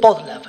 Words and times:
Podlab. 0.00 0.42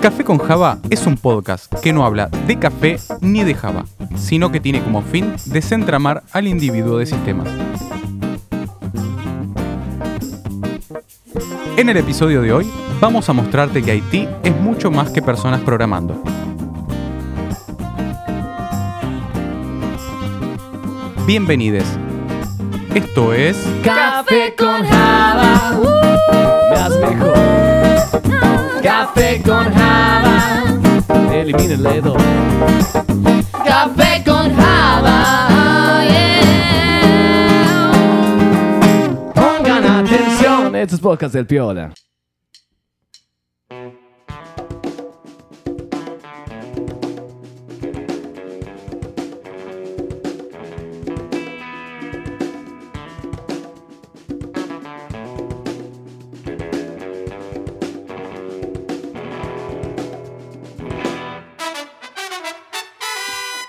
Café 0.00 0.24
con 0.24 0.38
Java 0.38 0.78
es 0.90 1.06
un 1.06 1.16
podcast 1.16 1.72
que 1.80 1.92
no 1.92 2.04
habla 2.04 2.26
de 2.46 2.58
café 2.58 2.98
ni 3.20 3.42
de 3.42 3.54
Java, 3.54 3.86
sino 4.16 4.52
que 4.52 4.60
tiene 4.60 4.82
como 4.82 5.02
fin 5.02 5.34
desentramar 5.46 6.22
al 6.32 6.46
individuo 6.46 6.98
de 6.98 7.06
sistemas. 7.06 7.48
En 11.78 11.88
el 11.88 11.96
episodio 11.96 12.42
de 12.42 12.52
hoy 12.52 12.68
vamos 13.00 13.28
a 13.28 13.32
mostrarte 13.32 13.84
que 13.84 13.92
Haití 13.92 14.28
es 14.42 14.52
mucho 14.60 14.90
más 14.90 15.10
que 15.10 15.22
personas 15.22 15.60
programando. 15.60 16.20
Bienvenides. 21.24 21.84
Esto 22.92 23.32
es 23.32 23.56
Café 23.84 24.56
con 24.58 24.84
Java, 24.84 25.78
uh, 25.78 25.84
me 26.68 26.76
das 26.76 26.98
mejor. 26.98 27.34
Café 28.82 29.40
con 29.42 29.72
Java, 29.72 30.64
elimina 31.32 31.74
el 31.74 31.82
dedo. 31.84 32.16
Atención, 40.88 40.96
esto 40.96 40.96
es 40.96 41.00
podcast 41.02 41.34
del 41.34 41.46
Piola. 41.46 42.07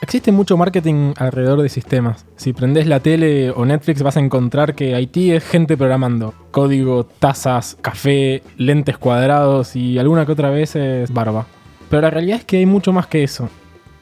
Existe 0.10 0.32
mucho 0.32 0.58
marketing 0.58 1.14
alrededor 1.18 1.62
de 1.62 1.70
sistemas. 1.70 2.26
Si 2.36 2.52
prendes 2.52 2.88
la 2.88 3.00
tele 3.00 3.52
o 3.52 3.64
Netflix 3.64 4.02
vas 4.02 4.18
a 4.18 4.20
encontrar 4.20 4.74
que 4.74 4.96
Haití 4.96 5.32
es 5.32 5.44
gente 5.44 5.78
programando. 5.78 6.34
Código, 6.50 7.04
tazas, 7.04 7.78
café, 7.80 8.42
lentes 8.58 8.98
cuadrados 8.98 9.76
y 9.76 10.00
alguna 10.00 10.26
que 10.26 10.32
otra 10.32 10.50
vez 10.50 10.76
es 10.76 11.14
barba. 11.14 11.46
Pero 11.92 12.02
la 12.02 12.10
realidad 12.10 12.40
es 12.40 12.46
que 12.46 12.58
hay 12.58 12.66
mucho 12.66 12.92
más 12.92 13.06
que 13.06 13.22
eso. 13.22 13.50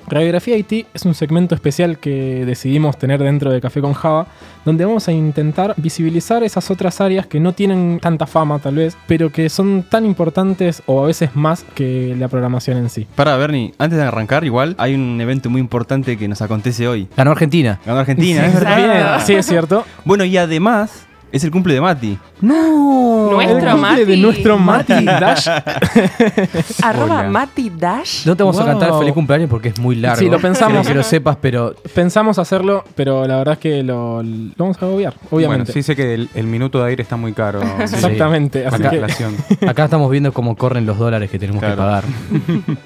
Radiografía 0.09 0.55
Haití 0.55 0.85
es 0.93 1.03
un 1.03 1.13
segmento 1.13 1.53
especial 1.53 1.97
que 1.97 2.45
decidimos 2.45 2.97
tener 2.97 3.21
dentro 3.21 3.51
de 3.51 3.59
Café 3.59 3.81
con 3.81 3.93
Java, 3.93 4.27
donde 4.63 4.85
vamos 4.85 5.05
a 5.09 5.11
intentar 5.11 5.73
visibilizar 5.75 6.43
esas 6.43 6.71
otras 6.71 7.01
áreas 7.01 7.27
que 7.27 7.41
no 7.41 7.51
tienen 7.51 7.99
tanta 8.01 8.25
fama 8.25 8.59
tal 8.59 8.75
vez, 8.75 8.97
pero 9.05 9.33
que 9.33 9.49
son 9.49 9.83
tan 9.83 10.05
importantes 10.05 10.81
o 10.85 11.03
a 11.03 11.07
veces 11.07 11.35
más 11.35 11.65
que 11.75 12.15
la 12.17 12.29
programación 12.29 12.77
en 12.77 12.89
sí. 12.89 13.05
Para, 13.15 13.35
Bernie, 13.35 13.73
antes 13.79 13.97
de 13.97 14.05
arrancar, 14.05 14.45
igual 14.45 14.75
hay 14.77 14.95
un 14.95 15.19
evento 15.19 15.49
muy 15.49 15.59
importante 15.59 16.17
que 16.17 16.29
nos 16.29 16.41
acontece 16.41 16.87
hoy. 16.87 17.09
Ganó 17.17 17.31
Argentina. 17.31 17.77
Ganó 17.85 17.99
Argentina, 17.99 18.45
es 18.45 18.53
verdad. 18.53 18.77
Bien, 18.77 19.25
sí, 19.25 19.33
es 19.33 19.45
cierto. 19.45 19.83
Bueno, 20.05 20.23
y 20.23 20.37
además 20.37 21.05
es 21.33 21.43
el 21.43 21.51
cumple 21.51 21.73
de 21.73 21.81
Mati. 21.81 22.17
No. 22.41 23.31
Nuestro 23.31 23.57
El 23.57 23.65
cumple 23.71 23.95
de 23.97 24.05
Mati. 24.05 24.21
nuestro 24.21 24.57
Mati 24.57 25.05
Dash. 25.05 25.47
Arroba 26.83 27.19
Hola. 27.21 27.29
Mati 27.29 27.69
Dash. 27.71 28.25
No 28.25 28.35
te 28.35 28.43
vamos 28.43 28.55
Wow. 28.57 28.65
a 28.65 28.69
cantar 28.69 28.99
feliz 28.99 29.13
cumpleaños 29.13 29.49
porque 29.49 29.69
es 29.69 29.79
muy 29.79 29.95
largo. 29.95 30.19
Sí, 30.19 30.29
lo 30.29 30.39
pensamos. 30.39 30.87
Que 30.87 30.93
lo 30.93 31.03
sepas, 31.03 31.37
pero 31.41 31.73
Pensamos 31.95 32.37
hacerlo, 32.39 32.83
pero 32.95 33.25
la 33.27 33.37
verdad 33.37 33.53
es 33.53 33.59
que 33.59 33.83
lo, 33.83 34.21
lo 34.23 34.51
vamos 34.57 34.77
a 34.81 34.85
obviar, 34.85 35.13
Bueno, 35.31 35.47
obviamente. 35.47 35.71
sí 35.73 35.81
sé 35.83 35.95
que 35.95 36.13
el, 36.13 36.29
el 36.35 36.45
minuto 36.47 36.79
de 36.83 36.89
aire 36.89 37.01
está 37.03 37.15
muy 37.17 37.33
caro. 37.33 37.59
Exactamente, 37.79 38.65
así 38.67 38.83
que 38.83 39.67
acá 39.67 39.85
estamos 39.85 40.09
viendo 40.11 40.31
cómo 40.31 40.55
corren 40.55 40.85
los 40.85 40.97
dólares 40.97 41.29
que 41.31 41.39
tenemos 41.39 41.61
que 41.63 41.69
pagar. 41.71 42.03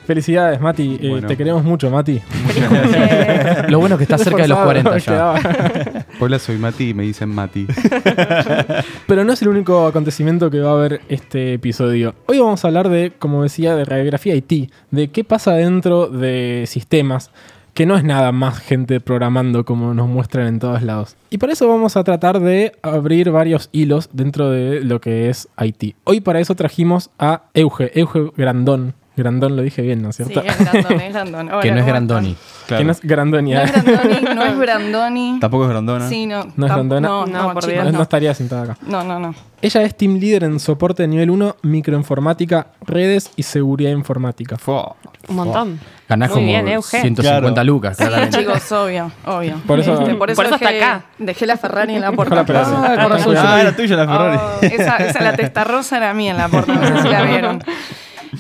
felicidades, 0.08 0.59
Mati. 0.62 0.97
Eh, 1.02 1.09
Bueno. 1.09 1.28
te 1.28 1.36
queremos 1.38 1.64
mucho, 1.64 1.90
Mati. 1.90 2.22
Lo 3.68 3.80
bueno 3.80 3.96
es 3.96 3.97
que 3.97 4.03
está 4.03 4.18
cerca 4.18 4.42
de 4.44 4.47
los 4.47 4.59
40 4.59 4.97
ya. 5.00 6.06
Hola, 6.20 6.40
soy 6.40 6.58
Mati 6.58 6.90
y 6.90 6.94
me 6.94 7.03
dicen 7.03 7.30
Mati. 7.30 7.68
Pero 9.08 9.24
no 9.24 9.34
es 9.34 9.41
el 9.41 9.47
único 9.50 9.88
acontecimiento 9.88 10.52
que 10.52 10.59
va 10.59 10.72
a 10.72 10.74
haber 10.74 11.02
este 11.09 11.53
episodio. 11.53 12.13
Hoy 12.28 12.40
vamos 12.40 12.63
a 12.63 12.68
hablar 12.68 12.90
de, 12.90 13.12
como 13.18 13.44
decía, 13.44 13.75
de 13.75 13.85
radiografía 13.85 14.35
IT, 14.35 14.72
de 14.91 15.07
qué 15.09 15.24
pasa 15.24 15.53
dentro 15.53 16.07
de 16.07 16.66
sistemas, 16.68 17.31
que 17.74 17.85
no 17.85 17.96
es 17.96 18.03
nada 18.03 18.31
más 18.31 18.59
gente 18.59 19.00
programando 19.00 19.66
como 19.66 19.94
nos 19.94 20.07
muestran 20.07 20.47
en 20.47 20.59
todos 20.59 20.81
lados. 20.81 21.16
Y 21.29 21.38
para 21.38 21.53
eso 21.53 21.68
vamos 21.68 21.97
a 21.97 22.03
tratar 22.03 22.40
de 22.40 22.74
abrir 22.81 23.31
varios 23.31 23.69
hilos 23.72 24.09
dentro 24.13 24.50
de 24.50 24.81
lo 24.81 25.02
que 25.02 25.29
es 25.29 25.47
IT. 25.59 25.96
Hoy 26.03 26.22
para 26.22 26.40
eso 26.40 26.56
trajimos 26.56 27.09
a 27.18 27.44
Euge, 27.53 27.91
Euge 28.00 28.31
Grandón. 28.38 28.94
Grandón 29.22 29.56
lo 29.56 29.62
dije 29.62 29.82
bien, 29.82 30.02
¿no 30.02 30.09
es 30.09 30.16
Sí, 30.18 30.24
cierto? 30.26 30.42
es 30.48 30.58
Grandoni, 30.59 31.04
es 31.04 31.14
Grandoni. 31.14 31.50
Hola, 31.52 31.62
Que 31.62 31.72
no 31.72 31.78
es 31.78 31.82
¿cómo 31.84 31.92
Grandoni. 31.94 32.38
Claro. 32.68 32.80
Que 32.80 32.86
no 32.86 32.92
es 32.92 33.02
Grandón 33.02 33.46
No 33.46 33.62
es 33.62 33.72
Grandoni, 33.72 34.36
no 34.36 34.44
es 34.46 34.58
Brandoni. 34.58 35.38
Tampoco 35.42 35.64
es 35.66 35.70
grandona. 35.70 36.08
Sí, 36.09 36.26
no. 36.28 36.46
¿No 36.56 36.66
es 36.68 36.72
Grandona? 36.72 37.08
No, 37.08 37.26
No, 37.26 37.48
no, 37.48 37.54
por 37.54 37.64
chicos, 37.64 37.78
No, 37.86 37.92
no. 37.92 37.98
no 37.98 38.04
estaría 38.04 38.34
sentada 38.34 38.64
acá. 38.64 38.78
No, 38.86 39.04
no, 39.04 39.20
no. 39.20 39.34
Ella 39.62 39.82
es 39.84 39.96
team 39.96 40.16
leader 40.18 40.44
en 40.46 40.59
soporte 40.59 41.04
de 41.04 41.08
nivel 41.08 41.30
1, 41.30 41.58
microinformática, 41.64 42.68
redes 42.86 43.32
y 43.36 43.44
seguridad 43.44 43.92
informática. 43.92 44.58
Fua. 44.58 44.96
Un 45.28 45.36
montón. 45.36 45.80
Ganás 46.09 46.30
Muy 46.30 46.36
como 46.36 46.48
bien, 46.48 46.68
Euge. 46.68 47.00
150 47.02 47.53
Claro. 47.53 47.64
lucas, 47.64 47.98
Sí, 47.98 48.06
chicos, 48.32 48.72
obvio, 48.72 49.12
obvio. 49.26 49.58
Por 49.68 49.80
eso- 49.80 49.94
Este, 50.02 50.16
por 50.16 50.30
eso, 50.32 50.36
Por 50.36 50.46
eso 50.48 50.56
está 50.56 50.70
dejé, 50.72 50.84
acá. 50.84 51.06
dejé 51.20 51.46
la 51.46 51.58
Ferrari 51.58 51.96
en 51.96 52.02
la 52.02 52.12
puerta. 52.12 52.44
sí. 52.46 52.53
Ah, 52.56 53.08
Ah, 53.38 53.62
era 53.62 53.76
tuya 53.76 53.96
la 53.96 54.08
Ferrari. 54.08 54.38
Oh, 54.42 54.58
esa, 54.62 54.98
esa, 54.98 55.22
la 55.22 55.34
testa 55.36 55.64
rosa 55.64 55.98
era 55.98 56.14
mía 56.14 56.32
en 56.32 56.38
la 56.38 56.48
puerta, 56.50 56.74
no 56.74 56.88
sé 56.98 57.02
si 57.03 57.08
la 57.09 57.22
vieron. 57.24 57.64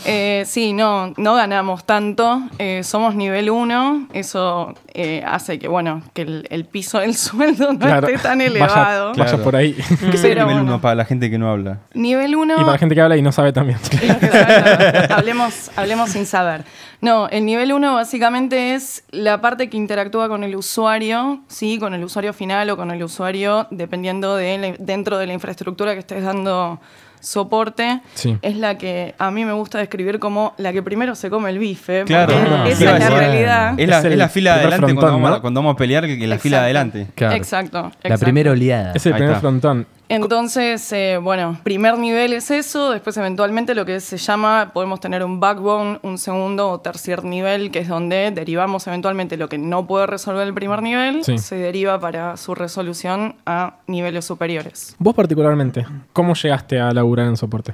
Eh, 0.05 0.43
sí, 0.47 0.73
no, 0.73 1.13
no 1.17 1.35
ganamos 1.35 1.83
tanto. 1.85 2.41
Eh, 2.59 2.81
somos 2.83 3.15
nivel 3.15 3.49
1. 3.49 4.07
Eso 4.13 4.73
eh, 4.93 5.23
hace 5.27 5.59
que, 5.59 5.67
bueno, 5.67 6.01
que 6.13 6.21
el, 6.23 6.47
el 6.49 6.65
piso 6.65 6.99
del 6.99 7.15
sueldo 7.15 7.73
no 7.73 7.79
Claro. 7.79 8.07
esté 8.07 8.19
tan 8.21 8.37
Vaya- 8.39 8.49
elevado. 8.49 9.09
Vaya, 9.11 9.23
Claro. 9.25 9.43
por 9.43 9.55
ahí. 9.55 9.73
¿Qué 9.73 9.83
es 9.83 9.95
el 9.95 10.09
Pero 10.21 10.41
nivel 10.45 10.45
bueno. 10.45 10.61
1 10.75 10.81
para 10.81 10.95
la 10.95 11.05
gente 11.05 11.29
que 11.29 11.37
no 11.37 11.49
habla? 11.51 11.79
Nivel 11.93 12.35
1. 12.35 12.53
y 12.53 12.57
para 12.59 12.71
la 12.73 12.77
gente 12.77 12.95
que 12.95 13.01
habla 13.01 13.17
y 13.17 13.21
no 13.21 13.31
sabe 13.31 13.51
también. 13.53 13.77
hablemos, 15.09 15.71
hablemos 15.75 16.09
sin 16.11 16.25
saber. 16.25 16.63
No, 17.01 17.27
el 17.29 17.45
nivel 17.45 17.73
1 17.73 17.95
básicamente 17.95 18.75
es 18.75 19.03
la 19.11 19.41
parte 19.41 19.69
que 19.69 19.77
interactúa 19.77 20.27
con 20.29 20.43
el 20.43 20.55
usuario, 20.55 21.41
¿sí? 21.47 21.79
con 21.79 21.93
el 21.93 22.03
usuario 22.03 22.31
final 22.33 22.69
o 22.69 22.77
con 22.77 22.91
el 22.91 23.01
usuario, 23.03 23.67
dependiendo 23.71 24.35
de 24.35 24.57
la- 24.57 24.75
dentro 24.77 25.17
de 25.17 25.27
la 25.27 25.33
infraestructura 25.33 25.93
que 25.93 25.99
estés 25.99 26.23
dando 26.23 26.79
soporte. 27.21 28.01
Sí. 28.13 28.37
Es 28.41 28.57
la 28.57 28.77
que 28.77 29.15
a 29.17 29.31
mí 29.31 29.45
me 29.45 29.53
gusta 29.53 29.77
describir 29.79 30.19
como 30.19 30.53
la 30.57 30.73
que 30.73 30.83
primero 30.83 31.15
se 31.15 31.29
come 31.29 31.49
el 31.49 31.59
bife. 31.59 32.03
Claro. 32.05 32.33
porque 32.33 32.71
esa 32.71 32.97
es 32.97 32.99
la 32.99 33.09
realidad. 33.09 33.79
Es 33.79 33.87
la, 33.87 33.99
Es 33.99 34.05
el 34.05 34.11
es 34.13 34.17
la 34.17 34.27
fila 34.29 34.55
de 34.55 34.61
adelante 34.61 34.93
cuando, 34.95 35.19
vamos, 35.19 35.39
cuando 35.39 35.59
vamos 35.61 35.73
a 35.75 35.77
pelear, 35.77 36.05
que 36.05 36.27
la 36.27 36.37
fila 36.37 36.63
de 36.63 36.71
Exacto. 36.71 36.79
adelante. 36.91 37.07
Claro. 37.15 37.35
Exacto, 37.35 37.81
La 37.83 37.87
exacto. 38.09 38.25
primera 38.25 38.51
oleada. 38.51 38.91
Es 38.93 39.05
el 39.05 39.13
primer 39.13 39.37
frontón. 39.37 39.87
Entonces, 40.15 40.91
eh, 40.91 41.17
bueno, 41.21 41.57
primer 41.63 41.97
nivel 41.97 42.33
es 42.33 42.51
eso, 42.51 42.91
después 42.91 43.15
eventualmente 43.17 43.73
lo 43.75 43.85
que 43.85 43.99
se 43.99 44.17
llama, 44.17 44.71
podemos 44.73 44.99
tener 44.99 45.23
un 45.23 45.39
backbone, 45.39 45.99
un 46.03 46.17
segundo 46.17 46.69
o 46.69 46.79
tercer 46.81 47.23
nivel, 47.23 47.71
que 47.71 47.79
es 47.79 47.87
donde 47.87 48.31
derivamos 48.31 48.85
eventualmente 48.87 49.37
lo 49.37 49.47
que 49.47 49.57
no 49.57 49.87
puede 49.87 50.07
resolver 50.07 50.45
el 50.47 50.53
primer 50.53 50.81
nivel, 50.81 51.23
Sí. 51.23 51.37
se 51.37 51.55
deriva 51.55 51.99
para 51.99 52.35
su 52.37 52.55
resolución 52.55 53.35
a 53.45 53.75
niveles 53.87 54.25
superiores. 54.25 54.95
Vos 54.99 55.15
particularmente, 55.15 55.85
¿cómo 56.13 56.33
llegaste 56.33 56.79
a 56.79 56.91
laburar 56.91 57.27
en 57.27 57.37
soporte? 57.37 57.73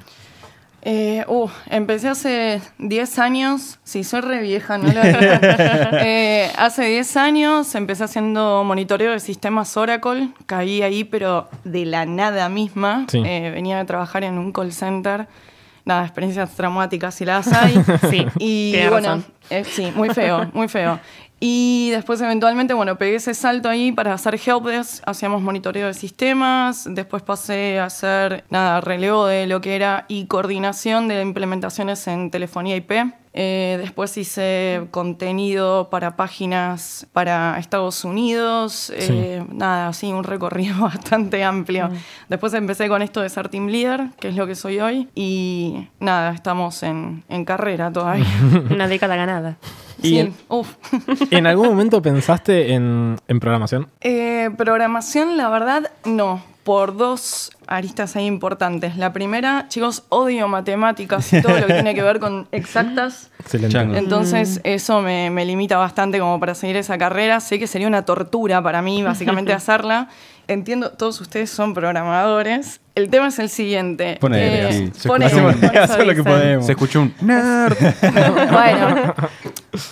Eh, 0.82 1.24
uh, 1.26 1.48
empecé 1.66 2.08
hace 2.08 2.60
10 2.78 3.18
años, 3.18 3.78
sí, 3.82 4.04
soy 4.04 4.20
re 4.20 4.40
vieja, 4.40 4.78
¿no? 4.78 4.88
Eh, 6.00 6.50
hace 6.56 6.84
10 6.84 7.16
años 7.16 7.74
empecé 7.74 8.04
haciendo 8.04 8.62
monitoreo 8.64 9.12
de 9.12 9.20
sistemas 9.20 9.76
Oracle, 9.76 10.30
caí 10.46 10.82
ahí, 10.82 11.04
pero 11.04 11.48
de 11.64 11.84
la 11.84 12.06
nada 12.06 12.48
misma. 12.48 13.06
Sí. 13.08 13.22
Eh, 13.24 13.50
venía 13.52 13.80
a 13.80 13.84
trabajar 13.86 14.22
en 14.24 14.38
un 14.38 14.52
call 14.52 14.72
center. 14.72 15.26
Nada, 15.84 16.04
experiencias 16.04 16.54
traumáticas 16.54 17.14
si 17.14 17.24
las 17.24 17.52
hay. 17.52 17.74
Sí, 18.10 18.26
Y 18.38 18.76
bueno, 18.88 19.22
eh, 19.50 19.64
sí, 19.64 19.92
muy 19.96 20.10
feo, 20.10 20.48
muy 20.52 20.68
feo. 20.68 21.00
Y 21.40 21.90
después 21.90 22.20
eventualmente, 22.20 22.74
bueno, 22.74 22.98
pegué 22.98 23.16
ese 23.16 23.32
salto 23.32 23.68
ahí 23.68 23.92
para 23.92 24.12
hacer 24.12 24.34
helpdesk, 24.34 25.02
hacíamos 25.06 25.40
monitoreo 25.40 25.86
de 25.86 25.94
sistemas, 25.94 26.86
después 26.90 27.22
pasé 27.22 27.78
a 27.78 27.84
hacer, 27.84 28.44
nada, 28.50 28.80
relevo 28.80 29.26
de 29.26 29.46
lo 29.46 29.60
que 29.60 29.76
era 29.76 30.04
y 30.08 30.26
coordinación 30.26 31.06
de 31.06 31.22
implementaciones 31.22 32.08
en 32.08 32.30
telefonía 32.30 32.74
IP. 32.76 32.92
Eh, 33.34 33.76
después 33.80 34.16
hice 34.16 34.88
contenido 34.90 35.90
para 35.90 36.16
páginas 36.16 37.06
para 37.12 37.56
Estados 37.60 38.04
Unidos, 38.04 38.90
eh, 38.96 39.44
nada, 39.52 39.88
así 39.88 40.12
un 40.12 40.24
recorrido 40.24 40.80
bastante 40.80 41.44
amplio. 41.44 41.88
Después 42.28 42.52
empecé 42.54 42.88
con 42.88 43.00
esto 43.00 43.20
de 43.20 43.28
ser 43.28 43.48
team 43.48 43.68
leader, 43.68 44.08
que 44.18 44.28
es 44.30 44.34
lo 44.34 44.48
que 44.48 44.56
soy 44.56 44.80
hoy, 44.80 45.08
y 45.14 45.86
nada, 46.00 46.32
estamos 46.32 46.82
en, 46.82 47.22
en 47.28 47.44
carrera 47.44 47.92
todavía. 47.92 48.26
Una 48.70 48.88
década 48.88 49.14
ganada. 49.14 49.56
Y 50.02 50.08
sí, 50.08 50.18
en- 50.20 50.34
uf. 50.48 50.68
¿En 51.30 51.46
algún 51.46 51.68
momento 51.68 52.00
pensaste 52.02 52.72
en, 52.74 53.16
en 53.28 53.40
programación? 53.40 53.88
Eh, 54.00 54.50
programación, 54.56 55.36
la 55.36 55.48
verdad, 55.48 55.90
no. 56.04 56.42
Por 56.64 56.98
dos 56.98 57.50
aristas 57.66 58.14
ahí 58.16 58.26
importantes. 58.26 58.96
La 58.98 59.14
primera, 59.14 59.66
chicos, 59.68 60.04
odio 60.10 60.48
matemáticas 60.48 61.32
y 61.32 61.40
todo 61.40 61.58
lo 61.58 61.66
que 61.66 61.72
tiene 61.72 61.94
que 61.94 62.02
ver 62.02 62.20
con 62.20 62.46
exactas. 62.52 63.30
Excelente. 63.40 63.96
Entonces, 63.98 64.60
eso 64.64 65.00
me, 65.00 65.30
me 65.30 65.46
limita 65.46 65.78
bastante 65.78 66.18
como 66.18 66.38
para 66.38 66.54
seguir 66.54 66.76
esa 66.76 66.98
carrera. 66.98 67.40
Sé 67.40 67.58
que 67.58 67.66
sería 67.66 67.88
una 67.88 68.02
tortura 68.04 68.62
para 68.62 68.82
mí, 68.82 69.02
básicamente, 69.02 69.52
hacerla. 69.54 70.08
Entiendo, 70.46 70.90
todos 70.90 71.18
ustedes 71.22 71.48
son 71.50 71.72
programadores. 71.74 72.80
El 72.94 73.08
tema 73.08 73.28
es 73.28 73.38
el 73.38 73.48
siguiente. 73.48 74.18
Ponele, 74.20 74.68
Eh, 74.68 74.72
sí. 74.72 75.00
Se 75.00 75.08
ponele, 75.08 75.30
Hacemos, 75.32 75.54
hacemos 75.74 76.06
lo 76.06 76.14
que 76.14 76.22
podemos. 76.24 76.66
Se 76.66 76.72
escuchó 76.72 77.00
un 77.00 77.14
nerd. 77.22 77.76
bueno, 78.52 79.14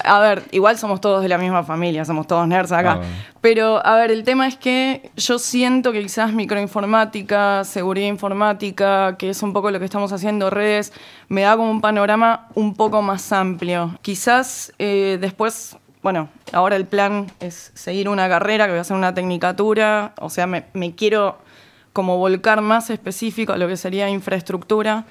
a 0.05 0.21
ver, 0.21 0.43
igual 0.53 0.79
somos 0.79 1.01
todos 1.01 1.23
de 1.23 1.29
la 1.29 1.39
misma 1.39 1.63
familia, 1.63 2.05
somos 2.05 2.27
todos 2.27 2.47
nerds 2.49 2.73
acá. 2.73 2.93
Ah, 2.93 2.97
bueno. 2.97 3.13
Pero, 3.41 3.87
a 3.87 3.97
ver, 3.97 4.11
el 4.11 4.25
tema 4.25 4.47
es 4.47 4.57
que 4.57 5.11
yo 5.17 5.39
siento 5.39 5.93
que 5.93 6.03
quizás 6.03 6.33
microinformática, 6.33 7.65
seguridad 7.65 8.09
informática, 8.09 9.17
que 9.19 9.31
es 9.31 9.43
un 9.43 9.53
poco 9.53 9.71
lo 9.71 9.79
que 9.79 9.85
estamos 9.85 10.13
haciendo, 10.13 10.51
redes, 10.51 10.93
me 11.29 11.43
da 11.43 11.57
como 11.57 11.71
un 11.71 11.81
panorama 11.81 12.49
un 12.55 12.75
poco 12.75 13.03
más 13.03 13.33
amplio. 13.33 13.99
Quizás 14.03 14.73
eh, 14.79 15.19
después, 15.21 15.77
bueno, 16.03 16.29
ahora 16.53 16.77
el 16.77 16.87
plan 16.87 17.31
es 17.41 17.71
seguir 17.75 18.09
una 18.09 18.29
carrera, 18.29 18.65
que 18.65 18.73
voy 18.73 18.79
a 18.79 18.83
hacer 18.83 18.97
una 18.97 19.15
tecnicatura, 19.15 20.13
o 20.19 20.31
sea, 20.31 20.47
me, 20.47 20.65
me 20.73 20.95
quiero 20.95 21.39
como 21.93 22.19
volcar 22.19 22.61
más 22.61 22.91
específico 22.91 23.53
a 23.53 23.57
lo 23.57 23.69
que 23.69 23.77
sería 23.77 24.09
infraestructura. 24.11 25.05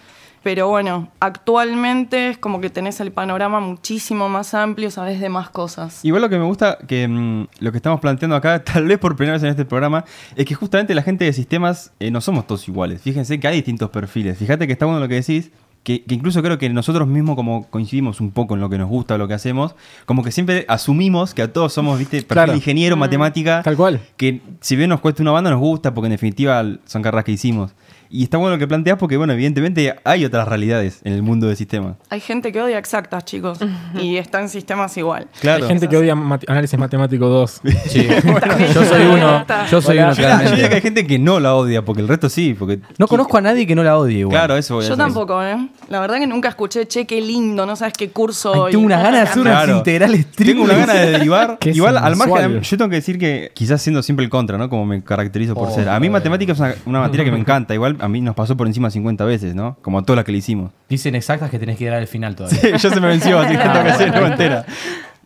Pero 0.46 0.68
bueno, 0.68 1.10
actualmente 1.20 2.30
es 2.30 2.38
como 2.38 2.62
que 2.62 2.70
tenés 2.70 3.00
el 3.00 3.12
panorama 3.12 3.60
muchísimo 3.60 4.30
más 4.30 4.54
amplio, 4.54 4.92
sabes 4.92 5.20
de 5.20 5.28
más 5.28 5.50
cosas. 5.50 6.06
Igual 6.06 6.22
lo 6.22 6.30
que 6.30 6.38
me 6.38 6.46
gusta, 6.46 6.78
que 6.88 7.08
mm, 7.08 7.48
lo 7.62 7.72
que 7.72 7.78
estamos 7.78 8.00
planteando 8.00 8.36
acá, 8.36 8.64
tal 8.64 8.86
vez 8.86 9.00
por 9.00 9.16
primera 9.16 9.34
vez 9.34 9.42
en 9.44 9.50
este 9.50 9.66
programa, 9.66 10.06
es 10.36 10.46
que 10.46 10.54
justamente 10.54 10.94
la 10.94 11.02
gente 11.02 11.26
de 11.26 11.34
sistemas 11.34 11.94
eh, 12.00 12.12
no 12.12 12.22
somos 12.22 12.46
todos 12.46 12.68
iguales. 12.68 13.02
Fíjense 13.02 13.40
que 13.40 13.48
hay 13.48 13.56
distintos 13.56 13.90
perfiles. 13.90 14.38
Fíjate 14.38 14.68
que 14.68 14.74
está 14.74 14.86
bueno 14.86 15.00
lo 15.00 15.08
que 15.08 15.16
decís, 15.16 15.50
que, 15.82 16.04
que 16.04 16.14
incluso 16.14 16.44
creo 16.44 16.60
que 16.60 16.70
nosotros 16.70 17.08
mismos 17.08 17.36
como 17.36 17.68
coincidimos 17.72 18.22
un 18.22 18.30
poco 18.30 18.54
en 18.54 18.60
lo 18.62 18.70
que 18.70 18.78
nos 18.78 18.88
gusta, 18.88 19.18
lo 19.18 19.28
que 19.28 19.34
hacemos, 19.34 19.74
como 20.06 20.24
que 20.24 20.32
siempre 20.32 20.66
asumimos 20.68 21.34
que 21.34 21.42
a 21.42 21.52
todos 21.54 21.74
somos, 21.74 21.98
viste, 21.98 22.18
perfil 22.18 22.28
Claro. 22.36 22.54
ingeniero, 22.54 22.98
matemática, 22.98 23.64
Tal 23.64 23.76
cual. 23.76 24.00
que 24.16 24.42
si 24.62 24.76
bien 24.76 24.90
nos 24.92 25.00
cuesta 25.00 25.24
una 25.24 25.32
banda 25.32 25.50
nos 25.50 25.60
gusta 25.60 25.92
porque 25.96 26.06
en 26.06 26.12
definitiva 26.12 26.64
son 26.86 27.02
carreras 27.02 27.26
que 27.26 27.32
hicimos. 27.32 27.72
Y 28.10 28.24
está 28.24 28.38
bueno 28.38 28.56
lo 28.56 28.60
que 28.60 28.68
planteas 28.68 28.98
porque, 28.98 29.18
bueno, 29.18 29.34
evidentemente 29.34 29.96
hay 30.04 30.26
otras 30.26 30.48
realidades 30.48 31.02
en 31.04 31.14
el 31.14 31.22
mundo 31.24 31.48
de 31.48 31.56
sistemas. 31.56 31.96
Hay 32.10 32.20
gente 32.20 32.52
que 32.52 32.62
odia 32.62 32.78
exactas, 32.78 33.26
chicos, 33.26 33.60
y 34.02 34.18
está 34.18 34.40
en 34.42 34.50
sistemas 34.50 34.96
igual. 34.98 35.28
Claro. 35.42 35.64
Hay 35.64 35.70
gente 35.70 35.88
que 35.88 35.98
odia 35.98 36.14
análisis 36.48 36.78
matemático 36.80 37.28
2. 37.28 37.62
Sí. 37.88 38.08
Yo 38.74 38.86
soy 38.86 39.02
uno. 39.06 39.46
Yo 39.70 39.82
soy 39.82 39.98
Hola. 39.98 40.14
uno, 40.18 40.44
Yo 40.44 40.50
diría 40.52 40.70
que 40.70 40.76
hay 40.76 40.82
gente 40.82 41.06
que 41.08 41.20
no 41.20 41.40
la 41.40 41.56
odia, 41.56 41.84
porque 41.84 42.02
el 42.02 42.08
resto 42.08 42.30
sí, 42.30 42.56
porque... 42.58 42.80
No 42.98 43.08
conozco 43.08 43.38
a 43.38 43.42
nadie 43.42 43.66
que 43.68 43.76
no 43.76 43.84
la 43.84 43.98
odie 43.98 44.20
igual. 44.20 44.36
Claro, 44.38 44.56
eso 44.58 44.76
voy 44.76 44.86
a 44.86 44.90
Yo 44.90 44.98
tampoco, 44.98 45.42
¿eh? 45.44 45.68
La 45.90 46.00
verdad 46.00 46.18
que 46.20 46.28
nunca 46.28 46.50
escuché, 46.50 46.88
che, 46.88 47.06
qué 47.06 47.20
lindo, 47.22 47.66
no 47.66 47.76
sabes 47.76 47.94
qué 47.98 48.10
curso 48.12 48.54
Ay, 48.54 48.60
hoy. 48.60 48.72
tengo 48.72 48.86
unas 48.86 49.02
ganas 49.02 49.22
de 49.22 49.28
hacer 49.30 49.42
unas 49.42 49.64
Claro. 49.64 49.78
integrales 49.78 50.26
Tengo 50.32 50.64
una 50.64 50.76
gana 50.76 50.94
de 50.94 51.12
derivar. 51.12 51.58
Igual, 51.66 51.98
al 51.98 52.16
margen, 52.16 52.62
yo 52.62 52.78
tengo 52.78 52.90
que 52.90 52.96
decir 52.98 53.18
que 53.18 53.52
quizás 53.54 53.82
siendo 53.82 54.02
siempre 54.04 54.24
el 54.24 54.30
contra, 54.30 54.58
¿no? 54.58 54.70
Como 54.70 54.86
me 54.86 55.04
caracterizo 55.04 55.54
por 55.56 55.70
Oh, 55.70 55.72
ser. 55.76 55.90
A 55.90 55.94
mí 56.00 56.08
bueno. 56.08 56.14
matemática 56.20 56.54
es 56.54 56.60
una, 56.60 56.76
una 56.86 57.00
materia 57.02 57.26
que 57.26 57.32
me 57.32 57.40
encanta. 57.40 57.74
Igual 57.74 57.95
a 58.00 58.08
mí 58.08 58.22
nos 58.22 58.36
pasó 58.36 58.56
por 58.58 58.68
encima 58.68 58.90
50 58.90 59.24
veces, 59.26 59.56
¿no? 59.56 59.78
Como 59.82 60.00
a 60.00 60.04
todas 60.04 60.18
las 60.18 60.26
que 60.26 60.32
le 60.32 60.40
hicimos. 60.40 60.72
Dicen 60.90 61.16
exactas 61.16 61.50
que 61.50 61.60
tenés 61.60 61.78
que 61.78 61.86
dar 61.86 61.96
al 62.00 62.08
final 62.08 62.36
todavía. 62.36 62.78
ya 62.78 62.90
se 62.90 63.00
me 63.00 63.08
venció, 63.08 63.40
así 63.40 63.56
que 63.56 63.62
tengo 63.64 63.84
que 63.84 63.90
hacerlo 63.90 64.28
entera. 64.28 64.66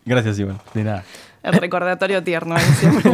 Gracias, 0.04 0.38
igual. 0.38 0.58
De 0.74 0.84
nada. 0.84 1.04
El 1.42 1.52
recordatorio 1.54 2.22
tierno 2.22 2.54
ahí 2.56 2.62
siempre. 2.78 3.12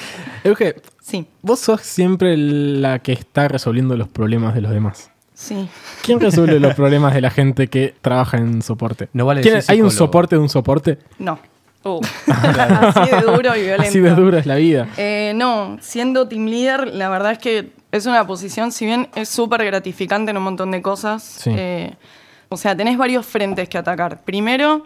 Euge, 0.44 0.76
Sí, 1.02 1.26
vos 1.42 1.60
sos 1.60 1.80
siempre 1.82 2.36
la 2.36 2.98
que 3.00 3.12
está 3.12 3.48
resolviendo 3.48 3.96
los 3.96 4.08
problemas 4.08 4.54
de 4.54 4.60
los 4.60 4.70
demás. 4.72 5.10
sí. 5.34 5.68
¿Quién 6.02 6.20
resuelve 6.20 6.58
los 6.60 6.74
problemas 6.74 7.14
de 7.14 7.20
la 7.20 7.30
gente 7.30 7.66
que 7.68 7.94
trabaja 8.00 8.36
en 8.36 8.62
soporte? 8.62 9.08
No 9.12 9.26
vale 9.26 9.40
¿Quién- 9.40 9.54
decir 9.56 9.70
¿Hay 9.72 9.82
un 9.82 9.90
soporte 9.90 10.36
de 10.36 10.42
un 10.42 10.48
soporte? 10.48 10.98
No. 11.18 11.38
Así 11.86 13.10
de 13.10 13.20
duro 13.22 13.56
y 13.56 13.60
violento. 13.62 13.82
Así 13.88 14.00
de 14.00 14.10
dura 14.10 14.38
es 14.40 14.46
la 14.46 14.56
vida. 14.56 14.88
Eh, 14.96 15.32
no, 15.36 15.78
siendo 15.80 16.26
team 16.26 16.46
leader, 16.46 16.88
la 16.92 17.08
verdad 17.08 17.30
es 17.32 17.38
que 17.38 17.70
es 17.92 18.06
una 18.06 18.26
posición, 18.26 18.72
si 18.72 18.86
bien 18.86 19.08
es 19.14 19.28
súper 19.28 19.64
gratificante 19.64 20.30
en 20.30 20.36
un 20.36 20.42
montón 20.44 20.70
de 20.70 20.82
cosas, 20.82 21.22
Sí. 21.22 21.50
eh, 21.56 21.94
o 22.48 22.56
sea, 22.56 22.76
tenés 22.76 22.96
varios 22.98 23.24
frentes 23.26 23.68
que 23.68 23.78
atacar. 23.78 24.22
Primero, 24.22 24.84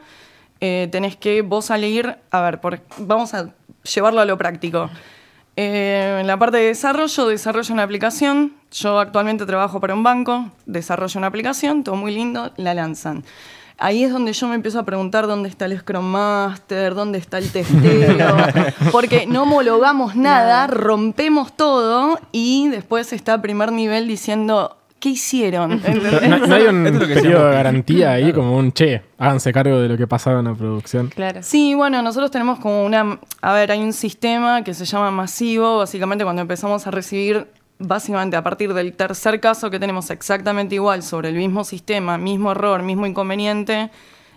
eh, 0.61 0.89
tenés 0.93 1.17
que 1.17 1.43
vos 1.43 1.67
salir, 1.67 2.17
a 2.31 2.41
ver, 2.43 2.61
por- 2.61 2.81
vamos 2.99 3.33
a 3.35 3.51
llevarlo 3.95 4.21
a 4.21 4.25
lo 4.25 4.37
práctico. 4.39 4.91
Eh, 5.57 6.19
en 6.21 6.27
la 6.27 6.39
parte 6.39 6.59
de 6.59 6.65
desarrollo, 6.67 7.27
desarrollo 7.27 7.75
una 7.75 7.83
aplicación. 7.83 8.55
Yo 8.71 8.99
actualmente 8.99 9.45
trabajo 9.47 9.81
para 9.81 9.95
un 9.95 10.03
banco, 10.03 10.51
desarrollo 10.67 11.19
una 11.19 11.27
aplicación, 11.27 11.83
todo 11.85 11.97
muy 11.97 12.15
lindo, 12.15 12.53
la 12.57 12.73
lanzan. 12.73 13.25
Ahí 13.83 14.05
es 14.05 14.13
donde 14.13 14.35
yo 14.35 14.47
me 14.47 14.57
empiezo 14.57 14.79
a 14.79 14.85
preguntar 14.85 15.27
dónde 15.27 15.49
está 15.49 15.65
el 15.65 15.79
Scrum 15.79 16.05
Master, 16.05 16.95
dónde 16.95 17.19
está 17.19 17.39
el 17.39 17.51
testeo, 17.51 18.37
porque 18.93 19.27
no 19.27 19.45
homologamos 19.45 20.17
nada, 20.17 20.67
rompemos 20.67 21.57
todo 21.57 22.21
y 22.31 22.69
después 22.69 23.15
está 23.15 23.41
primer 23.41 23.73
nivel 23.73 24.07
diciendo, 24.07 24.77
¿qué 25.01 25.09
hicieron? 25.09 25.73
¿Entendés? 25.73 26.29
No, 26.29 26.47
no 26.47 26.55
hay 26.55 26.65
un 26.65 26.87
es 26.87 27.23
de 27.23 27.31
garantía 27.31 28.13
ahí, 28.13 28.35
como 28.35 28.55
un 28.55 28.71
che, 28.71 29.01
háganse 29.17 29.51
cargo 29.51 29.81
de 29.81 29.89
lo 29.89 29.97
que 29.97 30.07
pasaba 30.07 30.41
en 30.41 30.45
la 30.45 30.55
producción. 30.55 31.09
Claro. 31.09 31.43
Sí, 31.43 31.75
bueno, 31.75 32.03
nosotros 32.03 32.31
tenemos 32.31 32.59
como 32.59 32.85
una... 32.85 33.19
A 33.41 33.55
ver, 33.55 33.73
hay 33.73 33.81
un 33.81 33.95
sistema 33.95 34.63
que 34.63 34.75
se 34.75 34.85
llama 34.85 35.11
masivo, 35.11 35.79
básicamente 35.79 36.23
cuando 36.23 36.43
empezamos 36.43 36.87
a 36.87 36.91
recibir, 36.91 37.47
básicamente 37.81 38.37
a 38.37 38.45
partir 38.45 38.73
del 38.75 38.93
tercer 38.93 39.41
caso 39.41 39.71
que 39.71 39.81
tenemos 39.81 40.11
exactamente 40.11 40.77
igual 40.77 41.03
sobre 41.03 41.31
el 41.31 41.35
mismo 41.35 41.65
sistema, 41.65 42.19
mismo 42.19 42.53
error, 42.53 42.83
mismo 42.83 43.07
inconveniente, 43.07 43.91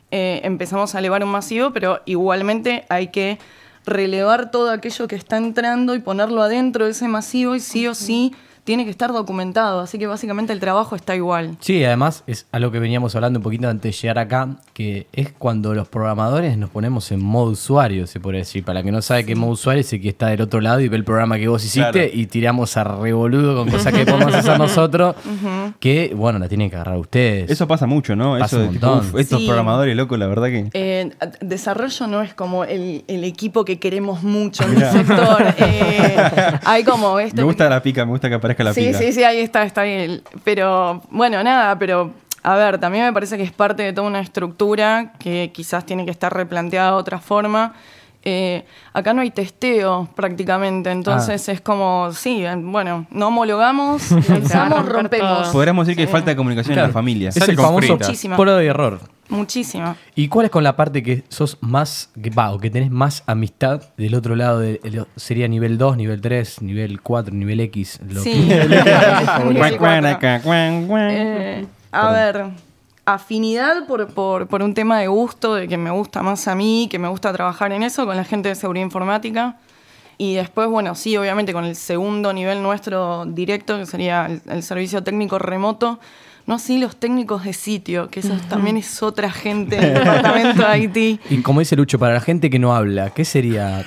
eh, 0.09 0.41
empezamos 0.43 0.95
a 0.95 0.99
elevar 0.99 1.23
un 1.23 1.29
masivo, 1.29 1.71
pero 1.71 2.01
igualmente 2.05 2.85
hay 2.89 3.07
que 3.07 3.37
relevar 3.85 4.49
todo 4.49 4.71
aquello 4.71 5.07
que 5.07 5.15
está 5.15 5.37
entrando 5.37 5.93
y 5.93 5.99
ponerlo 5.99 6.41
adentro 6.41 6.85
de 6.85 6.91
ese 6.91 7.07
masivo 7.07 7.53
y 7.55 7.59
sí 7.59 7.85
o 7.87 7.93
sí 7.93 8.33
tiene 8.63 8.85
que 8.85 8.91
estar 8.91 9.11
documentado, 9.11 9.81
así 9.81 9.97
que 9.99 10.07
básicamente 10.07 10.53
el 10.53 10.59
trabajo 10.59 10.95
está 10.95 11.15
igual. 11.15 11.57
Sí, 11.59 11.83
además 11.83 12.23
es 12.27 12.45
a 12.51 12.59
lo 12.59 12.71
que 12.71 12.79
veníamos 12.79 13.15
hablando 13.15 13.39
un 13.39 13.43
poquito 13.43 13.67
antes 13.67 13.93
de 13.95 14.01
llegar 14.01 14.19
acá, 14.19 14.47
que 14.73 15.07
es 15.13 15.31
cuando 15.37 15.73
los 15.73 15.87
programadores 15.87 16.57
nos 16.57 16.69
ponemos 16.69 17.11
en 17.11 17.21
modo 17.23 17.51
usuario, 17.51 18.07
se 18.07 18.19
puede 18.19 18.39
decir. 18.39 18.63
Para 18.63 18.79
el 18.79 18.85
que 18.85 18.91
no 18.91 19.01
sabe 19.01 19.25
qué 19.25 19.35
modo 19.35 19.51
usuario 19.51 19.81
es 19.81 19.91
el 19.93 20.01
que 20.01 20.09
está 20.09 20.27
del 20.27 20.41
otro 20.41 20.61
lado 20.61 20.79
y 20.79 20.87
ve 20.87 20.95
el 20.97 21.03
programa 21.03 21.37
que 21.37 21.47
vos 21.47 21.63
hiciste 21.63 21.91
Claro. 21.91 22.09
y 22.13 22.25
tiramos 22.27 22.77
a 22.77 22.83
revoludo 22.85 23.55
con 23.55 23.69
cosas 23.69 23.93
que 23.93 24.05
podemos 24.05 24.33
hacer 24.33 24.57
nosotros, 24.57 25.15
que, 25.79 26.13
bueno, 26.15 26.39
la 26.39 26.47
tienen 26.47 26.69
que 26.69 26.75
agarrar 26.77 26.97
ustedes. 26.97 27.51
Eso 27.51 27.67
pasa 27.67 27.85
mucho, 27.85 28.15
¿no? 28.15 28.37
Pasa 28.39 28.55
Eso 28.57 28.65
un 28.65 28.73
de 28.73 28.79
tipo, 28.79 28.93
uf, 28.93 29.15
estos 29.19 29.39
Sí. 29.41 29.45
programadores, 29.47 29.95
loco, 29.97 30.15
la 30.17 30.27
verdad 30.27 30.47
que. 30.47 30.69
Eh, 30.73 31.11
desarrollo 31.41 32.07
no 32.07 32.21
es 32.21 32.33
como 32.33 32.63
el, 32.63 33.03
el 33.07 33.23
equipo 33.25 33.65
que 33.65 33.79
queremos 33.79 34.23
mucho 34.23 34.63
en 34.63 34.81
el 34.81 34.91
sector. 34.91 35.43
Eh, 35.65 36.15
hay 36.65 36.83
como 36.83 37.19
esto. 37.19 37.35
Me 37.35 37.43
gusta 37.43 37.69
la 37.69 37.81
pica, 37.81 38.05
me 38.05 38.11
gusta 38.11 38.29
que 38.29 38.35
aparezca 38.35 38.52
la 38.59 38.73
sí, 38.73 38.93
sí, 38.93 39.13
sí, 39.13 39.23
ahí 39.23 39.39
está, 39.39 39.63
está 39.63 39.83
bien. 39.83 40.21
Pero 40.43 41.01
bueno, 41.09 41.43
nada, 41.43 41.79
pero 41.79 42.11
a 42.43 42.55
ver, 42.55 42.77
también 42.77 43.05
me 43.05 43.13
parece 43.13 43.37
que 43.37 43.43
es 43.43 43.53
parte 43.53 43.83
de 43.83 43.93
toda 43.93 44.07
una 44.07 44.19
estructura 44.19 45.13
que 45.17 45.51
quizás 45.53 45.85
tiene 45.85 46.03
que 46.03 46.11
estar 46.11 46.33
replanteada 46.33 46.91
de 46.91 46.97
otra 46.97 47.19
forma. 47.19 47.73
Eh, 48.25 48.63
acá 48.93 49.13
no 49.13 49.21
hay 49.21 49.31
testeo 49.31 50.07
prácticamente, 50.15 50.89
entonces 50.91 51.49
es 51.49 51.59
como, 51.59 52.11
sí, 52.13 52.45
eh, 52.45 52.55
bueno, 52.57 53.05
no 53.11 53.27
homologamos, 53.27 54.11
lanzamos, 54.29 54.87
rompemos. 54.87 55.49
Podríamos 55.49 55.85
decir 55.85 55.97
que 55.97 56.03
hay 56.03 56.07
Sí. 56.07 56.11
falta 56.13 56.31
de 56.31 56.35
comunicación 56.37 56.77
en 56.77 56.83
la 56.85 56.89
familia. 56.89 57.29
Es 57.29 57.35
Sale 57.35 57.51
el 57.51 57.57
famoso 57.57 57.97
prueba 58.37 58.63
y 58.63 58.67
error. 58.67 58.99
Muchísima. 59.29 59.95
¿Y 60.15 60.27
cuál 60.27 60.45
es 60.45 60.51
con 60.51 60.63
la 60.63 60.75
parte 60.75 61.01
que 61.01 61.23
sos 61.29 61.57
más, 61.61 62.11
que, 62.21 62.29
va, 62.29 62.51
o 62.51 62.59
que 62.59 62.69
tenés 62.69 62.91
más 62.91 63.23
amistad 63.25 63.81
del 63.97 64.15
otro 64.15 64.35
lado? 64.35 64.59
De, 64.59 64.79
de- 64.83 65.05
sería 65.15 65.47
nivel 65.47 65.77
2, 65.77 65.97
nivel 65.97 66.21
3, 66.21 66.61
nivel 66.61 67.01
4, 67.01 67.33
nivel 67.33 67.59
X. 67.61 67.99
Lo 68.07 68.21
Sí. 68.21 68.31
que-. 68.47 68.83
Eh, 70.95 71.65
a 71.91 72.11
ver, 72.11 72.45
afinidad 73.05 73.85
por, 73.85 74.07
por, 74.13 74.47
por 74.47 74.61
un 74.61 74.73
tema 74.73 74.99
de 74.99 75.07
gusto, 75.07 75.55
de 75.55 75.67
que 75.67 75.77
me 75.77 75.91
gusta 75.91 76.23
más 76.23 76.47
a 76.47 76.55
mí, 76.55 76.87
que 76.89 76.99
me 76.99 77.07
gusta 77.07 77.33
trabajar 77.33 77.71
en 77.71 77.83
eso 77.83 78.05
con 78.05 78.15
la 78.15 78.23
gente 78.23 78.49
de 78.49 78.55
seguridad 78.55 78.85
informática. 78.85 79.57
Y 80.17 80.35
después, 80.35 80.69
bueno, 80.69 80.95
sí, 80.95 81.17
obviamente 81.17 81.53
con 81.53 81.65
el 81.65 81.75
segundo 81.75 82.31
nivel 82.33 82.61
nuestro 82.61 83.25
directo, 83.25 83.77
que 83.77 83.85
sería 83.85 84.27
el, 84.27 84.41
el 84.49 84.63
servicio 84.63 85.03
técnico 85.03 85.39
remoto. 85.39 85.99
No 86.45 86.55
así 86.55 86.77
los 86.77 86.97
técnicos 86.97 87.45
de 87.45 87.53
sitio, 87.53 88.09
que 88.09 88.19
eso 88.19 88.35
también 88.49 88.75
es 88.75 89.01
otra 89.01 89.31
gente 89.31 89.75
del 89.79 89.93
departamento 89.93 90.67
de 90.67 90.79
IT. 90.79 91.21
Y 91.29 91.41
como 91.41 91.61
dice 91.61 91.75
Lucho, 91.77 91.97
para 91.97 92.13
la 92.13 92.19
gente 92.19 92.49
que 92.49 92.59
no 92.59 92.75
habla, 92.75 93.11
¿qué 93.11 93.23
sería 93.23 93.85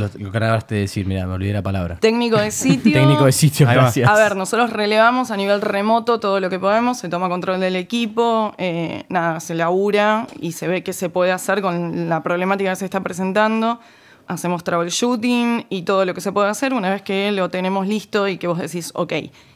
lo, 0.00 0.10
lo 0.18 0.32
que 0.32 0.38
acabaste 0.38 0.74
de 0.74 0.80
decir? 0.82 1.06
Mira, 1.06 1.26
me 1.26 1.34
olvidé 1.34 1.52
la 1.52 1.62
palabra. 1.62 1.96
Técnico 1.96 2.38
de 2.38 2.50
sitio. 2.50 2.92
Técnico 2.92 3.26
de 3.26 3.32
sitio, 3.32 3.66
gracias. 3.66 4.08
A 4.08 4.14
ver, 4.14 4.36
nosotros 4.36 4.70
relevamos 4.70 5.30
a 5.30 5.36
nivel 5.36 5.60
remoto 5.60 6.18
todo 6.18 6.40
lo 6.40 6.50
que 6.50 6.58
podemos, 6.58 6.98
se 6.98 7.08
toma 7.08 7.28
control 7.28 7.60
del 7.60 7.76
equipo, 7.76 8.54
eh, 8.58 9.04
nada, 9.08 9.40
se 9.40 9.54
labura 9.54 10.26
y 10.40 10.52
se 10.52 10.66
ve 10.66 10.82
qué 10.82 10.92
se 10.92 11.08
puede 11.08 11.32
hacer 11.32 11.62
con 11.62 12.08
la 12.08 12.22
problemática 12.22 12.70
que 12.70 12.76
se 12.76 12.84
está 12.84 13.00
presentando. 13.00 13.80
Hacemos 14.26 14.62
troubleshooting 14.64 15.66
y 15.68 15.82
todo 15.82 16.04
lo 16.04 16.14
que 16.14 16.20
se 16.20 16.32
puede 16.32 16.48
hacer 16.48 16.72
una 16.72 16.90
vez 16.90 17.02
que 17.02 17.32
lo 17.32 17.48
tenemos 17.50 17.86
listo 17.86 18.28
y 18.28 18.38
que 18.38 18.46
vos 18.46 18.58
decís, 18.58 18.92
ok, 18.94 19.12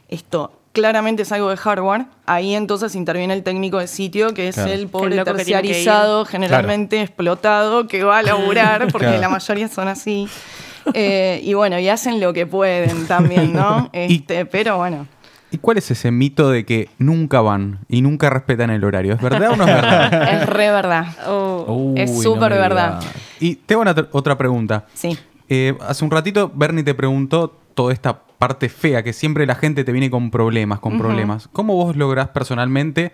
esto 0.09 0.51
claramente 0.75 1.23
es 1.23 1.31
algo 1.31 1.49
de 1.49 1.57
hardware, 1.57 2.05
ahí 2.27 2.53
entonces 2.53 2.93
interviene 2.93 3.33
el 3.33 3.41
técnico 3.41 3.79
de 3.79 3.87
sitio, 3.87 4.35
que 4.35 4.49
es 4.49 4.55
Claro. 4.55 4.71
el 4.73 4.87
pobre 4.87 5.17
El 5.17 5.23
terciarizado, 5.23 6.25
generalmente 6.25 7.01
explotado, 7.01 7.87
que 7.87 8.03
va 8.03 8.19
a 8.19 8.21
laburar, 8.21 8.87
porque 8.91 9.07
Claro. 9.07 9.21
la 9.21 9.29
mayoría 9.29 9.67
son 9.69 9.87
así. 9.87 10.27
Eh, 10.93 11.39
y 11.43 11.55
bueno, 11.55 11.79
y 11.79 11.89
hacen 11.89 12.19
lo 12.19 12.31
que 12.33 12.45
pueden 12.45 13.07
también, 13.07 13.53
¿no? 13.53 13.89
Y- 13.93 14.17
Este, 14.17 14.45
pero 14.45 14.77
bueno. 14.77 15.07
¿Y 15.51 15.57
cuál 15.57 15.77
es 15.77 15.89
ese 15.89 16.11
mito 16.11 16.49
de 16.49 16.65
que 16.65 16.89
nunca 16.97 17.39
van 17.39 17.79
y 17.87 18.01
nunca 18.01 18.29
respetan 18.29 18.69
el 18.71 18.83
horario? 18.83 19.13
¿Es 19.15 19.21
verdad 19.21 19.51
o 19.51 19.55
no 19.55 19.65
es 19.65 19.73
verdad? 19.73 20.33
Es 20.43 20.49
re 20.49 20.69
verdad. 20.69 21.05
Oh. 21.27 21.91
Uy, 21.93 22.01
es 22.01 22.21
súper 22.21 22.51
verdad. 22.51 22.99
Y 23.39 23.55
tengo 23.55 23.81
una 23.81 23.95
otra 24.11 24.37
pregunta. 24.37 24.85
Sí. 24.93 25.17
Eh, 25.49 25.77
hace 25.81 26.03
un 26.03 26.11
ratito 26.11 26.51
Bernie 26.53 26.83
te 26.83 26.93
preguntó 26.93 27.55
toda 27.73 27.93
esta 27.93 28.23
parte 28.37 28.69
fea, 28.69 29.03
que 29.03 29.13
siempre 29.13 29.45
la 29.45 29.55
gente 29.55 29.83
te 29.83 29.91
viene 29.91 30.09
con 30.09 30.31
problemas, 30.31 30.79
con 30.79 30.97
problemas. 30.97 31.47
¿Cómo 31.51 31.75
vos 31.75 31.95
lográs 31.95 32.29
personalmente 32.29 33.11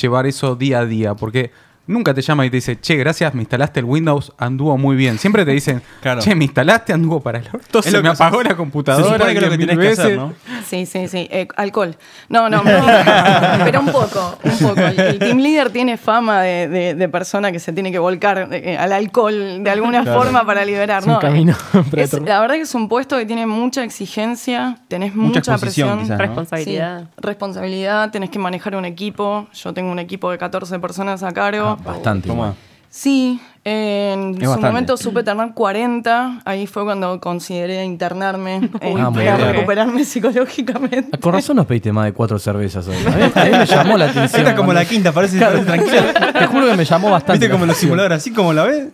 llevar 0.00 0.26
eso 0.26 0.56
día 0.56 0.80
a 0.80 0.86
día? 0.86 1.14
Porque 1.14 1.50
nunca 1.86 2.14
te 2.14 2.22
llama 2.22 2.46
y 2.46 2.50
te 2.50 2.56
dice, 2.56 2.80
che, 2.80 2.96
gracias, 2.96 3.34
me 3.34 3.42
instalaste 3.42 3.80
el 3.80 3.86
Windows, 3.86 4.32
anduvo 4.38 4.76
muy 4.78 4.96
bien. 4.96 5.18
Siempre 5.18 5.44
te 5.44 5.50
dicen, 5.50 5.82
Claro. 6.00 6.20
che, 6.20 6.34
me 6.34 6.44
instalaste, 6.44 6.92
anduvo 6.92 7.20
para 7.20 7.38
el 7.38 7.48
orto, 7.52 7.82
se 7.82 7.90
lo 7.90 8.02
me 8.02 8.08
apagó 8.10 8.38
se- 8.38 8.44
la 8.44 8.50
Se 8.50 8.56
computadora 8.56 9.04
supone 9.18 9.34
que 9.34 9.40
lo 9.40 9.50
que 9.50 9.56
10.000 9.58 9.66
tenés 9.68 9.78
que 9.78 9.92
hacer, 9.92 10.04
veces". 10.06 10.16
¿no? 10.18 10.34
Sí, 10.66 10.86
sí, 10.86 11.08
sí. 11.08 11.28
Eh, 11.30 11.48
alcohol. 11.56 11.96
No, 12.28 12.48
no, 12.48 12.62
no, 12.62 12.70
pero 13.64 13.80
un 13.80 13.86
poco, 13.86 14.38
un 14.44 14.58
poco. 14.58 14.80
El, 14.80 14.98
el 15.00 15.18
team 15.18 15.38
leader 15.38 15.70
tiene 15.70 15.96
fama 15.96 16.40
de, 16.42 16.68
de- 16.68 16.94
de 16.94 17.08
persona 17.08 17.52
que 17.52 17.58
se 17.58 17.72
tiene 17.72 17.90
que 17.92 17.98
volcar 17.98 18.48
eh, 18.52 18.76
al 18.76 18.92
alcohol 18.92 19.62
de 19.62 19.70
alguna 19.70 20.02
Claro. 20.02 20.22
forma 20.22 20.44
para 20.46 20.64
liberar. 20.64 21.00
Es 21.00 21.06
un 21.06 21.12
¿no? 21.14 21.18
camino 21.20 21.54
Es- 21.96 22.12
la 22.22 22.40
verdad 22.40 22.54
que 22.56 22.62
es 22.62 22.74
un 22.74 22.88
puesto 22.88 23.16
que 23.18 23.26
tiene 23.26 23.46
mucha 23.46 23.82
exigencia, 23.84 24.78
tenés 24.88 25.14
Mucha 25.14 25.58
presión. 25.58 25.98
quizás, 26.00 26.10
¿no? 26.10 26.18
Responsabilidad. 26.18 27.00
Sí, 27.02 27.06
responsabilidad, 27.18 28.10
tenés 28.10 28.30
que 28.30 28.38
manejar 28.38 28.76
un 28.76 28.84
equipo. 28.84 29.46
Yo 29.52 29.72
tengo 29.74 29.90
un 29.90 29.98
equipo 29.98 30.30
de 30.30 30.38
14 30.38 30.78
personas 30.78 31.22
a 31.22 31.32
cargo. 31.32 31.70
Ah, 31.71 31.71
bastante. 31.76 32.28
Sí, 32.90 33.40
en 33.64 34.30
Es 34.34 34.38
su 34.40 34.50
bastante. 34.50 34.66
momento 34.66 34.96
supe 34.96 35.22
tener 35.22 35.52
40, 35.54 36.40
ahí 36.44 36.66
fue 36.66 36.84
cuando 36.84 37.20
consideré 37.20 37.84
internarme 37.84 38.56
eh, 38.80 38.94
Ah, 38.98 39.10
para 39.12 39.36
bien. 39.36 39.52
recuperarme 39.52 40.04
psicológicamente. 40.06 41.18
Con 41.18 41.32
razón 41.32 41.56
nos 41.56 41.66
pediste 41.66 41.92
más 41.92 42.06
de 42.06 42.12
cuatro 42.12 42.38
cervezas 42.38 42.86
hoy. 42.88 42.96
A 43.06 43.10
mí, 43.10 43.22
a 43.34 43.44
mí 43.44 43.50
me 43.58 43.66
llamó 43.66 43.96
la 43.96 44.04
atención. 44.06 44.40
Esta 44.40 44.50
es 44.50 44.56
como 44.56 44.72
la 44.72 44.84
quinta, 44.84 45.12
parece, 45.12 45.38
parece 45.38 45.64
tranquila. 45.64 46.32
Te 46.32 46.46
juro 46.46 46.66
que 46.66 46.74
me 46.76 46.84
llamó 46.84 47.10
bastante. 47.10 47.38
¿Viste 47.38 47.50
como 47.52 47.66
los 47.66 47.76
simuladores, 47.76 48.18
así 48.18 48.32
como 48.32 48.52
la 48.52 48.64
ves? 48.64 48.88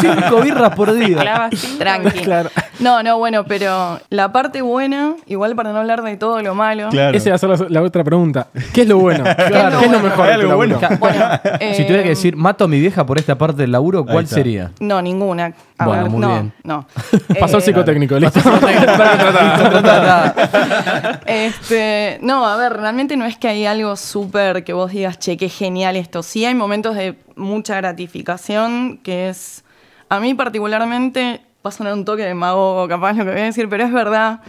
Cinco 0.00 0.40
birras 0.42 0.74
por 0.74 0.92
día. 0.94 1.48
Tranqui. 1.78 2.20
Claro. 2.22 2.50
No, 2.80 3.02
no, 3.02 3.18
bueno, 3.18 3.44
pero 3.44 4.00
la 4.10 4.30
parte 4.32 4.62
buena, 4.62 5.14
igual 5.26 5.56
para 5.56 5.72
no 5.72 5.78
hablar 5.80 6.02
de 6.02 6.16
todo 6.16 6.42
lo 6.42 6.54
malo. 6.54 6.88
Esa 6.90 7.30
va 7.30 7.34
a 7.36 7.38
ser 7.38 7.48
la, 7.50 7.66
la 7.68 7.82
otra 7.82 8.04
pregunta. 8.04 8.48
¿Qué 8.72 8.82
es 8.82 8.88
lo 8.88 8.98
bueno? 8.98 9.24
¿Qué 9.24 9.30
es 9.46 9.50
lo, 9.72 9.78
bueno? 9.78 10.00
mejor? 10.00 10.26
de 10.26 10.32
Hay 10.32 10.40
tu 10.40 10.46
algo 10.46 10.56
bueno. 10.56 10.78
Bueno, 10.98 11.40
Si 11.74 11.82
tuviera 11.82 12.02
que 12.02 12.08
eh, 12.08 12.10
decir, 12.10 12.36
mato 12.36 12.64
a 12.64 12.68
mi 12.68 12.78
vieja 12.80 13.04
por 13.04 13.18
esta 13.28 13.36
parte 13.38 13.60
del 13.62 13.72
laburo, 13.72 14.04
¿cuál 14.06 14.24
está. 14.24 14.36
sería? 14.36 14.70
No, 14.80 15.02
ninguna. 15.02 15.52
A 15.76 15.84
Bueno, 15.86 16.02
ver, 16.04 16.10
muy 16.12 16.20
no, 16.20 16.28
bien. 16.30 16.52
no. 16.64 16.86
Pasó 17.40 17.56
el 17.58 17.62
Eh, 17.62 17.66
psicotécnico, 17.66 18.18
listo. 18.18 18.40
Este, 21.26 22.18
no, 22.22 22.46
a 22.46 22.56
ver, 22.56 22.72
realmente 22.74 23.16
no 23.16 23.24
es 23.26 23.36
que 23.36 23.48
hay 23.48 23.66
algo 23.66 23.96
súper 23.96 24.64
que 24.64 24.72
vos 24.72 24.92
digas, 24.92 25.18
che, 25.18 25.36
qué 25.36 25.48
genial 25.50 25.96
esto. 25.96 26.22
Sí 26.22 26.44
hay 26.46 26.54
momentos 26.54 26.96
de 26.96 27.18
mucha 27.36 27.76
gratificación, 27.76 28.98
que 29.02 29.28
es, 29.28 29.62
a 30.08 30.20
mí 30.20 30.32
particularmente, 30.34 31.42
va 31.64 31.68
a 31.68 31.72
sonar 31.72 31.92
un 31.92 32.04
toque 32.06 32.22
de 32.22 32.34
mago 32.34 32.86
capaz 32.88 33.12
lo 33.12 33.24
que 33.24 33.30
voy 33.32 33.40
a 33.40 33.44
decir, 33.44 33.68
pero 33.68 33.84
es 33.84 33.92
verdad, 33.92 34.40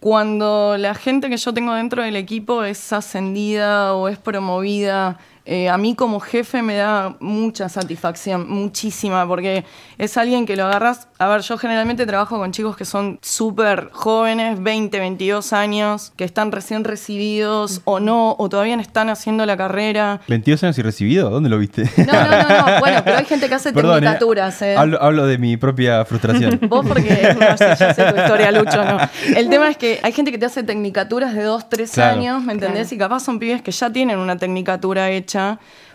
cuando 0.00 0.76
la 0.78 0.94
gente 0.94 1.30
que 1.30 1.38
yo 1.38 1.54
tengo 1.54 1.72
dentro 1.74 2.02
del 2.02 2.16
equipo 2.16 2.64
es 2.64 2.92
ascendida 2.92 3.94
o 3.94 4.08
es 4.08 4.18
promovida, 4.18 5.16
eh, 5.46 5.68
a 5.68 5.78
mí 5.78 5.94
como 5.94 6.18
jefe 6.18 6.60
me 6.60 6.74
da 6.74 7.14
mucha 7.20 7.68
satisfacción, 7.68 8.48
muchísima, 8.50 9.26
porque 9.28 9.64
es 9.96 10.16
alguien 10.16 10.44
que 10.44 10.56
lo 10.56 10.64
agarras. 10.66 11.06
A 11.18 11.28
ver, 11.28 11.42
yo 11.42 11.56
generalmente 11.56 12.04
trabajo 12.04 12.36
con 12.38 12.50
chicos 12.50 12.76
que 12.76 12.84
son 12.84 13.18
súper 13.22 13.90
jóvenes, 13.92 14.60
20, 14.62 14.98
22 14.98 15.52
años, 15.52 16.12
que 16.16 16.24
están 16.24 16.50
recién 16.52 16.82
recibidos 16.84 17.80
o 17.84 18.00
no, 18.00 18.34
o 18.38 18.48
todavía 18.48 18.74
no 18.76 18.82
están 18.82 19.08
haciendo 19.08 19.46
la 19.46 19.56
carrera. 19.56 20.20
22 20.28 20.64
años 20.64 20.78
y 20.78 20.82
recibido, 20.82 21.30
¿dónde 21.30 21.48
lo 21.48 21.58
viste? 21.58 21.84
No, 21.98 22.12
no, 22.12 22.42
no, 22.42 22.48
no. 22.48 22.80
Bueno, 22.80 23.00
pero 23.04 23.16
hay 23.18 23.24
gente 23.24 23.48
que 23.48 23.54
hace 23.54 23.72
Perdón, 23.72 23.98
¿eh? 23.98 24.00
tecnicaturas, 24.00 24.60
¿eh? 24.62 24.76
Hablo, 24.76 25.00
hablo 25.02 25.26
de 25.26 25.38
mi 25.38 25.56
propia 25.56 26.04
frustración. 26.04 26.58
Vos 26.68 26.84
porque 26.86 27.34
no 27.38 27.56
sé, 27.56 27.68
yo 27.78 27.94
sé 27.94 28.12
tu 28.12 28.20
historia, 28.20 28.50
Lucho, 28.52 28.84
no. 28.84 28.98
El 29.34 29.48
tema 29.48 29.68
es 29.70 29.76
que 29.76 30.00
hay 30.02 30.12
gente 30.12 30.30
que 30.32 30.38
te 30.38 30.46
hace 30.46 30.62
tecnicaturas 30.64 31.34
de 31.34 31.42
dos, 31.44 31.68
tres 31.68 31.92
Claro. 31.92 32.18
años, 32.18 32.42
¿me 32.42 32.52
entendés? 32.52 32.92
Y 32.92 32.98
capaz 32.98 33.20
son 33.20 33.38
pibes 33.38 33.62
que 33.62 33.70
ya 33.70 33.90
tienen 33.90 34.18
una 34.18 34.36
tecnicatura 34.36 35.10
hecha, 35.10 35.35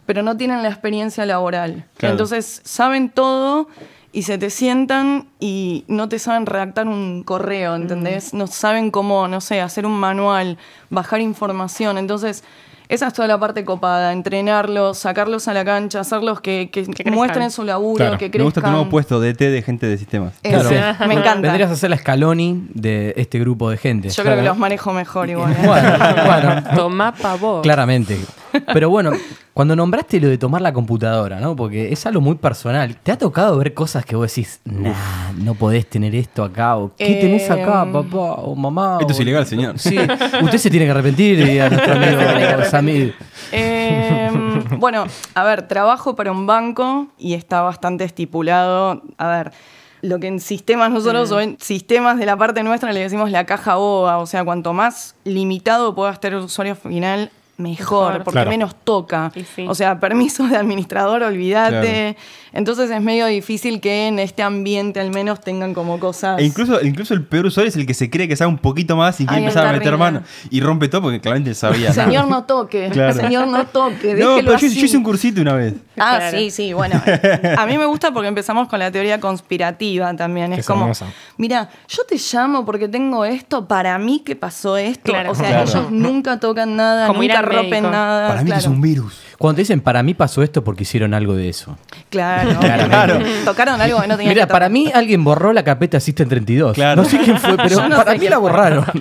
pero 0.05 0.23
no 0.23 0.37
tienen 0.37 0.63
la 0.63 0.69
experiencia 0.69 1.25
laboral. 1.25 1.85
Claro. 1.97 2.13
Entonces 2.13 2.61
saben 2.63 3.09
todo 3.09 3.67
y 4.13 4.23
se 4.23 4.37
te 4.37 4.49
sientan 4.49 5.27
y 5.39 5.85
no 5.87 6.09
te 6.09 6.19
saben 6.19 6.45
redactar 6.45 6.87
un 6.87 7.23
correo, 7.23 7.75
¿entendés? 7.75 8.33
No 8.33 8.47
saben 8.47 8.91
cómo, 8.91 9.27
no 9.27 9.39
sé, 9.41 9.61
hacer 9.61 9.85
un 9.85 9.93
manual, 9.99 10.57
bajar 10.89 11.21
información. 11.21 11.97
Entonces... 11.97 12.43
Esa 12.89 13.07
es 13.07 13.13
toda 13.13 13.25
la 13.29 13.39
parte 13.39 13.63
copada, 13.63 14.11
entrenarlos, 14.11 14.97
sacarlos 14.97 15.47
a 15.47 15.53
la 15.53 15.63
cancha, 15.63 16.01
hacerlos 16.01 16.41
que, 16.41 16.69
que 16.69 17.09
muestren 17.09 17.49
su 17.49 17.63
laburo, 17.63 17.95
Claro. 17.95 18.17
que 18.17 18.25
Me 18.25 18.31
crezcan. 18.31 18.43
gusta 18.47 18.61
tu 18.61 18.67
nuevo 18.69 18.89
puesto 18.89 19.21
de 19.21 19.33
T 19.33 19.49
de 19.49 19.61
gente 19.61 19.85
de 19.87 19.97
sistemas. 19.97 20.33
Sí, 20.43 20.49
Claro. 20.49 20.69
me 21.07 21.13
encanta. 21.13 21.47
Vendrías 21.47 21.71
a 21.71 21.77
ser 21.77 21.89
la 21.89 21.97
Scaloni 21.97 22.67
de 22.73 23.13
este 23.15 23.39
grupo 23.39 23.69
de 23.69 23.77
gente. 23.77 24.09
Yo 24.09 24.23
creo 24.23 24.35
que 24.35 24.41
los 24.41 24.57
manejo 24.57 24.91
mejor 24.91 25.29
igual. 25.29 25.53
¿eh? 25.53 25.57
Bueno, 25.65 25.89
bueno, 26.25 26.63
Tomá 26.75 27.13
pa' 27.13 27.35
vos. 27.35 27.61
claramente. 27.63 28.19
Pero 28.73 28.89
bueno, 28.89 29.11
cuando 29.53 29.75
nombraste 29.75 30.19
lo 30.19 30.27
de 30.29 30.37
tomar 30.37 30.61
la 30.61 30.73
computadora, 30.73 31.39
¿no? 31.39 31.55
Porque 31.55 31.91
es 31.91 32.05
algo 32.05 32.21
muy 32.21 32.35
personal. 32.35 32.95
¿Te 32.97 33.11
ha 33.11 33.17
tocado 33.17 33.57
ver 33.57 33.73
cosas 33.73 34.05
que 34.05 34.15
vos 34.15 34.27
decís, 34.33 34.61
nah, 34.65 34.93
no 35.37 35.53
podés 35.55 35.87
tener 35.87 36.15
esto 36.15 36.43
acá? 36.43 36.77
¿O 36.77 36.91
qué 36.97 37.17
Eh, 37.17 37.21
tenés 37.21 37.49
acá, 37.49 37.85
papá? 37.91 38.17
O 38.41 38.55
mamá. 38.55 38.97
Esto 39.01 39.13
es 39.13 39.19
o- 39.19 39.21
ilegal, 39.21 39.45
señor. 39.45 39.77
Sí, 39.79 39.97
usted 40.41 40.57
se 40.57 40.69
tiene 40.69 40.85
que 40.85 40.91
arrepentir 40.91 41.39
y 41.39 41.59
a 41.59 41.69
nuestro 41.69 41.93
amigo 41.93 42.65
Samir. 42.69 43.15
Eh, 43.51 44.29
bueno, 44.77 45.05
a 45.35 45.43
ver, 45.43 45.67
trabajo 45.67 46.15
para 46.15 46.31
un 46.31 46.47
banco 46.47 47.07
y 47.17 47.33
está 47.33 47.61
bastante 47.61 48.03
estipulado. 48.03 49.01
A 49.17 49.27
ver, 49.29 49.51
lo 50.01 50.19
que 50.19 50.27
en 50.27 50.39
sistemas 50.39 50.89
nosotros 50.91 51.31
o 51.31 51.39
en 51.39 51.57
sistemas 51.59 52.17
de 52.17 52.25
la 52.25 52.37
parte 52.37 52.63
nuestra 52.63 52.91
le 52.91 53.01
decimos 53.01 53.29
la 53.31 53.45
caja 53.45 53.75
boba. 53.75 54.17
O 54.17 54.25
sea, 54.25 54.43
cuanto 54.43 54.73
más 54.73 55.15
limitado 55.25 55.93
pueda 55.95 56.11
estar 56.11 56.31
el 56.33 56.39
usuario 56.39 56.75
final, 56.75 57.29
mejor, 57.61 58.07
Mejor. 58.11 58.23
porque 58.23 58.35
Claro. 58.37 58.49
menos 58.49 58.75
toca. 58.83 59.31
Sí. 59.55 59.65
O 59.67 59.75
sea, 59.75 59.99
permisos 59.99 60.49
de 60.49 60.57
administrador, 60.57 61.23
olvídate. 61.23 62.17
Entonces 62.53 62.89
es 62.91 63.01
medio 63.01 63.25
difícil 63.27 63.79
que 63.79 64.07
en 64.07 64.19
este 64.19 64.43
ambiente 64.43 64.99
al 64.99 65.09
menos 65.11 65.39
tengan 65.39 65.73
como 65.73 65.99
cosas. 65.99 66.37
E 66.39 66.43
incluso, 66.43 66.81
incluso 66.81 67.13
el 67.13 67.23
peor 67.23 67.45
usuario 67.45 67.69
es 67.69 67.77
el 67.77 67.85
que 67.85 67.93
se 67.93 68.09
cree 68.09 68.27
que 68.27 68.35
sabe 68.35 68.49
un 68.49 68.57
poquito 68.57 68.97
más 68.97 69.21
y 69.21 69.25
quiere 69.25 69.37
Ay, 69.37 69.43
empezar 69.43 69.67
a 69.67 69.71
meter 69.71 69.97
mano. 69.97 70.21
Y 70.49 70.59
rompe 70.59 70.89
todo 70.89 71.03
porque 71.03 71.21
claramente 71.21 71.53
sabía. 71.53 71.93
Señor, 71.93 72.27
no 72.27 72.43
toque. 72.43 72.89
Claro. 72.91 73.13
Señor, 73.13 73.47
no 73.47 73.65
toque. 73.67 74.15
No, 74.15 74.31
déjelo 74.35 74.35
pero 74.35 74.49
yo, 74.57 74.67
así. 74.67 74.75
yo 74.79 74.85
hice 74.85 74.97
un 74.97 75.03
cursito 75.03 75.39
una 75.41 75.53
vez. 75.53 75.75
Ah, 75.97 76.17
Claro. 76.17 76.37
sí, 76.37 76.51
sí, 76.51 76.73
bueno. 76.73 77.01
A 77.57 77.65
mí 77.65 77.77
me 77.77 77.85
gusta 77.85 78.11
porque 78.11 78.27
empezamos 78.27 78.67
con 78.67 78.79
la 78.79 78.91
teoría 78.91 79.19
conspirativa 79.19 80.13
también. 80.15 80.47
Que 80.49 80.55
Es 80.55 80.59
es 80.61 80.67
como, 80.67 80.81
hermosa. 80.81 81.05
mira, 81.37 81.69
yo 81.87 82.03
te 82.05 82.17
llamo 82.17 82.65
porque 82.65 82.87
tengo 82.89 83.23
esto, 83.25 83.67
para 83.67 83.97
mí 83.97 84.21
que 84.25 84.35
pasó 84.35 84.77
esto. 84.77 85.11
Claro. 85.11 85.31
O 85.31 85.35
sea, 85.35 85.49
Claro. 85.49 85.69
ellos 85.69 85.91
nunca 85.91 86.39
tocan 86.39 86.75
nada, 86.75 87.07
Como 87.07 87.23
ir 87.23 87.29
nunca 87.31 87.41
rompen 87.51 87.69
médico. 87.69 87.91
nada. 87.91 88.27
Para 88.27 88.41
mí 88.43 88.49
que 88.51 88.57
es 88.57 88.63
claro. 88.63 88.75
un 88.75 88.81
virus. 88.81 89.19
Cuando 89.41 89.55
te 89.57 89.61
dicen, 89.63 89.81
para 89.81 90.03
mí 90.03 90.13
pasó 90.13 90.43
esto 90.43 90.63
porque 90.63 90.83
hicieron 90.83 91.13
algo 91.13 91.33
de 91.35 91.49
eso. 91.49 91.77
Claro, 92.09 92.59
Claramente. 92.59 93.29
Tocaron 93.43 93.81
algo 93.81 93.99
que 94.01 94.07
no 94.07 94.15
tenía 94.17 94.31
Mira, 94.33 94.47
para 94.47 94.69
mí 94.69 94.91
alguien 94.93 95.23
borró 95.23 95.51
la 95.51 95.63
carpeta 95.63 95.99
System 95.99 96.29
32. 96.29 96.73
Claro. 96.73 97.01
No 97.01 97.09
sé 97.09 97.17
quién 97.19 97.37
fue, 97.37 97.57
pero 97.57 97.87
no 97.89 97.95
para 97.97 98.15
mí 98.15 98.27
la 98.29 98.37
borraron. 98.37 98.85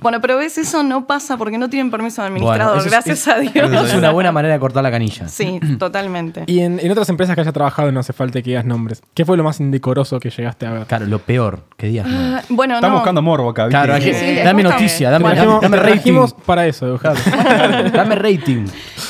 Bueno, 0.00 0.20
pero 0.20 0.36
ves, 0.36 0.58
eso 0.58 0.82
no 0.82 1.06
pasa 1.06 1.36
porque 1.36 1.58
no 1.58 1.68
tienen 1.70 1.90
permiso 1.90 2.22
de 2.22 2.28
administrador, 2.28 2.74
Bueno, 2.76 2.90
gracias 2.90 3.20
es- 3.20 3.28
a 3.28 3.38
Dios. 3.38 3.54
Eso 3.54 3.84
es 3.86 3.94
una 3.94 4.10
buena 4.10 4.32
manera 4.32 4.54
de 4.54 4.58
cortar 4.60 4.82
la 4.82 4.90
canilla. 4.90 5.28
Sí, 5.28 5.60
totalmente. 5.78 6.42
Y 6.46 6.60
en, 6.60 6.80
en 6.80 6.90
otras 6.90 7.08
empresas 7.08 7.34
que 7.36 7.42
haya 7.42 7.52
trabajado 7.52 7.92
no 7.92 8.00
hace 8.00 8.12
falta 8.12 8.40
que 8.42 8.50
digas 8.50 8.64
nombres. 8.64 9.00
¿Qué 9.14 9.24
fue 9.24 9.36
lo 9.36 9.44
más 9.44 9.60
indecoroso 9.60 10.18
que 10.18 10.30
llegaste 10.30 10.66
a 10.66 10.72
ver? 10.72 10.86
Claro, 10.86 11.06
lo 11.06 11.18
peor, 11.20 11.60
que 11.76 11.86
digas. 11.86 12.06
no. 12.08 12.36
Ah, 12.36 12.42
bueno, 12.48 12.74
Estamos 12.74 12.94
no. 12.94 12.98
buscando 13.00 13.22
morbo 13.22 13.50
acá, 13.50 13.66
¿viste? 13.66 13.82
Claro, 13.84 14.02
Sí, 14.02 14.36
dame 14.42 14.62
noticia, 14.64 15.10
dame, 15.10 15.34
rating. 15.76 16.18
para 16.46 16.66
eso, 16.66 16.98
dame 17.92 18.14
rating. 18.16 18.66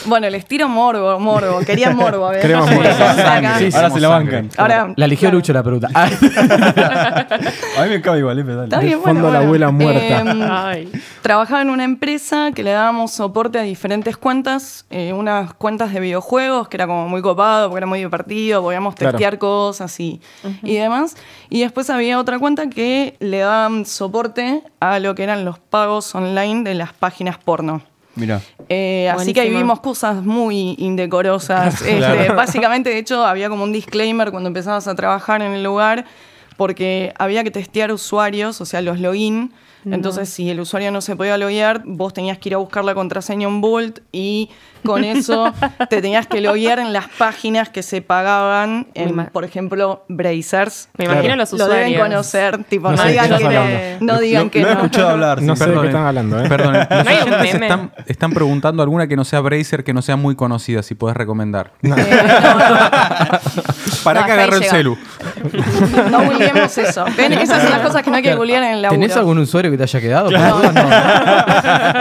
Bueno, 0.06 0.28
les 0.28 0.44
tiro 0.46 0.68
morbo, 0.72 1.18
morbo. 1.20 1.60
Querían 1.60 1.96
morbo, 1.96 2.26
a 2.26 2.30
ver. 2.32 2.40
Queremos 2.42 2.70
morbo. 2.70 2.90
Sí, 3.58 3.70
sí. 3.70 3.76
Ahora 3.76 3.90
se 3.90 4.00
la 4.00 4.08
bancan. 4.08 4.50
Ahora, 4.56 4.92
La 4.96 5.04
eligió 5.04 5.26
claro. 5.28 5.38
Lucho 5.38 5.52
la 5.52 5.62
pregunta. 5.62 5.88
Ah. 5.94 6.08
A 7.78 7.84
mí 7.84 7.90
me 7.90 8.00
cabe 8.00 8.18
igual, 8.18 8.38
eh, 8.38 8.44
dale. 8.44 8.64
Está 8.64 8.78
De 8.78 8.86
bien, 8.86 9.00
fondo 9.00 9.20
bueno, 9.22 9.32
la 9.38 9.46
bueno. 9.46 9.66
abuela 9.68 9.70
muerta. 9.70 10.20
Em, 10.20 10.42
Ay. 10.50 10.92
Trabajaba 11.22 11.62
en 11.62 11.70
una 11.70 11.84
empresa 11.84 12.50
que 12.54 12.62
le 12.62 12.70
dábamos 12.72 13.12
soporte 13.12 13.58
a 13.58 13.62
diferentes 13.62 14.16
cuentas, 14.16 14.86
eh, 14.90 15.12
unas 15.12 15.54
cuentas 15.54 15.92
de 15.92 16.00
videojuegos, 16.00 16.68
que 16.68 16.76
era 16.76 16.86
como 16.86 17.08
muy 17.08 17.22
copado, 17.22 17.68
porque 17.68 17.78
era 17.78 17.86
muy 17.86 17.98
divertido, 18.00 18.62
podíamos 18.62 18.94
Claro. 18.94 19.12
testear 19.12 19.38
cosas 19.38 19.98
y, 20.00 20.20
y 20.62 20.74
demás. 20.76 21.16
Y 21.48 21.60
después 21.60 21.88
había 21.90 22.18
otra 22.18 22.38
cuenta 22.38 22.68
que 22.68 23.16
le 23.20 23.38
daban 23.38 23.86
soporte 23.86 24.62
a 24.80 24.98
lo 24.98 25.14
que 25.14 25.22
eran 25.22 25.44
los 25.44 25.58
pagos 25.58 26.14
online 26.14 26.62
de 26.64 26.74
las 26.74 26.92
páginas 26.92 27.38
porno. 27.38 27.82
Mira. 28.14 28.40
Eh, 28.74 29.10
así 29.10 29.34
que 29.34 29.40
ahí 29.42 29.50
vimos 29.50 29.80
cosas 29.80 30.22
muy 30.24 30.74
indecorosas. 30.78 31.82
Este, 31.92 32.32
básicamente, 32.32 32.90
de 32.90 32.98
hecho, 32.98 33.24
había 33.24 33.48
como 33.48 33.64
un 33.64 33.72
disclaimer 33.72 34.30
cuando 34.30 34.46
empezabas 34.48 34.88
a 34.88 34.94
trabajar 34.94 35.42
en 35.42 35.52
el 35.52 35.62
lugar, 35.62 36.06
porque 36.56 37.12
había 37.18 37.42
que 37.44 37.50
testear 37.50 37.92
usuarios, 37.92 38.60
o 38.60 38.64
sea, 38.66 38.82
los 38.82 39.00
login. 39.00 39.52
Entonces, 39.84 40.28
si 40.28 40.48
el 40.48 40.60
usuario 40.60 40.92
no 40.92 41.00
se 41.00 41.16
podía 41.16 41.36
loguear, 41.36 41.82
vos 41.84 42.14
tenías 42.14 42.38
que 42.38 42.50
ir 42.50 42.54
a 42.54 42.58
buscar 42.58 42.84
la 42.84 42.94
contraseña 42.94 43.48
en 43.48 43.60
Vault 43.60 43.98
y 44.12 44.48
con 44.84 45.02
eso 45.16 45.52
te 45.90 46.00
tenías 46.00 46.28
que 46.28 46.40
loguear 46.40 46.78
en 46.78 46.92
las 46.92 47.08
páginas 47.08 47.68
que 47.68 47.82
se 47.82 48.00
pagaban, 48.00 48.86
en, 48.94 49.26
por 49.32 49.44
ejemplo, 49.44 50.04
Brazers. 50.08 50.88
Me 50.96 51.06
imagino 51.06 51.34
los 51.34 51.50
Lo 51.50 51.56
usuarios. 51.64 51.86
deben 51.90 52.00
conocer, 52.00 52.62
tipo, 52.62 52.92
No 52.92 52.96
no, 52.96 53.02
sé 53.02 53.08
de 53.08 53.14
qué 53.16 53.22
digan 53.24 53.38
que 53.38 53.44
hablando. 53.44 54.06
no, 54.06 54.12
no 54.12 54.20
digan 54.20 54.44
lo, 54.44 54.50
que 54.52 54.60
lo 54.60 54.68
he 54.68 54.74
no. 54.74 54.80
escuchado 54.82 55.08
hablar. 55.08 55.42
No 55.42 55.56
sé 55.56 55.66
de 55.66 55.80
qué 55.80 55.86
están 55.88 56.06
hablando, 56.06 56.44
¿eh? 56.44 56.48
Perdón, 56.48 56.72
¿No 56.74 57.42
están, 57.42 57.92
están 58.06 58.32
preguntando 58.34 58.84
alguna 58.84 59.08
que 59.08 59.16
no 59.16 59.24
sea 59.24 59.40
Bracer, 59.40 59.82
que 59.82 59.92
no 59.92 60.00
sea 60.02 60.14
muy 60.14 60.36
conocida, 60.36 60.84
si 60.84 60.94
puedes 60.94 61.16
recomendar. 61.16 61.72
Eh, 61.82 61.88
no, 61.88 61.96
Para 64.04 64.20
No, 64.20 64.26
que 64.26 64.32
agarre 64.32 64.56
el 64.56 64.60
llega. 64.62 64.70
celu. 64.72 64.98
No 66.10 66.24
googleemos 66.24 66.76
eso. 66.78 67.04
¿Ven? 67.16 67.32
Esas 67.34 67.62
son 67.62 67.70
las 67.70 67.80
cosas 67.80 68.02
que 68.02 68.10
no 68.10 68.16
hay 68.16 68.22
que 68.22 68.34
googlear 68.34 68.62
en 68.64 68.70
el 68.74 68.82
laburo. 68.82 69.00
¿Tenés 69.00 69.16
algún 69.16 69.38
usuario 69.38 69.70
que 69.70 69.76
te 69.76 69.82
haya 69.84 70.00
quedado? 70.00 70.30
No, 70.30 70.38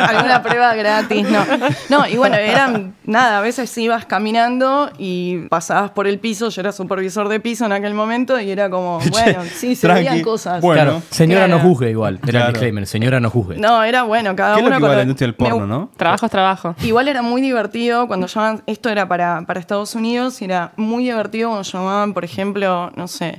Alguna 0.10 0.41
prueba 0.43 0.74
gratis, 0.75 1.27
no. 1.29 1.45
No, 1.89 2.07
y 2.07 2.15
bueno, 2.17 2.36
eran, 2.36 2.95
nada, 3.05 3.39
a 3.39 3.41
veces 3.41 3.75
ibas 3.77 4.05
caminando 4.05 4.91
y 4.98 5.39
pasabas 5.50 5.91
por 5.91 6.07
el 6.07 6.19
piso, 6.19 6.50
yo 6.50 6.62
era 6.62 6.71
supervisor 6.71 7.27
de 7.29 7.39
piso 7.39 7.65
en 7.65 7.71
aquel 7.74 7.93
momento 7.93 8.39
y 8.39 8.50
era 8.51 8.69
como, 8.69 9.00
bueno, 9.12 9.41
sí, 9.53 9.75
se 9.75 9.88
tranqui. 9.88 10.03
veían 10.07 10.21
cosas. 10.21 10.62
Bueno. 10.62 10.81
Claro, 10.83 11.01
señora 11.10 11.45
Claro. 11.45 11.63
no 11.63 11.69
juzgue 11.69 11.89
igual. 11.89 12.15
Era 12.24 12.31
Claro. 12.31 12.45
el 12.48 12.53
disclaimer, 12.53 12.88
señora 12.88 13.19
no 13.19 13.29
juzgue. 13.29 13.57
No, 13.57 13.83
era 13.83 14.03
bueno, 14.03 14.36
cada 14.36 14.55
¿Qué 14.55 14.62
es 14.62 14.65
uno 14.67 14.75
lo 14.75 14.75
que 14.77 14.81
con 14.81 14.89
va 14.89 14.93
a 14.93 14.95
la 14.98 15.03
lo- 15.03 15.03
industria 15.03 15.27
del 15.27 15.36
me- 15.39 15.50
porno, 15.50 15.67
no? 15.67 15.89
Trabajo 15.98 16.25
es 16.25 16.31
trabajo. 16.31 16.75
Igual 16.83 17.07
era 17.07 17.21
muy 17.21 17.41
divertido 17.41 18.07
cuando 18.07 18.27
llamaban, 18.27 18.63
esto 18.67 18.89
era 18.89 19.07
para, 19.07 19.41
para 19.45 19.60
Estados 19.60 19.95
Unidos, 19.95 20.41
y 20.41 20.45
era 20.45 20.71
muy 20.77 21.03
divertido 21.03 21.50
cuando 21.50 21.63
llamaban, 21.69 22.13
por 22.13 22.24
ejemplo, 22.25 22.91
no 22.95 23.07
sé, 23.07 23.30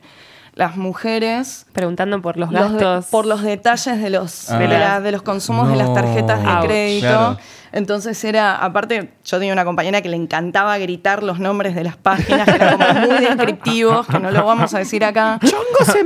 las 0.54 0.76
mujeres 0.76 1.66
Preguntando 1.72 2.20
por 2.20 2.36
los 2.36 2.52
los 2.52 2.72
de- 2.72 2.78
gastos. 2.78 3.06
por 3.06 3.24
los 3.26 3.42
detalles 3.42 4.00
de 4.02 4.10
los, 4.10 4.50
Ah. 4.50 4.58
de, 4.58 4.68
la- 4.68 5.00
de 5.00 5.10
los 5.12 5.22
consumos 5.22 5.68
de 5.70 5.76
las 5.76 5.94
tarjetas 5.94 6.42
de 6.42 6.48
Ouch. 6.48 6.64
crédito. 6.66 7.06
Claro. 7.08 7.38
Entonces 7.72 8.22
era, 8.24 8.56
aparte, 8.56 9.12
yo 9.24 9.38
tenía 9.38 9.52
una 9.52 9.64
compañera 9.64 10.02
que 10.02 10.08
le 10.10 10.16
encantaba 10.16 10.76
gritar 10.78 11.22
los 11.22 11.38
nombres 11.38 11.74
de 11.74 11.84
las 11.84 11.96
páginas, 11.96 12.46
que 12.46 12.54
eran 12.56 12.76
como 12.78 13.00
muy 13.06 13.18
descriptivos, 13.24 14.06
que 14.06 14.18
no 14.18 14.30
lo 14.30 14.44
vamos 14.44 14.74
a 14.74 14.78
decir 14.78 15.02
acá. 15.04 15.38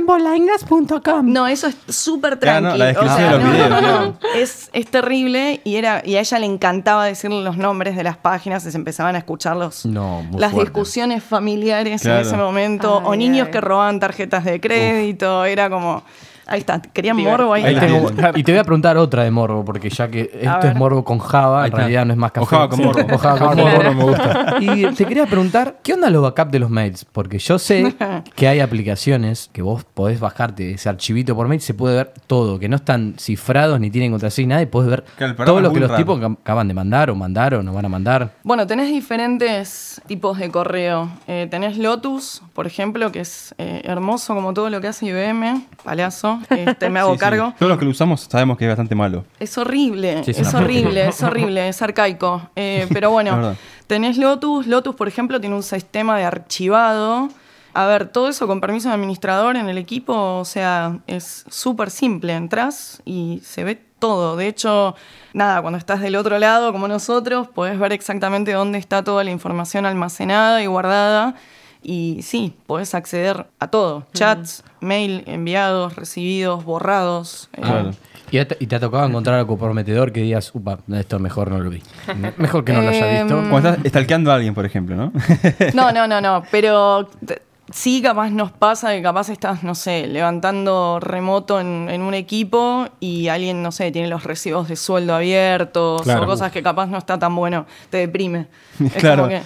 Chongosenbolaingas.com 0.07 1.31
No, 1.31 1.47
eso 1.47 1.67
es 1.67 1.75
súper 1.89 2.37
tranquilo. 2.37 2.69
no, 2.71 2.77
la 2.77 2.85
descripción 2.85 3.31
de 3.31 3.37
los 3.39 3.51
videos, 3.51 4.15
Es, 4.35 4.69
es 4.73 4.87
terrible 4.87 5.61
y, 5.63 5.75
era, 5.75 6.01
y 6.05 6.15
a 6.15 6.19
ella 6.21 6.39
le 6.39 6.45
encantaba 6.45 7.05
decirle 7.05 7.41
los 7.43 7.57
nombres 7.57 7.95
de 7.95 8.03
las 8.03 8.17
páginas 8.17 8.65
y 8.65 8.71
se 8.71 8.77
empezaban 8.77 9.15
a 9.15 9.19
escuchar 9.19 9.55
los, 9.57 9.85
No, 9.85 10.23
muy 10.23 10.39
las 10.39 10.51
fuerte. 10.51 10.69
discusiones 10.71 11.23
familiares 11.23 12.01
Claro. 12.01 12.21
en 12.21 12.25
ese 12.27 12.37
momento, 12.37 12.97
o 12.97 13.15
niños 13.15 13.47
ay. 13.47 13.51
que 13.51 13.61
robaban 13.61 13.99
tarjetas 13.99 14.43
de 14.45 14.59
crédito, 14.61 15.45
era 15.45 15.69
como, 15.69 16.03
ahí 16.47 16.59
está, 16.59 16.81
querían 16.81 17.17
Divertido. 17.17 17.37
morbo, 17.45 17.53
ahí, 17.53 17.63
Ahí 17.65 17.79
tengo- 17.79 18.09
y 18.35 18.43
te 18.43 18.51
voy 18.51 18.59
a 18.59 18.63
preguntar 18.63 18.97
otra 18.97 19.23
de 19.23 19.31
morbo, 19.31 19.63
porque 19.65 19.89
ya 19.89 20.07
que 20.09 20.29
esto 20.41 20.67
es 20.67 20.75
morbo 20.75 21.03
con 21.03 21.19
Java, 21.19 21.65
en 21.67 21.71
realidad 21.73 22.05
no 22.05 22.13
es 22.13 22.17
más 22.19 22.31
café. 22.31 22.43
O 22.43 22.45
Java 22.47 22.69
con 22.69 22.77
Sí. 22.79 22.85
morbo. 22.85 23.01
O 23.15 23.17
Java 23.17 23.37
con 23.39 23.47
Java 23.49 23.55
con 23.55 23.57
morbo. 23.63 23.83
morbo 23.83 23.93
me 23.93 24.03
gusta. 24.03 24.55
Y 24.59 24.95
te 24.95 25.05
quería 25.05 25.25
preguntar, 25.25 25.79
¿qué 25.83 25.93
onda 25.93 26.09
los 26.09 26.21
backups 26.23 26.51
de 26.51 26.59
los 26.59 26.69
mails? 26.69 27.05
Porque 27.05 27.39
yo 27.39 27.59
sé 27.59 27.93
que 28.35 28.47
hay 28.47 28.59
aplicaciones 28.59 29.49
que 29.51 29.61
vos 29.61 29.83
podés 29.83 30.19
bajarte 30.19 30.71
ese 30.71 30.89
archivito 30.89 31.35
por 31.35 31.47
mail, 31.47 31.61
se 31.61 31.73
puede 31.73 31.95
ver 31.95 32.13
todo, 32.27 32.59
que 32.59 32.69
no 32.69 32.75
están 32.77 33.15
cifrados 33.19 33.79
ni 33.79 33.89
tienen 33.91 34.11
contraseña, 34.11 34.47
nada, 34.49 34.61
y 34.61 34.65
podés 34.67 34.89
ver 34.89 35.03
Claro, 35.17 35.35
todo 35.45 35.59
lo 35.61 35.73
que 35.73 35.79
los 35.79 35.89
raro. 35.89 36.01
tipos 36.03 36.19
acab- 36.19 36.37
acaban 36.41 36.67
de 36.67 36.73
mandar 36.73 37.09
o 37.09 37.15
mandaron 37.15 37.67
o 37.67 37.73
van 37.73 37.85
a 37.85 37.89
mandar. 37.89 38.31
Bueno, 38.43 38.65
tenés 38.67 38.89
diferentes 38.89 40.01
tipos 40.07 40.37
de 40.37 40.49
correo. 40.49 41.09
Eh, 41.27 41.47
tenés 41.49 41.77
Lotus, 41.77 42.41
por 42.53 42.65
ejemplo, 42.67 43.11
que 43.11 43.19
es 43.21 43.53
eh, 43.57 43.81
hermoso 43.83 44.33
como 44.35 44.53
todo 44.53 44.69
lo 44.69 44.79
que 44.81 44.87
hace 44.87 45.05
IBM, 45.07 45.65
palazo, 45.83 46.36
este, 46.49 46.89
me 46.89 46.99
hago 47.01 47.11
Sí, 47.11 47.17
sí. 47.17 47.19
cargo. 47.19 47.53
Todos 47.57 47.69
los 47.69 47.77
que 47.79 47.85
lo 47.85 47.91
usamos 47.91 48.27
sabemos 48.29 48.57
que 48.57 48.65
es 48.65 48.69
bastante 48.69 48.95
malo. 48.95 49.25
Es 49.39 49.57
horrible, 49.57 50.23
Sí, 50.23 50.31
es 50.31 50.53
horrible, 50.53 51.07
es 51.07 51.21
horrible, 51.23 51.67
es 51.69 51.81
arcaico. 51.81 52.49
Eh, 52.55 52.87
pero 52.93 53.11
bueno, 53.11 53.55
tenés 53.87 54.17
Lotus. 54.17 54.67
Lotus, 54.67 54.95
por 54.95 55.07
ejemplo, 55.07 55.39
tiene 55.39 55.55
un 55.55 55.63
sistema 55.63 56.17
de 56.17 56.23
archivado. 56.25 57.29
A 57.73 57.85
ver, 57.85 58.07
todo 58.07 58.27
eso 58.29 58.47
con 58.47 58.59
permiso 58.59 58.89
de 58.89 58.95
administrador 58.95 59.55
en 59.55 59.69
el 59.69 59.77
equipo, 59.77 60.39
o 60.39 60.45
sea, 60.45 60.97
es 61.05 61.45
súper 61.49 61.91
simple. 61.91 62.33
Entrás 62.33 63.01
y 63.05 63.39
se 63.43 63.63
ve 63.63 63.79
todo. 63.99 64.35
De 64.35 64.47
hecho, 64.47 64.95
nada, 65.33 65.61
cuando 65.61 65.77
estás 65.77 66.01
del 66.01 66.15
otro 66.15 66.39
lado, 66.39 66.71
como 66.71 66.87
nosotros, 66.87 67.47
podés 67.47 67.77
ver 67.77 67.93
exactamente 67.93 68.51
dónde 68.53 68.79
está 68.79 69.03
toda 69.03 69.23
la 69.23 69.29
información 69.31 69.85
almacenada 69.85 70.63
y 70.63 70.65
guardada. 70.65 71.35
Y 71.89 72.19
sí, 72.21 72.53
podés 72.65 72.93
acceder 72.93 73.45
a 73.59 73.67
todo. 73.69 74.05
Chats, 74.13 74.61
mail, 74.81 75.23
enviados, 75.25 75.95
recibidos, 75.95 76.65
borrados. 76.65 77.47
eh, 77.53 77.61
Claro. 77.61 77.91
¿Y 78.29 78.43
te, 78.43 78.57
y 78.59 78.67
te 78.67 78.75
ha 78.75 78.79
tocado 78.81 79.05
encontrar 79.07 79.37
algo 79.37 79.47
comprometedor 79.47 80.11
que 80.11 80.19
digas, 80.21 80.51
upa, 80.53 80.79
esto 80.93 81.17
mejor 81.17 81.49
no 81.49 81.59
lo 81.59 81.69
vi? 81.69 81.81
Mejor 82.35 82.65
que 82.65 82.73
no 82.73 82.81
lo 82.81 82.89
haya 82.89 83.21
visto. 83.23 83.39
Em, 83.39 83.49
Cuando 83.49 83.69
estás 83.69 83.87
stalkeando 83.87 84.33
a 84.33 84.35
alguien, 84.35 84.53
por 84.53 84.65
ejemplo, 84.65 84.97
¿no? 84.97 85.13
No, 85.73 85.93
no, 85.93 86.07
no, 86.09 86.19
no, 86.19 86.43
pero 86.51 87.07
sí 87.71 88.01
capaz 88.01 88.29
nos 88.29 88.51
pasa 88.51 88.93
que 88.93 89.01
capaz 89.01 89.29
estás, 89.29 89.63
no 89.63 89.75
sé, 89.75 90.07
levantando 90.07 90.99
remoto 91.01 91.59
en, 91.59 91.87
en 91.89 92.01
un 92.01 92.13
equipo 92.13 92.87
y 92.99 93.27
alguien, 93.27 93.61
no 93.61 93.71
sé, 93.71 93.91
tiene 93.91 94.07
los 94.07 94.23
recibos 94.23 94.67
de 94.67 94.75
sueldo 94.75 95.13
abiertos 95.15 96.01
Claro. 96.03 96.23
o 96.23 96.25
cosas 96.25 96.51
que 96.51 96.63
capaz 96.63 96.87
no 96.87 96.97
está 96.97 97.19
tan 97.19 97.35
bueno, 97.35 97.65
te 97.89 97.97
deprime. 97.97 98.47
Es 98.79 98.93
Claro. 98.93 99.27
que, 99.27 99.41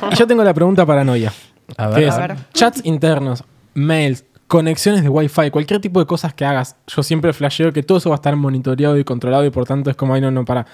no. 0.00 0.10
Yo 0.16 0.26
tengo 0.26 0.44
la 0.44 0.54
pregunta 0.54 0.84
paranoia. 0.86 1.32
A 1.76 1.88
ver, 1.88 2.04
a 2.04 2.08
es 2.08 2.16
ver. 2.18 2.36
chats 2.52 2.80
internos, 2.84 3.44
mails, 3.74 4.24
conexiones 4.48 5.02
de 5.02 5.08
Wi-Fi, 5.08 5.50
cualquier 5.50 5.80
tipo 5.80 6.00
de 6.00 6.06
cosas 6.06 6.34
que 6.34 6.44
hagas. 6.44 6.76
Yo 6.88 7.02
siempre 7.04 7.32
flasheo 7.32 7.72
que 7.72 7.82
todo 7.84 7.98
eso 7.98 8.10
va 8.10 8.16
a 8.16 8.18
estar 8.18 8.34
monitoreado 8.34 8.98
y 8.98 9.04
controlado 9.04 9.44
y 9.44 9.50
por 9.50 9.64
tanto 9.66 9.88
es 9.90 9.96
como, 9.96 10.14
ay, 10.14 10.20
no, 10.20 10.30
no, 10.30 10.44
para. 10.44 10.66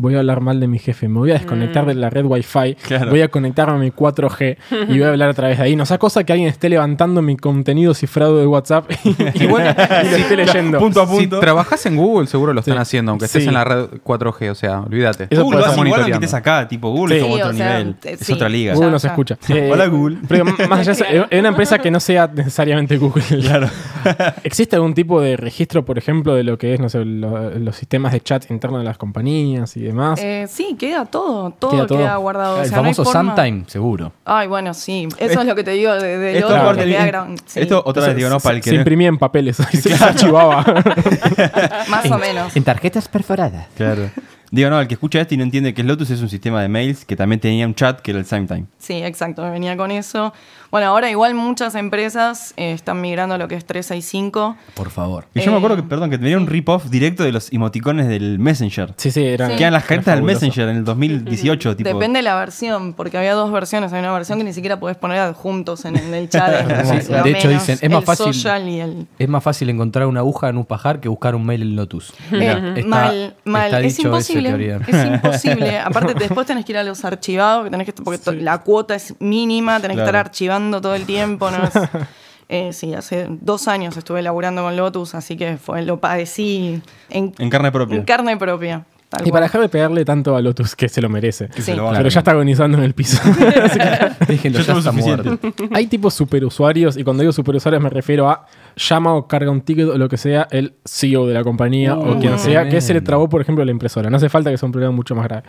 Voy 0.00 0.14
a 0.14 0.18
hablar 0.20 0.40
mal 0.40 0.60
de 0.60 0.68
mi 0.68 0.78
jefe, 0.78 1.08
me 1.08 1.18
voy 1.18 1.32
a 1.32 1.34
desconectar 1.34 1.84
de 1.84 1.94
la 1.94 2.08
red 2.08 2.24
Wi-Fi, 2.24 2.76
Claro. 2.86 3.10
voy 3.10 3.20
a 3.22 3.28
conectarme 3.28 3.74
a 3.74 3.78
mi 3.78 3.90
4G 3.90 4.56
y 4.88 4.92
voy 4.98 5.02
a 5.02 5.08
hablar 5.08 5.30
a 5.30 5.34
través 5.34 5.58
de 5.58 5.64
ahí. 5.64 5.74
No 5.74 5.86
sea 5.86 5.98
cosa 5.98 6.22
que 6.22 6.32
alguien 6.32 6.48
esté 6.48 6.68
levantando 6.68 7.20
mi 7.20 7.36
contenido 7.36 7.94
cifrado 7.94 8.38
de 8.38 8.46
WhatsApp 8.46 8.88
y, 9.34 9.46
bueno, 9.46 9.70
y 10.04 10.10
lo 10.10 10.16
esté 10.16 10.36
leyendo. 10.36 10.78
Punto 10.78 11.02
a 11.02 11.06
Si 11.08 11.16
punto. 11.16 11.40
trabajas 11.40 11.84
en 11.86 11.96
Google, 11.96 12.28
seguro 12.28 12.52
lo 12.52 12.60
están 12.60 12.76
Sí. 12.76 12.80
haciendo, 12.80 13.10
aunque 13.10 13.24
estés 13.24 13.42
Sí. 13.42 13.48
en 13.48 13.54
la 13.54 13.64
red 13.64 13.86
4G, 14.04 14.50
o 14.50 14.54
sea, 14.54 14.82
olvídate. 14.82 15.26
Eso 15.30 15.42
Google 15.42 15.62
lo 15.66 15.72
igual 15.86 16.00
aunque 16.02 16.12
estés 16.12 16.34
acá, 16.34 16.68
tipo 16.68 16.90
Google 16.92 17.16
Sí. 17.16 17.20
es 17.20 17.22
como 17.24 17.34
otro 17.34 17.48
o 17.48 17.52
sea, 17.54 17.78
nivel. 17.80 17.96
eh, 18.04 18.16
es 18.20 18.30
otra 18.30 18.48
liga. 18.48 18.74
Google 18.74 18.86
Ya, 18.88 18.92
nos 18.92 19.02
ya. 19.02 19.08
escucha. 19.08 19.38
Eh, 19.48 19.70
Hola, 19.72 19.86
Google. 19.88 20.18
Pero 20.28 20.44
más 20.44 20.86
allá 20.86 20.92
es 21.28 21.40
una 21.40 21.48
empresa 21.48 21.78
que 21.80 21.90
no 21.90 21.98
sea 21.98 22.30
necesariamente 22.32 22.96
Google. 22.98 23.24
Claro. 23.40 23.68
¿Existe 24.44 24.76
algún 24.76 24.94
tipo 24.94 25.20
de 25.20 25.36
registro, 25.36 25.84
por 25.84 25.98
ejemplo, 25.98 26.34
de 26.36 26.44
lo 26.44 26.56
que 26.56 26.74
es, 26.74 26.78
no 26.80 26.88
sé, 26.88 27.04
lo- 27.04 27.50
los 27.58 27.74
sistemas 27.74 28.12
de 28.12 28.20
chat 28.20 28.48
internos 28.50 28.80
de 28.80 28.84
las 28.84 28.96
compañías 28.96 29.76
y 29.76 29.87
demás? 29.88 30.18
Eh, 30.22 30.46
sí, 30.48 30.76
queda 30.78 31.04
todo, 31.04 31.50
todo 31.50 31.70
Queda 31.72 31.86
queda, 31.86 32.08
todo. 32.12 32.20
guardado. 32.20 32.56
o 32.58 32.62
el 32.62 32.68
sea, 32.68 32.76
no 32.78 32.82
famoso 32.84 33.04
forma- 33.04 33.34
Sometime, 33.36 33.64
seguro. 33.66 34.12
Ay, 34.24 34.48
bueno, 34.48 34.72
sí, 34.74 35.08
eso 35.18 35.40
es 35.40 35.46
lo 35.46 35.54
que 35.54 35.64
te 35.64 35.72
digo 35.72 35.92
de, 35.94 36.16
de 36.18 36.38
Esto, 36.38 36.50
lo 36.50 36.56
aparte, 36.56 36.84
que 36.84 36.90
queda 36.90 37.06
gra- 37.08 37.36
sí, 37.46 37.60
esto 37.60 37.82
otra 37.84 38.06
vez 38.06 38.16
digo, 38.16 38.28
¿no? 38.30 38.40
Para 38.40 38.56
el 38.56 38.62
que 38.62 38.70
se 38.70 38.76
no- 38.76 38.80
imprimía 38.82 39.08
en 39.08 39.18
papeles 39.18 39.56
se 39.72 39.94
archivaba. 39.94 40.64
más 41.88 42.10
o 42.10 42.18
menos. 42.18 42.56
En 42.56 42.64
tarjetas 42.64 43.08
perforadas. 43.08 43.66
Claro. 43.76 44.10
Digo, 44.50 44.70
no, 44.70 44.80
el 44.80 44.88
que 44.88 44.94
escucha 44.94 45.20
esto 45.20 45.34
y 45.34 45.36
no 45.36 45.42
entiende 45.42 45.74
que 45.74 45.82
es 45.82 45.86
Lotus 45.86 46.08
es 46.08 46.22
un 46.22 46.30
sistema 46.30 46.62
de 46.62 46.68
mails 46.68 47.04
que 47.04 47.16
también 47.16 47.38
tenía 47.38 47.66
un 47.66 47.74
chat 47.74 48.00
que 48.00 48.12
era 48.12 48.20
el 48.20 48.24
SimeTime. 48.24 48.64
Sí, 48.78 48.94
exacto, 48.94 49.42
me 49.42 49.50
venía 49.50 49.76
con 49.76 49.90
eso. 49.90 50.32
Bueno, 50.70 50.88
ahora 50.88 51.10
igual 51.10 51.34
muchas 51.34 51.74
empresas 51.74 52.52
eh, 52.56 52.72
están 52.72 53.00
migrando 53.00 53.34
a 53.34 53.38
lo 53.38 53.48
que 53.48 53.54
es 53.54 53.64
365. 53.64 54.56
Por 54.74 54.90
favor. 54.90 55.26
Y 55.34 55.40
yo 55.40 55.46
me 55.50 55.56
Eh, 55.56 55.58
acuerdo 55.58 55.76
que, 55.76 55.82
perdón, 55.82 56.10
que 56.10 56.18
tenía 56.18 56.36
un 56.36 56.46
rip-off 56.46 56.90
directo 56.90 57.22
de 57.22 57.32
los 57.32 57.52
emoticones 57.52 58.06
del 58.08 58.38
Messenger. 58.38 58.92
Sí, 58.96 59.10
sí, 59.10 59.24
era. 59.24 59.48
Sí. 59.48 59.56
Que 59.56 59.62
eran 59.62 59.72
las 59.72 59.84
cartas 59.84 60.14
del. 60.16 60.24
Messenger 60.24 60.68
en 60.68 60.76
el 60.76 60.84
2018, 60.84 61.76
tipo. 61.76 61.88
Depende 61.88 62.18
de 62.18 62.22
la 62.22 62.36
versión, 62.36 62.92
porque 62.92 63.16
había 63.18 63.32
dos 63.34 63.50
versiones. 63.50 63.92
Hay 63.92 64.00
una 64.00 64.12
versión 64.12 64.38
que 64.38 64.44
ni 64.44 64.52
siquiera 64.52 64.78
podés 64.78 64.96
poner 64.98 65.18
adjuntos 65.20 65.84
en, 65.84 65.96
en 65.96 66.12
el 66.14 66.28
chat. 66.28 66.48
Sí, 67.08 67.12
de 67.12 67.30
hecho 67.30 67.48
dicen, 67.48 67.78
es 67.80 67.90
más 67.90 68.04
fácil- 68.04 68.26
social 68.26 68.68
y 68.68 68.80
el- 68.80 69.06
Es 69.18 69.28
más 69.28 69.42
fácil 69.42 69.70
encontrar 69.70 70.06
una 70.06 70.20
aguja 70.20 70.48
en 70.48 70.56
un 70.58 70.64
pajar 70.64 71.00
que 71.00 71.08
buscar 71.08 71.34
un 71.34 71.44
mail 71.46 71.62
en 71.62 71.76
Lotus. 71.76 72.12
Eh, 72.32 72.74
Está- 72.76 72.86
mal, 72.88 73.34
mal. 73.44 73.64
está 73.66 73.80
Es 73.80 73.98
imposible. 74.00 74.78
Es 74.86 75.06
imposible. 75.06 75.78
Aparte, 75.78 76.14
después 76.14 76.46
tenés 76.46 76.64
que 76.64 76.72
ir 76.72 76.78
a 76.78 76.84
los 76.84 77.04
archivados, 77.04 77.64
que 77.64 77.70
tenés 77.70 77.86
que, 77.86 77.92
porque 77.92 78.32
la 78.32 78.58
cuota 78.58 78.94
es 78.94 79.14
mínima, 79.20 79.80
tenés 79.80 79.96
que 79.96 80.02
estar 80.02 80.16
archivando 80.16 80.57
todo 80.80 80.94
el 80.94 81.04
tiempo. 81.06 81.50
¿no? 81.50 81.64
Es- 81.64 81.72
eh, 82.48 82.72
sí, 82.72 82.94
hace 82.94 83.26
dos 83.28 83.68
años 83.68 83.96
estuve 83.96 84.22
laburando 84.22 84.62
con 84.62 84.76
Lotus, 84.76 85.14
así 85.14 85.36
que 85.36 85.56
fue, 85.56 85.82
lo 85.82 85.98
padecí 86.00 86.80
en, 87.10 87.32
En 87.38 87.50
carne 87.50 87.70
propia. 87.72 87.96
en 87.96 88.04
carne 88.04 88.36
propia. 88.36 88.84
tal 89.08 89.26
Y 89.26 89.30
para 89.32 89.46
dejar 89.46 89.60
de 89.62 89.68
pegarle 89.68 90.04
tanto 90.04 90.36
a 90.36 90.40
Lotus, 90.42 90.74
que 90.76 90.88
se 90.88 91.00
lo 91.02 91.08
merece. 91.08 91.48
Que 91.48 91.56
Sí. 91.62 91.72
se 91.72 91.76
lo 91.76 91.84
van 91.84 91.94
a- 91.94 91.98
Pero 91.98 92.08
ya 92.10 92.20
está 92.20 92.30
agonizando 92.32 92.78
en 92.78 92.84
el 92.84 92.94
piso. 92.94 93.18
Déjenlo, 94.28 94.60
ya 94.60 94.72
está 94.74 94.92
muerto. 94.92 95.38
Hay 95.72 95.86
tipos 95.86 96.14
superusuarios, 96.14 96.96
y 96.96 97.04
cuando 97.04 97.22
digo 97.22 97.32
superusuarios 97.32 97.82
me 97.82 97.90
refiero 97.90 98.28
a 98.28 98.46
llama 98.78 99.14
o 99.14 99.28
carga 99.28 99.50
un 99.50 99.60
ticket 99.60 99.88
o 99.88 99.98
lo 99.98 100.08
que 100.08 100.16
sea 100.16 100.48
el 100.50 100.74
CEO 100.84 101.26
de 101.26 101.34
la 101.34 101.44
compañía 101.44 101.96
o 101.96 102.18
quien 102.18 102.38
sea 102.38 102.68
que 102.68 102.80
se 102.80 102.94
le 102.94 103.00
trabó, 103.00 103.28
por 103.28 103.40
ejemplo, 103.42 103.64
la 103.64 103.70
impresora. 103.70 104.08
No 104.08 104.16
hace 104.16 104.28
falta 104.28 104.50
que 104.50 104.56
sea 104.56 104.66
un 104.66 104.72
problema 104.72 104.92
mucho 104.92 105.14
más 105.14 105.24
grave. 105.26 105.42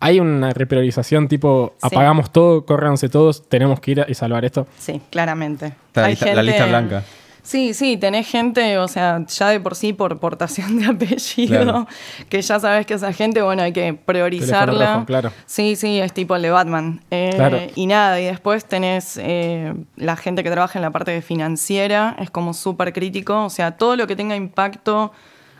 Hay 0.00 0.20
una 0.20 0.50
repriorización 0.52 1.26
tipo 1.28 1.74
Sí. 1.78 1.88
apagamos 1.90 2.30
todo, 2.30 2.64
córranse 2.66 3.08
todos, 3.08 3.48
tenemos 3.48 3.80
que 3.80 3.90
ir 3.92 4.00
a- 4.02 4.06
y 4.08 4.14
salvar 4.14 4.44
esto. 4.44 4.66
Sí, 4.78 5.00
claramente. 5.10 5.66
Está 5.88 6.02
la 6.02 6.06
Hay 6.08 6.12
lista- 6.12 6.34
la 6.34 6.42
lista 6.42 6.66
blanca. 6.66 7.02
Sí, 7.46 7.74
sí, 7.74 7.96
tenés 7.96 8.26
gente, 8.28 8.76
o 8.78 8.88
sea, 8.88 9.24
ya 9.24 9.50
de 9.50 9.60
por 9.60 9.76
sí 9.76 9.92
por 9.92 10.18
portación 10.18 10.80
de 10.80 10.86
apellido, 10.90 11.62
Claro. 11.62 11.86
que 12.28 12.42
ya 12.42 12.58
sabes 12.58 12.86
que 12.86 12.94
esa 12.94 13.12
gente, 13.12 13.40
bueno, 13.40 13.62
hay 13.62 13.72
que 13.72 13.94
priorizarla. 13.94 14.94
Rojo, 14.94 15.06
claro. 15.06 15.32
Sí, 15.46 15.76
sí, 15.76 16.00
es 16.00 16.12
tipo 16.12 16.34
el 16.34 16.42
de 16.42 16.50
Batman. 16.50 17.02
Eh, 17.12 17.30
Claro. 17.36 17.60
Y 17.76 17.86
nada, 17.86 18.20
y 18.20 18.24
después 18.24 18.64
tenés 18.64 19.16
eh, 19.22 19.72
la 19.94 20.16
gente 20.16 20.42
que 20.42 20.50
trabaja 20.50 20.76
en 20.80 20.82
la 20.82 20.90
parte 20.90 21.12
de 21.12 21.22
financiera, 21.22 22.16
es 22.18 22.30
como 22.30 22.52
súper 22.52 22.92
crítico, 22.92 23.44
o 23.44 23.50
sea, 23.50 23.70
todo 23.76 23.94
lo 23.94 24.08
que 24.08 24.16
tenga 24.16 24.34
impacto, 24.34 25.12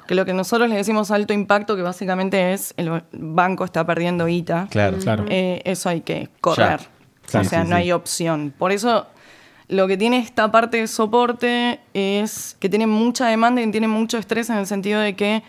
que 0.08 0.16
lo 0.16 0.24
que 0.24 0.32
nosotros 0.32 0.68
le 0.68 0.74
decimos 0.74 1.12
alto 1.12 1.34
impacto, 1.34 1.76
que 1.76 1.82
básicamente 1.82 2.52
es 2.52 2.74
el 2.76 3.00
banco 3.12 3.64
está 3.64 3.86
perdiendo 3.86 4.26
guita. 4.26 4.66
Claro. 4.70 4.98
Claro. 4.98 5.24
Eh, 5.28 5.62
eso 5.64 5.88
hay 5.88 6.00
que 6.00 6.30
correr. 6.40 6.80
Sí, 7.26 7.38
o 7.38 7.44
sea, 7.44 7.62
sí, 7.62 7.68
no 7.70 7.76
sí. 7.76 7.82
hay 7.82 7.92
opción. 7.92 8.52
Por 8.58 8.72
eso, 8.72 9.06
lo 9.68 9.86
que 9.88 9.96
tiene 9.96 10.18
esta 10.18 10.50
parte 10.52 10.76
de 10.78 10.86
soporte 10.86 11.80
es 11.94 12.56
que 12.60 12.68
tiene 12.68 12.86
mucha 12.86 13.26
demanda 13.26 13.60
y 13.62 13.70
tiene 13.70 13.88
mucho 13.88 14.16
estrés 14.18 14.48
en 14.50 14.56
el 14.58 14.66
sentido 14.66 15.00
de 15.00 15.16
que 15.16 15.42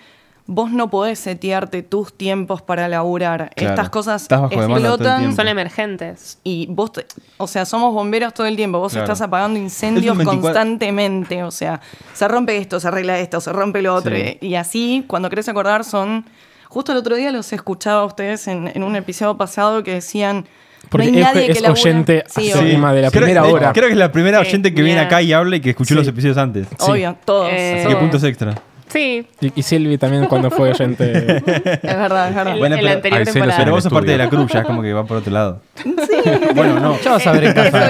vos 0.50 0.72
no 0.72 0.90
podés 0.90 1.20
setearte 1.20 1.84
tus 1.84 2.18
tiempos 2.18 2.62
para 2.62 2.88
laburar. 2.88 3.52
Claro. 3.56 3.74
Estas 3.74 3.90
cosas 3.90 4.24
explotan. 4.24 5.36
Son 5.36 5.48
emergentes. 5.48 6.40
y 6.44 6.68
vos, 6.70 6.94
te- 6.94 7.06
o 7.38 7.48
sea, 7.48 7.66
somos 7.66 7.94
bomberos 7.94 8.34
todo 8.34 8.48
el 8.48 8.56
tiempo. 8.56 8.80
Vos 8.80 8.94
Claro. 8.94 9.06
estás 9.06 9.22
apagando 9.22 9.60
incendios 9.60 10.06
Es 10.06 10.12
un 10.12 10.18
24 10.20 10.42
constantemente. 10.42 11.44
O 11.44 11.52
sea, 11.52 11.82
se 12.14 12.28
rompe 12.28 12.58
esto, 12.58 12.80
se 12.80 12.88
arregla 12.88 13.20
esto, 13.20 13.42
se 13.42 13.52
rompe 13.52 13.82
lo 13.82 13.94
otro. 13.94 14.16
Sí. 14.16 14.38
Y 14.42 14.56
así, 14.56 15.04
cuando 15.08 15.30
querés 15.30 15.50
acordar, 15.50 15.84
son. 15.84 16.26
Justo 16.70 16.92
el 16.92 16.98
otro 16.98 17.16
día 17.16 17.32
los 17.32 17.52
escuchaba 17.54 18.02
a 18.02 18.06
ustedes 18.06 18.48
en, 18.48 18.72
en 18.74 18.84
un 18.84 18.96
episodio 18.96 19.38
pasado 19.38 19.84
que 19.84 19.94
decían. 19.96 20.46
Porque 20.90 21.12
no 21.12 21.18
hay 21.18 21.24
nadie 21.24 21.42
Euge 21.42 21.46
que 21.48 21.52
es 21.54 21.62
labure". 21.62 21.82
oyente 21.82 22.24
Sí, 22.28 22.52
acérrima 22.52 22.94
de 22.94 23.02
la 23.02 23.10
Creo- 23.12 23.22
primera 23.24 23.44
de- 23.44 23.54
hora. 23.54 23.74
Creo 23.74 23.86
que 23.88 23.94
es 23.94 23.98
la 24.00 24.12
primera 24.12 24.40
Sí, 24.42 24.48
oyente 24.48 24.74
que 24.74 24.82
viene 24.82 25.00
acá 25.02 25.22
y 25.22 25.34
habla 25.34 25.56
y 25.56 25.60
que 25.62 25.72
escuchó 25.72 25.90
Sí. 25.90 25.96
los 25.96 26.08
episodios 26.08 26.38
antes. 26.38 26.68
obvio. 26.80 26.92
Obvio, 26.94 27.18
todos. 27.26 27.50
Eh, 27.52 27.80
Así 27.80 27.88
que 27.90 27.96
puntos 27.96 28.24
extra. 28.24 28.56
Sí. 28.90 29.28
Y, 29.42 29.52
y 29.60 29.64
Silvi 29.64 29.98
también 29.98 30.28
cuando 30.28 30.50
fue 30.50 30.70
oyente. 30.70 31.04
Es 31.38 31.44
verdad, 31.84 32.30
es 32.30 32.36
verdad. 32.36 32.54
El- 32.54 32.60
Bueno, 32.60 32.76
en 32.76 32.82
pero- 32.82 32.94
anterior 32.96 33.24
temporada. 33.26 33.58
Pero 33.58 33.72
vos 33.74 33.84
sos 33.84 33.92
parte 33.92 34.12
de 34.12 34.18
la 34.18 34.30
cruz, 34.30 34.50
ya 34.52 34.60
es 34.60 34.66
como 34.66 34.82
que 34.82 34.94
va 34.94 35.06
por 35.06 35.18
otro 35.18 35.34
lado. 35.34 35.62
Bueno, 36.56 36.80
no. 36.80 37.00
Ya 37.02 37.12
vas 37.12 37.28
a 37.28 37.32
ver 37.34 37.46
en 37.46 37.54
casa. 37.54 37.90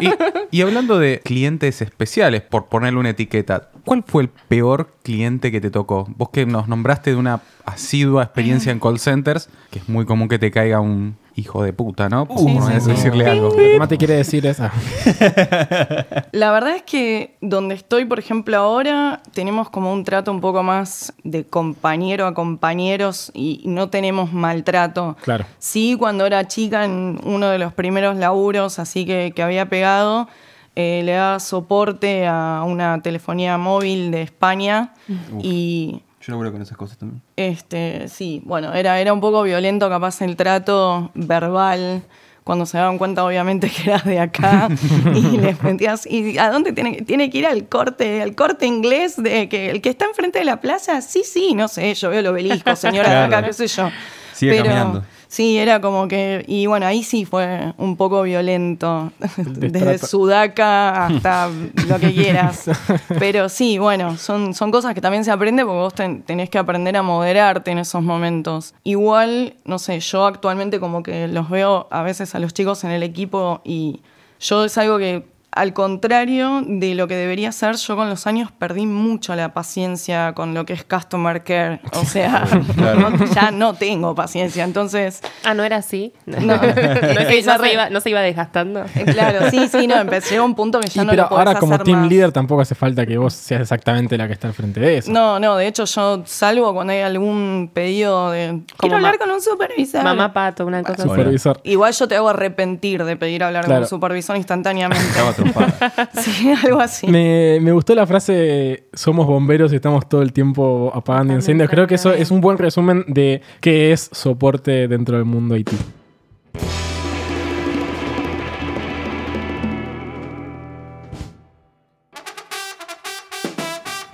Y, 0.00 0.10
y 0.50 0.60
hablando 0.62 0.98
de 0.98 1.20
clientes 1.24 1.82
especiales, 1.82 2.42
por 2.42 2.66
ponerle 2.66 2.98
una 2.98 3.10
etiqueta, 3.10 3.68
¿cuál 3.84 4.04
fue 4.06 4.22
el 4.24 4.28
peor 4.48 4.88
cliente 5.02 5.50
que 5.52 5.60
te 5.60 5.70
tocó? 5.70 6.06
Vos 6.16 6.28
que 6.30 6.46
nos 6.46 6.68
nombraste 6.68 7.10
de 7.10 7.16
una 7.16 7.40
asidua 7.64 8.22
experiencia 8.24 8.72
en 8.72 8.80
call 8.80 8.98
centers, 8.98 9.48
que 9.70 9.80
es 9.80 9.88
muy 9.88 10.04
común 10.06 10.28
que 10.28 10.38
te 10.38 10.50
caiga 10.50 10.80
un 10.80 11.16
hijo 11.36 11.62
de 11.62 11.72
puta, 11.72 12.08
¿no? 12.08 12.26
Sí, 12.36 12.58
sí, 12.60 12.80
sí. 12.80 12.90
decirle 12.90 13.26
algo. 13.26 13.50
Lo 13.50 13.56
que 13.56 13.78
más 13.78 13.88
te 13.88 13.98
quiere 13.98 14.14
decir 14.14 14.46
es. 14.46 14.58
ah, 14.60 14.72
La 16.32 16.50
verdad 16.50 16.76
es 16.76 16.82
que 16.82 17.36
donde 17.42 17.74
estoy, 17.74 18.06
por 18.06 18.18
ejemplo, 18.18 18.56
ahora, 18.56 19.20
tenemos 19.34 19.68
como 19.68 19.92
un 19.92 20.02
trato 20.04 20.30
un 20.30 20.40
poco 20.40 20.62
más 20.62 21.12
de 21.24 21.44
compañero 21.44 22.26
a 22.26 22.34
compañeros 22.34 23.30
y 23.34 23.62
no 23.66 23.90
tenemos 23.90 24.32
maltrato. 24.32 25.16
Claro. 25.22 25.44
Sí, 25.58 25.96
cuando 25.98 26.24
era 26.24 26.48
chica, 26.48 26.84
en 26.84 27.20
uno 27.24 27.48
de 27.48 27.58
los 27.58 27.72
primeros 27.74 28.16
laburos, 28.16 28.78
así 28.78 29.04
que, 29.04 29.32
que 29.36 29.42
había 29.42 29.68
pegado, 29.68 30.28
eh, 30.74 31.02
le 31.04 31.12
daba 31.12 31.40
soporte 31.40 32.26
a 32.26 32.62
una 32.66 33.00
telefonía 33.02 33.58
móvil 33.58 34.10
de 34.10 34.22
España 34.22 34.94
y 35.42 36.02
Yo 36.26 36.32
laburo 36.32 36.50
con 36.50 36.60
esas 36.62 36.76
cosas 36.76 36.98
también. 36.98 37.22
este, 37.36 38.08
sí, 38.08 38.42
bueno, 38.44 38.74
era, 38.74 38.98
era 39.00 39.12
un 39.12 39.20
poco 39.20 39.42
violento 39.44 39.88
capaz 39.88 40.20
el 40.22 40.34
trato 40.36 41.10
verbal, 41.14 42.02
cuando 42.42 42.66
se 42.66 42.78
daban 42.78 42.98
cuenta 42.98 43.24
obviamente 43.24 43.68
que 43.76 43.90
eras 43.90 44.04
de 44.04 44.18
acá 44.18 44.68
y 45.14 45.20
les 45.38 45.62
metías, 45.62 46.04
¿y 46.06 46.36
a 46.38 46.50
dónde 46.50 46.72
tiene, 46.72 46.96
que- 46.96 47.02
tiene 47.04 47.30
que 47.30 47.38
ir 47.38 47.46
al 47.46 47.68
corte, 47.68 48.22
al 48.22 48.34
corte 48.34 48.66
inglés 48.66 49.16
de 49.22 49.48
que 49.48 49.70
el 49.70 49.80
que 49.82 49.88
está 49.90 50.06
enfrente 50.06 50.38
de 50.40 50.44
la 50.46 50.60
plaza? 50.60 51.00
Sí, 51.00 51.22
sí, 51.24 51.54
no 51.54 51.68
sé, 51.68 51.94
yo 51.94 52.10
veo 52.10 52.20
el 52.20 52.26
obelisco, 52.26 52.74
señora 52.76 53.08
de 53.10 53.16
acá, 53.26 53.46
qué 53.46 53.52
sé 53.52 53.66
yo. 53.68 53.88
Sigue 54.32 54.52
caminando. 54.64 55.04
Sí, 55.28 55.58
era 55.58 55.80
como 55.80 56.06
que, 56.08 56.44
y 56.46 56.66
bueno, 56.66 56.86
ahí 56.86 57.02
sí 57.02 57.24
fue 57.24 57.72
un 57.78 57.96
poco 57.96 58.22
violento, 58.22 59.12
desde. 59.36 59.98
Sudaca 59.98 61.06
hasta 61.06 61.48
lo 61.88 61.98
que 61.98 62.12
quieras. 62.14 62.70
Pero 63.18 63.48
sí, 63.48 63.78
bueno, 63.78 64.16
son, 64.16 64.54
son 64.54 64.70
cosas 64.70 64.94
que 64.94 65.00
también 65.00 65.24
se 65.24 65.30
aprende 65.32 65.64
porque 65.64 65.78
vos 65.78 65.94
ten- 65.94 66.22
tenés 66.22 66.48
que 66.48 66.58
aprender 66.58 66.96
a 66.96 67.02
moderarte 67.02 67.70
en 67.72 67.78
esos 67.78 68.02
momentos. 68.02 68.74
Igual, 68.84 69.54
no 69.64 69.78
sé, 69.78 69.98
yo 70.00 70.26
actualmente 70.26 70.78
como 70.80 71.02
que 71.02 71.28
los 71.28 71.50
veo 71.50 71.88
a 71.90 72.02
veces 72.02 72.34
a 72.34 72.38
los 72.38 72.54
chicos 72.54 72.84
en 72.84 72.90
el 72.92 73.02
equipo 73.02 73.60
y 73.64 74.00
yo 74.40 74.64
es 74.64 74.78
algo 74.78 74.98
que, 74.98 75.26
al 75.56 75.72
contrario 75.72 76.62
de 76.66 76.94
lo 76.94 77.08
que 77.08 77.16
debería 77.16 77.50
ser, 77.50 77.76
yo 77.76 77.96
con 77.96 78.08
los 78.08 78.26
años 78.26 78.52
perdí 78.52 78.86
mucho 78.86 79.34
la 79.34 79.52
paciencia 79.54 80.32
con 80.34 80.54
lo 80.54 80.64
que 80.66 80.74
es 80.74 80.84
customer 80.84 81.42
care. 81.42 81.80
O 81.94 82.04
sea, 82.04 82.44
Claro. 82.76 83.10
no- 83.10 83.24
ya 83.34 83.50
no 83.50 83.74
tengo 83.74 84.14
paciencia. 84.14 84.64
Entonces, 84.64 85.20
Ah, 85.44 85.54
no 85.54 85.64
era 85.64 85.76
así. 85.76 86.12
No, 86.26 86.38
No. 86.46 86.54
Esa 86.62 87.56
no 87.58 87.64
se 87.64 87.72
iba, 87.72 87.90
no 87.90 88.00
se 88.00 88.10
iba 88.10 88.20
desgastando. 88.20 88.84
eh, 88.94 89.04
claro, 89.06 89.50
sí, 89.50 89.68
sí, 89.68 89.86
no, 89.86 89.96
empecé, 89.96 90.34
llegó 90.34 90.44
un 90.44 90.54
punto 90.54 90.78
que 90.80 90.88
ya 90.88 91.02
Y 91.02 91.06
no 91.06 91.10
pero 91.10 91.26
lo 91.30 91.36
ahora 91.38 91.54
como 91.58 91.74
hacer 91.74 91.84
team 91.86 92.00
más. 92.00 92.08
leader 92.10 92.32
tampoco 92.32 92.60
hace 92.62 92.74
falta 92.74 93.06
que 93.06 93.16
vos 93.18 93.32
seas 93.34 93.62
exactamente 93.62 94.16
la 94.18 94.26
que 94.26 94.34
está 94.34 94.48
al 94.48 94.54
frente 94.54 94.80
de 94.80 94.98
eso. 94.98 95.10
No, 95.10 95.40
no, 95.40 95.56
de 95.56 95.66
hecho 95.66 95.84
yo 95.86 96.22
salvo 96.26 96.74
cuando 96.74 96.92
hay 96.92 97.00
algún 97.00 97.70
pedido 97.72 98.30
de 98.30 98.60
quiero 98.78 98.96
hablar 98.96 99.18
con 99.18 99.30
un 99.30 99.40
supervisor. 99.40 100.02
Mamá 100.04 100.32
pato, 100.32 100.66
una 100.66 100.82
cosa 100.82 101.02
así. 101.02 101.08
Supervisor. 101.08 101.60
Igual 101.64 101.92
yo 101.94 102.06
te 102.08 102.16
hago 102.16 102.28
arrepentir 102.28 103.04
de 103.04 103.16
pedir 103.16 103.42
hablar 103.42 103.66
con 103.66 103.76
un 103.78 103.86
supervisor 103.86 104.36
instantáneamente. 104.36 105.04
Te 105.36 105.42
sí, 106.20 106.52
algo 106.64 106.80
así. 106.80 107.06
Me, 107.06 107.58
me 107.60 107.72
gustó 107.72 107.94
la 107.94 108.06
frase 108.06 108.88
somos 108.92 109.26
bomberos 109.26 109.72
y 109.72 109.76
estamos 109.76 110.08
todo 110.08 110.22
el 110.22 110.32
tiempo 110.32 110.90
apagando 110.94 111.34
incendios. 111.34 111.70
Creo 111.70 111.86
que 111.86 111.96
eso 111.96 112.12
es 112.12 112.30
un 112.30 112.40
buen 112.40 112.58
resumen 112.58 113.04
de 113.08 113.42
qué 113.60 113.92
es 113.92 114.08
soporte 114.12 114.88
dentro 114.88 115.16
del 115.16 115.24
mundo 115.26 115.56
IT. 115.56 115.70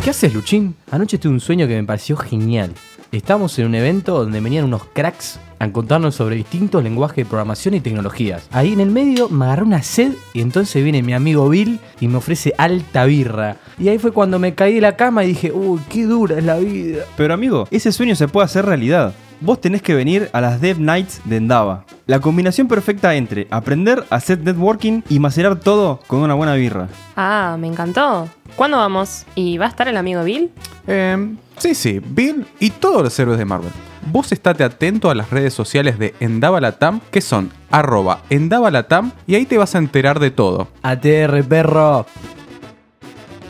¿Qué 0.03 0.11
haces, 0.11 0.35
Luchín? 0.35 0.75
Anoche 0.91 1.17
tuve 1.17 1.33
un 1.33 1.39
sueño 1.39 1.69
que 1.69 1.77
me 1.77 1.85
pareció 1.85 2.17
genial. 2.17 2.73
Estábamos 3.13 3.57
en 3.61 3.67
un 3.67 3.77
evento 3.77 4.19
donde 4.19 4.41
venían 4.41 4.65
unos 4.65 4.83
cracks 4.93 5.39
a 5.63 5.71
contarnos 5.71 6.17
sobre 6.17 6.35
distintos 6.35 6.83
lenguajes 6.83 7.19
de 7.19 7.25
programación 7.25 7.75
y 7.75 7.81
tecnologías. 7.81 8.49
Ahí 8.51 8.73
en 8.73 8.81
el 8.81 8.91
medio 8.91 9.29
me 9.29 9.45
agarré 9.45 9.63
una 9.63 9.81
sed 9.81 10.13
y 10.35 10.41
entonces 10.41 10.83
viene 10.83 11.05
mi 11.05 11.15
amigo 11.15 11.49
Bill 11.49 11.79
y 12.01 12.09
me 12.09 12.17
ofrece 12.17 12.53
alta 12.59 13.05
birra. 13.05 13.59
Y 13.79 13.89
ahí 13.89 13.99
fue 13.99 14.11
cuando 14.11 14.41
me 14.41 14.57
caí 14.57 14.75
de 14.75 14.81
la 14.81 14.97
cama 14.97 15.23
y 15.23 15.29
dije, 15.29 15.53
uy, 15.53 15.81
qué 15.89 16.05
dura 16.05 16.37
es 16.37 16.45
la 16.45 16.57
vida. 16.57 17.05
Pero 17.17 17.33
amigo, 17.33 17.69
ese 17.71 17.93
sueño 17.93 18.17
se 18.17 18.27
puede 18.27 18.47
hacer 18.47 18.67
realidad. 18.67 19.15
Vos 19.41 19.61
tenés 19.61 19.83
que 19.83 19.95
venir 19.95 20.31
a 20.33 20.41
las 20.41 20.61
Dev 20.61 20.81
Nights 20.81 21.21
de 21.25 21.37
Endava. 21.37 21.85
La 22.07 22.19
combinación 22.19 22.67
perfecta 22.67 23.15
entre 23.15 23.47
aprender 23.49 24.05
a 24.11 24.17
hacer 24.17 24.41
networking 24.41 25.03
y 25.09 25.21
macerar 25.21 25.61
todo 25.61 26.01
con 26.09 26.21
una 26.21 26.35
buena 26.35 26.55
birra. 26.55 26.89
Ah, 27.15 27.57
me 27.57 27.69
encantó. 27.69 28.29
¿Cuándo 28.57 28.79
vamos? 28.79 29.27
¿Y 29.37 29.59
va 29.59 29.67
a 29.67 29.69
estar 29.69 29.87
el 29.87 29.97
amigo 29.97 30.25
Bill? 30.25 30.51
Eh, 30.89 31.37
sí, 31.59 31.77
sí, 31.77 32.01
Bill 32.05 32.47
y 32.59 32.71
todos 32.71 33.05
los 33.05 33.17
héroes 33.17 33.39
de 33.39 33.45
Marvel. 33.45 33.71
Vos 34.07 34.33
estate 34.33 34.65
atento 34.65 35.11
a 35.11 35.15
las 35.15 35.31
redes 35.31 35.55
sociales 35.55 35.99
de 35.99 36.15
Endavalatam, 36.21 37.01
que 37.11 37.21
son 37.21 37.51
arroba 37.71 38.23
Endavalatam, 38.31 39.13
y 39.27 39.35
ahí 39.37 39.47
te 39.47 39.59
vas 39.59 39.75
a 39.75 39.79
enterar 39.79 40.21
de 40.21 40.31
todo. 40.31 40.69
ATR, 40.83 41.45
perro. 41.45 42.07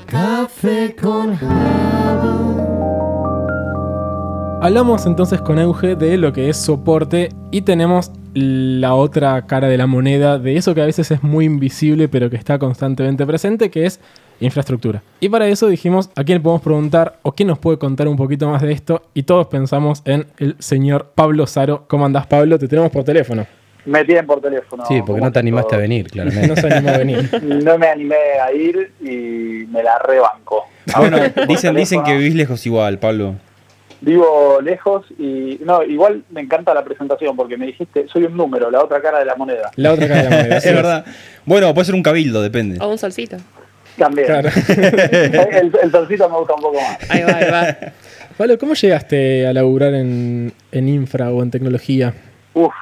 Café 0.07 0.95
con 1.01 1.39
Hablamos 4.63 5.07
entonces 5.07 5.41
con 5.41 5.59
Euge 5.59 5.97
de 5.97 6.17
lo 6.17 6.33
que 6.33 6.49
es 6.49 6.57
soporte 6.57 7.31
y 7.51 7.63
tenemos 7.63 8.13
la 8.35 8.95
otra 8.95 9.45
cara 9.47 9.67
de 9.69 9.77
la 9.77 9.89
moneda 9.89 10.39
de 10.39 10.57
eso 10.57 10.73
que 10.75 10.83
a 10.83 10.87
veces 10.87 11.11
es 11.11 11.23
muy 11.25 11.47
invisible 11.47 12.09
pero 12.09 12.31
que 12.31 12.37
está 12.37 12.61
constantemente 12.61 13.27
presente, 13.27 13.73
que 13.73 13.87
es 13.87 13.99
infraestructura. 14.45 15.03
Y 15.21 15.29
para 15.29 15.47
eso 15.49 15.67
dijimos 15.69 16.11
a 16.17 16.25
quién 16.25 16.39
le 16.39 16.43
podemos 16.43 16.63
preguntar 16.63 17.19
o 17.23 17.33
quién 17.33 17.49
nos 17.49 17.59
puede 17.59 17.79
contar 17.79 18.09
un 18.09 18.17
poquito 18.17 18.49
más 18.49 18.63
de 18.63 18.73
esto 18.73 19.03
y 19.15 19.23
todos 19.25 19.47
pensamos 19.47 20.03
en 20.05 20.27
el 20.39 20.57
señor 20.59 21.13
Pablo 21.15 21.47
Saro. 21.47 21.85
¿Cómo 21.89 22.05
andás 22.07 22.27
Pablo? 22.27 22.59
Te 22.59 22.69
tenemos 22.69 22.91
por 22.91 23.05
teléfono. 23.05 23.47
Me 23.85 24.05
tienen 24.05 24.27
por 24.27 24.41
teléfono. 24.41 24.85
Sí, 24.87 25.03
porque 25.05 25.21
no 25.21 25.33
te 25.33 25.41
animaste 25.41 25.75
a 25.75 25.79
venir, 25.79 26.05
No 26.07 26.11
claramente. 26.13 26.61
se 26.61 26.67
animó 26.73 26.91
a 26.91 26.99
venir. 26.99 27.31
No 27.65 27.79
me 27.79 27.89
animé 27.89 28.15
a 28.45 28.53
ir 28.53 28.93
y 29.01 29.67
me 29.67 29.83
la 29.83 29.99
rebanco. 29.99 30.65
Ah, 30.95 31.01
bueno, 31.01 31.17
dicen, 31.49 31.75
dicen 31.75 32.03
que 32.05 32.17
vivís 32.17 32.35
lejos 32.35 32.65
igual, 32.67 32.99
Pablo. 32.99 33.35
Vivo 34.01 34.61
lejos 34.61 35.07
y 35.17 35.61
no, 35.65 35.83
igual 35.85 36.25
me 36.31 36.41
encanta 36.41 36.75
la 36.75 36.83
presentación 36.85 37.37
porque 37.37 37.57
me 37.57 37.67
dijiste, 37.67 38.07
soy 38.13 38.25
un 38.25 38.37
número, 38.37 38.69
la 38.71 38.83
otra 38.83 39.01
cara 39.01 39.21
de 39.21 39.25
la 39.25 39.37
moneda. 39.37 39.71
La 39.77 39.93
otra 39.93 40.09
cara 40.09 40.23
de 40.23 40.31
la 40.31 40.37
moneda. 40.37 40.57
Es 40.59 40.65
verdad. 40.65 41.05
Bueno, 41.45 41.73
puede 41.73 41.85
ser 41.85 41.95
un 41.95 42.03
cabildo, 42.03 42.43
depende. 42.43 42.79
O 42.81 42.89
un 42.89 42.99
solcito. 42.99 43.37
También. 43.99 44.27
Claro. 44.27 44.49
el, 44.69 45.73
el 45.83 45.91
solcito 45.91 46.29
me 46.29 46.39
gusta 46.39 46.55
un 46.55 46.61
poco 46.63 46.81
más. 46.81 46.99
Ahí 47.11 47.23
va, 47.23 47.37
ahí 47.37 47.51
va. 47.51 47.77
Pablo, 48.39 48.59
¿cómo 48.59 48.75
llegaste 48.75 49.47
a 49.47 49.53
laburar 49.53 49.93
en, 49.95 50.53
en 50.73 50.89
infra 50.89 51.31
o 51.31 51.43
en 51.43 51.51
tecnología? 51.51 52.15
Uf, 52.55 52.73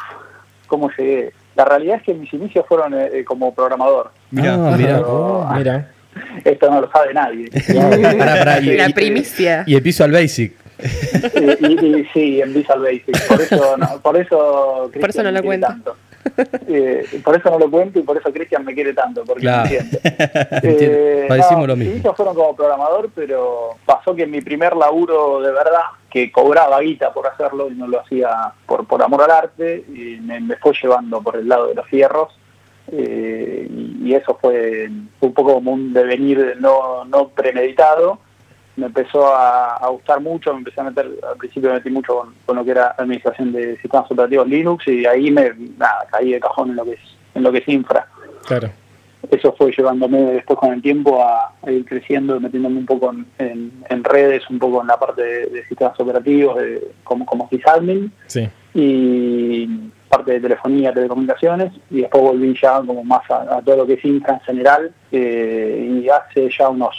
¿cómo 0.68 0.90
llegué? 0.96 1.32
La 1.56 1.64
realidad 1.64 1.96
es 1.96 2.02
que 2.04 2.14
mis 2.14 2.32
inicios 2.32 2.64
fueron 2.66 2.94
eh, 2.94 3.10
eh, 3.12 3.24
como 3.24 3.52
programador. 3.54 4.12
Mirá. 4.30 4.54
Ah. 4.54 4.74
Pero- 4.76 5.48
Mira. 5.56 5.90
Esto 6.44 6.70
no 6.70 6.80
lo 6.80 6.90
sabe 6.90 7.14
nadie. 7.14 7.48
Pará, 8.18 8.60
y, 8.60 8.76
La 8.76 8.88
primicia. 8.90 9.62
y 9.66 9.74
el 9.76 9.82
piso 9.82 10.02
al 10.04 10.12
basic. 10.12 10.54
y, 10.80 11.66
y- 11.66 11.96
y 12.00 12.04
sí, 12.12 12.40
en 12.40 12.52
Visual 12.54 12.80
Basic. 12.80 13.26
Por 13.28 13.40
eso 13.40 13.76
no, 13.76 14.00
por 14.00 14.16
eso, 14.16 14.90
Por 14.98 15.10
eso 15.10 15.22
no 15.22 15.30
lo 15.30 15.42
cuenta. 15.42 15.68
tanto. 15.68 15.96
Eh, 16.72 17.20
por 17.24 17.36
eso 17.36 17.50
no 17.50 17.58
lo 17.58 17.70
cuento 17.70 17.98
y 17.98 18.02
por 18.02 18.16
eso 18.16 18.32
Cristian 18.32 18.64
me 18.64 18.74
quiere 18.74 18.92
tanto, 18.94 19.24
porque 19.24 19.42
Claro. 19.42 19.68
me 19.68 19.76
entiende. 19.76 20.00
Entiendo. 20.50 20.96
Eh, 20.96 21.26
no, 21.50 21.66
lo 21.66 21.76
mis 21.76 21.78
mismo. 21.78 21.92
inicios 21.94 22.16
fueron 22.16 22.34
como 22.34 22.54
programador, 22.56 23.10
pero 23.14 23.70
pasó 23.84 24.14
que 24.14 24.26
mi 24.26 24.40
primer 24.40 24.76
laburo 24.76 25.40
de 25.40 25.50
verdad, 25.52 25.82
que 26.10 26.30
cobraba 26.30 26.80
guita 26.80 27.12
por 27.12 27.26
hacerlo 27.26 27.70
y 27.70 27.74
no 27.74 27.86
lo 27.88 28.00
hacía 28.00 28.52
por, 28.66 28.86
por 28.86 29.02
amor 29.02 29.22
al 29.22 29.30
arte, 29.30 29.84
y 29.88 30.18
me, 30.20 30.40
me 30.40 30.56
fue 30.56 30.72
llevando 30.80 31.20
por 31.22 31.36
el 31.36 31.48
lado 31.48 31.68
de 31.68 31.74
los 31.74 31.86
fierros. 31.86 32.32
eh, 32.92 33.66
y, 33.70 34.08
y 34.10 34.14
eso 34.14 34.36
fue 34.40 34.88
un 35.20 35.32
poco 35.34 35.54
como 35.54 35.72
un 35.72 35.92
devenir 35.92 36.56
no, 36.60 37.04
no 37.04 37.28
premeditado. 37.28 38.18
Me 38.80 38.86
empezó 38.86 39.34
a, 39.34 39.76
a 39.76 39.88
gustar 39.88 40.20
mucho, 40.20 40.52
me 40.52 40.58
empecé 40.60 40.80
a 40.80 40.84
meter, 40.84 41.06
al 41.30 41.36
principio 41.36 41.68
me 41.70 41.76
metí 41.76 41.90
mucho 41.90 42.16
con, 42.16 42.34
con 42.46 42.56
lo 42.56 42.64
que 42.64 42.70
era 42.72 42.94
administración 42.98 43.52
de 43.52 43.76
sistemas 43.80 44.10
operativos 44.10 44.48
Linux 44.48 44.88
y 44.88 45.04
ahí 45.06 45.30
me 45.30 45.52
nada, 45.78 46.06
caí 46.10 46.32
de 46.32 46.40
cajón 46.40 46.70
en 46.70 46.76
lo 46.76 46.84
que 46.84 46.92
es, 46.92 47.00
en 47.34 47.42
lo 47.42 47.52
que 47.52 47.58
es 47.58 47.68
infra 47.68 48.06
Claro. 48.46 48.70
eso 49.30 49.52
fue 49.56 49.70
llevándome 49.76 50.18
después 50.32 50.58
con 50.58 50.72
el 50.72 50.80
tiempo 50.82 51.22
a, 51.22 51.52
a 51.62 51.70
ir 51.70 51.84
creciendo, 51.84 52.40
metiéndome 52.40 52.78
un 52.78 52.86
poco 52.86 53.12
en, 53.12 53.26
en- 53.38 53.72
en 53.88 54.02
redes, 54.04 54.48
un 54.50 54.58
poco 54.58 54.80
en 54.80 54.86
la 54.88 54.96
parte 54.98 55.22
de, 55.22 55.46
de 55.48 55.66
sistemas 55.68 55.98
operativos, 56.00 56.56
de, 56.56 56.88
como, 57.04 57.26
como 57.26 57.48
sysadmin, 57.50 58.10
Sí. 58.26 58.48
y 58.74 59.66
parte 60.08 60.32
de 60.32 60.40
telefonía, 60.40 60.92
telecomunicaciones, 60.92 61.72
y 61.90 62.00
después 62.00 62.22
volví 62.24 62.56
ya 62.60 62.78
como 62.80 63.04
más 63.04 63.30
a, 63.30 63.58
a 63.58 63.62
todo 63.62 63.76
lo 63.76 63.86
que 63.86 63.94
es 63.94 64.04
infra 64.04 64.34
en 64.34 64.40
general, 64.40 64.92
eh, 65.12 66.00
y 66.02 66.08
hace 66.08 66.48
ya 66.58 66.68
unos 66.68 66.96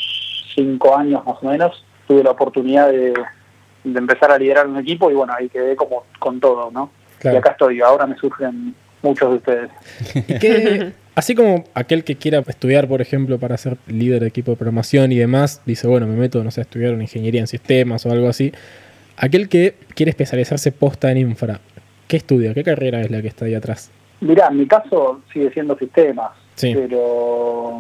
cinco 0.53 0.95
años 0.95 1.25
más 1.25 1.37
o 1.41 1.47
menos 1.47 1.85
tuve 2.07 2.23
la 2.23 2.31
oportunidad 2.31 2.89
de, 2.89 3.13
de 3.83 3.99
empezar 3.99 4.31
a 4.31 4.37
liderar 4.37 4.67
un 4.67 4.77
equipo, 4.77 5.09
y 5.09 5.13
bueno, 5.13 5.33
ahí 5.37 5.49
quedé 5.49 5.75
como 5.75 6.03
con 6.19 6.39
todo, 6.39 6.71
¿no? 6.71 6.91
Claro. 7.19 7.37
Y 7.37 7.39
acá 7.39 7.51
estoy, 7.51 7.81
ahora 7.81 8.05
me 8.05 8.17
surgen 8.17 8.75
muchos 9.01 9.29
de 9.29 9.35
ustedes. 9.37 9.71
Y 10.15 10.93
así 11.15 11.35
como 11.35 11.63
aquel 11.73 12.03
que 12.03 12.15
quiera 12.15 12.39
estudiar, 12.39 12.87
por 12.87 13.01
ejemplo, 13.01 13.39
para 13.39 13.57
ser 13.57 13.77
líder 13.87 14.21
de 14.21 14.27
equipo 14.27 14.51
de 14.51 14.57
programación 14.57 15.11
y 15.11 15.17
demás, 15.17 15.61
dice, 15.65 15.87
bueno, 15.87 16.07
me 16.07 16.15
meto, 16.15 16.43
no 16.43 16.51
sé, 16.51 16.61
a 16.61 16.63
estudiar 16.63 16.93
una 16.93 17.03
ingeniería 17.03 17.41
en 17.41 17.47
sistemas 17.47 18.05
o 18.05 18.11
algo 18.11 18.27
así. 18.27 18.51
Aquel 19.17 19.49
que 19.49 19.75
quiere 19.95 20.09
especializarse 20.09 20.71
posta 20.71 21.11
en 21.11 21.17
infra, 21.17 21.59
¿qué 22.07 22.17
estudia? 22.17 22.53
¿Qué 22.53 22.63
carrera 22.63 23.01
es 23.01 23.11
la 23.11 23.21
que 23.21 23.27
está 23.27 23.45
ahí 23.45 23.53
atrás? 23.53 23.91
Mirá, 24.19 24.47
en 24.47 24.57
mi 24.57 24.67
caso 24.67 25.21
sigue 25.33 25.51
siendo 25.51 25.77
sistemas, 25.77 26.31
Sí. 26.61 26.73
pero 26.75 27.79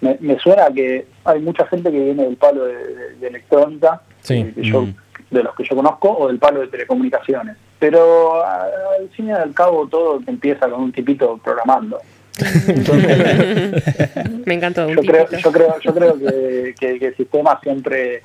me, 0.00 0.16
me 0.20 0.38
suena 0.38 0.66
que 0.74 1.06
hay 1.24 1.40
mucha 1.40 1.66
gente 1.66 1.90
que 1.90 1.98
viene 1.98 2.24
del 2.24 2.36
palo 2.36 2.64
de, 2.64 2.74
de- 2.74 3.14
de 3.20 3.26
electrónica, 3.28 4.00
Sí. 4.22 4.34
eh, 4.38 4.52
que 4.54 4.62
yo- 4.62 4.82
Mm. 4.82 4.94
de 5.30 5.42
los 5.42 5.54
que 5.56 5.64
yo 5.64 5.76
conozco, 5.76 6.10
o 6.16 6.28
del 6.28 6.38
palo 6.38 6.60
de 6.60 6.68
telecomunicaciones. 6.68 7.56
Pero 7.78 8.42
a- 8.44 8.62
al 8.98 9.08
fin 9.14 9.28
y 9.28 9.32
al 9.32 9.52
cabo 9.52 9.86
todo 9.88 10.20
empieza 10.26 10.68
con 10.68 10.80
un 10.84 10.92
tipito 10.92 11.38
programando. 11.44 11.98
Me 14.46 14.54
encantó. 14.54 14.86
Un 14.86 14.96
Yo 14.96 15.02
creo, 15.02 15.26
yo 15.30 15.52
creo, 15.52 15.74
yo 15.80 15.94
creo 15.94 16.18
que, 16.18 16.74
que, 16.78 16.98
que 16.98 17.06
el 17.08 17.16
sistema 17.16 17.58
siempre, 17.62 18.22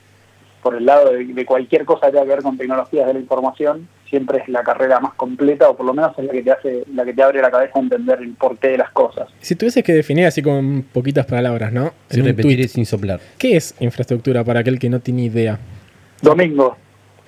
por 0.62 0.76
el 0.76 0.86
lado 0.86 1.12
de, 1.12 1.26
de 1.26 1.46
cualquier 1.46 1.86
cosa 1.86 2.08
que 2.08 2.14
tenga 2.14 2.26
que 2.26 2.32
ver 2.32 2.44
con 2.44 2.58
tecnologías 2.58 3.08
de 3.08 3.14
la 3.14 3.20
información, 3.20 3.88
siempre 4.10 4.40
es 4.40 4.50
la 4.50 4.64
carrera 4.64 5.00
más 5.00 5.14
completa, 5.14 5.70
o 5.70 5.78
por 5.78 5.86
lo 5.86 5.94
menos 5.94 6.18
es 6.18 6.26
la 6.26 6.32
que 6.32 6.44
te 6.44 6.52
hace, 6.52 6.84
la 6.94 7.06
que 7.06 7.14
te 7.14 7.22
abre 7.22 7.42
la 7.42 7.52
cabeza 7.52 7.74
a 7.76 7.80
entender 7.80 8.20
el 8.20 8.34
porqué 8.34 8.70
de 8.70 8.78
las 8.78 8.92
cosas. 8.92 9.30
Si 9.40 9.56
tuvieses 9.56 9.84
que 9.84 9.94
definir 9.94 10.26
así 10.26 10.42
con 10.42 10.84
poquitas 10.92 11.26
palabras, 11.26 11.72
¿no? 11.72 11.94
Sin 12.10 12.26
repetir 12.26 12.60
y 12.60 12.68
sin 12.68 12.86
soplar. 12.86 13.20
¿Qué 13.38 13.56
es 13.56 13.76
infraestructura 13.80 14.44
para 14.44 14.62
aquel 14.62 14.80
que 14.80 14.90
no 14.90 15.00
tiene 15.00 15.24
idea? 15.24 15.60
Domingo. 16.22 16.78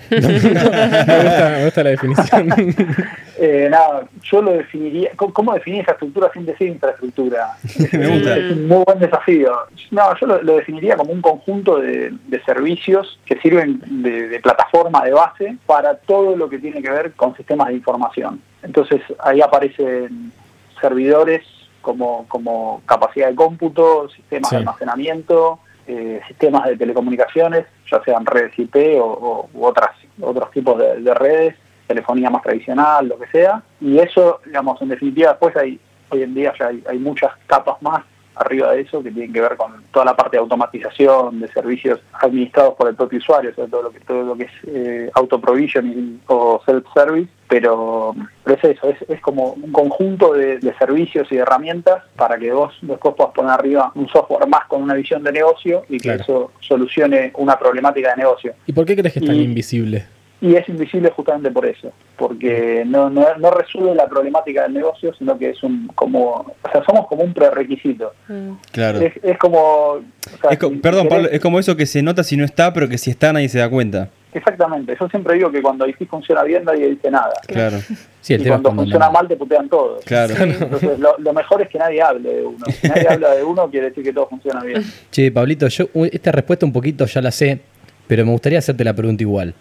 Me, 0.10 0.20
gusta, 0.20 1.50
me 1.50 1.66
gusta 1.66 1.84
la 1.84 1.90
definición. 1.92 2.50
Eh, 3.44 3.70
nada, 3.72 4.04
yo 4.22 4.40
lo 4.40 4.52
definiría. 4.52 5.10
¿Cómo, 5.16 5.34
cómo 5.34 5.54
definir 5.56 5.80
infraestructura 5.80 6.30
sin 6.32 6.46
decir 6.46 6.68
infraestructura? 6.68 7.58
Es, 7.64 7.92
Me 7.94 8.08
gusta. 8.08 8.38
es 8.38 8.52
un 8.52 8.68
muy 8.68 8.84
buen 8.86 9.00
desafío. 9.00 9.52
No, 9.90 10.16
yo 10.20 10.28
lo, 10.28 10.44
lo 10.44 10.58
definiría 10.58 10.96
como 10.96 11.12
un 11.12 11.22
conjunto 11.24 11.80
de, 11.80 12.12
de 12.28 12.44
servicios 12.44 13.20
que 13.26 13.40
sirven 13.40 13.82
de, 14.04 14.28
de 14.28 14.40
plataforma 14.42 15.04
de 15.04 15.14
base 15.14 15.58
para 15.66 15.96
todo 15.96 16.36
lo 16.36 16.50
que 16.50 16.60
tiene 16.60 16.84
que 16.84 16.92
ver 16.92 17.14
con 17.14 17.36
sistemas 17.36 17.70
de 17.70 17.74
información. 17.76 18.40
Entonces 18.62 19.02
ahí 19.24 19.42
aparecen 19.42 20.32
servidores 20.80 21.42
como, 21.82 22.28
como 22.28 22.84
capacidad 22.86 23.30
de 23.30 23.34
cómputo, 23.36 24.08
sistemas 24.10 24.50
Sí. 24.50 24.56
de 24.56 24.60
almacenamiento, 24.60 25.58
eh, 25.92 26.22
sistemas 26.28 26.68
de 26.68 26.78
telecomunicaciones, 26.78 27.66
ya 27.92 28.02
sean 28.04 28.26
redes 28.26 28.58
IP 28.58 28.76
o, 29.00 29.06
o- 29.06 29.50
u 29.54 29.66
otras, 29.66 29.92
otros 30.22 30.50
tipos 30.52 30.78
de, 30.80 31.02
de 31.02 31.14
redes, 31.14 31.56
telefonía 31.88 32.30
más 32.30 32.42
tradicional, 32.44 33.08
lo 33.10 33.20
que 33.20 33.28
sea. 33.28 33.62
Y 33.82 34.00
eso, 34.00 34.40
digamos, 34.46 34.82
en 34.82 34.90
definitiva, 34.90 35.32
después 35.32 35.56
hay, 35.58 35.80
hoy 36.10 36.24
en 36.24 36.34
día 36.34 36.54
ya 36.58 36.68
hay 36.90 36.98
muchas 37.00 37.32
capas 37.48 37.82
más 37.82 38.04
arriba 38.36 38.72
de 38.72 38.82
eso 38.82 39.04
que 39.04 39.12
tienen 39.12 39.34
que 39.34 39.42
ver 39.42 39.58
con 39.58 39.84
toda 39.92 40.06
la 40.06 40.16
parte 40.16 40.38
de 40.38 40.42
automatización 40.42 41.40
de 41.42 41.48
servicios 41.50 42.00
administrados 42.14 42.76
por 42.76 42.88
el 42.88 42.96
propio 42.96 43.20
usuario, 43.20 43.52
o 43.52 43.54
sea, 43.54 43.68
todo 43.68 43.84
lo 43.84 43.92
que, 43.92 44.00
todo 44.02 44.24
lo 44.24 44.36
que 44.36 44.44
es 44.44 44.52
eh, 44.68 45.12
auto-provisioning 45.14 46.22
o 46.28 46.62
self-service, 46.66 47.30
pero, 47.48 48.16
pero 48.44 48.58
es 48.58 48.64
eso, 48.78 48.90
es, 48.90 48.98
es 49.10 49.20
como 49.22 49.52
un 49.54 49.72
conjunto 49.72 50.34
de, 50.34 50.60
de 50.60 50.74
servicios 50.78 51.28
y 51.32 51.36
de 51.36 51.42
herramientas 51.42 52.04
para 52.16 52.38
que 52.38 52.52
vos 52.54 52.74
después 52.82 53.16
puedas 53.16 53.34
poner 53.34 53.52
arriba 53.52 53.92
un 53.96 54.08
software 54.08 54.48
más 54.48 54.66
con 54.68 54.82
una 54.84 54.94
visión 54.94 55.24
de 55.24 55.32
negocio 55.32 55.84
y 55.90 55.98
que 55.98 56.04
Claro. 56.18 56.22
eso 56.22 56.52
solucione 56.62 57.32
una 57.36 57.58
problemática 57.60 58.12
de 58.12 58.18
negocio. 58.18 58.54
¿Y 58.66 58.74
por 58.74 58.86
qué 58.86 58.96
crees 58.96 59.14
que 59.14 59.20
es 59.20 59.26
tan 59.26 59.36
Y- 59.36 59.44
invisible? 59.44 60.06
Y 60.42 60.56
es 60.56 60.68
invisible 60.70 61.12
justamente 61.12 61.52
por 61.52 61.68
eso, 61.68 61.92
porque 62.18 62.84
no, 62.88 63.12
no, 63.12 63.28
no 63.38 63.52
resuelve 63.52 63.94
la 63.94 64.08
problemática 64.08 64.64
del 64.64 64.74
negocio, 64.74 65.14
sino 65.14 65.38
que 65.38 65.52
es 65.52 65.62
un 65.62 65.88
como, 65.94 66.30
o 66.32 66.72
sea, 66.72 66.84
somos 66.84 67.06
como 67.08 67.24
un 67.24 67.32
prerequisito. 67.32 68.14
Mm. 68.28 68.54
Claro. 68.72 69.00
Es, 69.02 69.14
es 69.22 69.38
como... 69.38 69.60
o 69.60 70.02
sea, 70.42 70.50
Es 70.50 70.58
co- 70.58 70.70
si- 70.70 70.78
perdón, 70.78 71.08
Pablo, 71.10 71.30
es 71.32 71.40
como 71.40 71.60
eso 71.60 71.76
que 71.78 71.86
se 71.86 72.02
nota 72.02 72.24
si 72.24 72.38
no 72.38 72.44
está, 72.44 72.74
pero 72.74 72.90
que 72.90 72.98
si 72.98 73.12
está 73.12 73.32
nadie 73.32 73.50
se 73.50 73.60
da 73.60 73.70
cuenta. 73.70 74.10
Exactamente, 74.34 74.96
yo 75.00 75.10
siempre 75.10 75.36
digo 75.36 75.52
que 75.52 75.62
cuando 75.62 75.86
IT 75.88 76.08
funciona 76.10 76.42
bien 76.44 76.64
nadie 76.66 76.90
dice 76.90 77.12
nada. 77.12 77.34
Claro, 77.48 77.78
Sí, 78.22 78.34
el 78.34 78.42
y 78.42 78.48
cuando 78.48 78.74
funciona 78.74 79.08
no. 79.08 79.12
mal 79.12 79.28
te 79.28 79.36
putean 79.36 79.70
todos. 79.70 80.04
claro. 80.06 80.34
Entonces 80.40 80.98
lo, 81.00 81.18
lo 81.20 81.34
mejor 81.34 81.62
es 81.62 81.70
que 81.70 81.78
nadie 81.78 82.02
hable 82.02 82.34
de 82.34 82.44
uno. 82.46 82.66
Si 82.82 82.88
nadie 82.88 83.08
habla 83.10 83.32
de 83.36 83.44
uno 83.44 83.70
quiere 83.70 83.90
decir 83.90 84.04
que 84.04 84.14
todo 84.14 84.28
funciona 84.28 84.64
bien. 84.64 84.84
Che, 85.12 85.32
Pablito, 85.32 85.68
yo 85.68 85.86
esta 86.12 86.32
respuesta 86.32 86.66
un 86.66 86.74
poquito 86.74 87.06
ya 87.06 87.22
la 87.22 87.30
sé, 87.32 87.60
pero 88.08 88.26
me 88.26 88.32
gustaría 88.32 88.58
hacerte 88.60 88.84
la 88.84 88.94
pregunta 88.96 89.22
igual. 89.22 89.54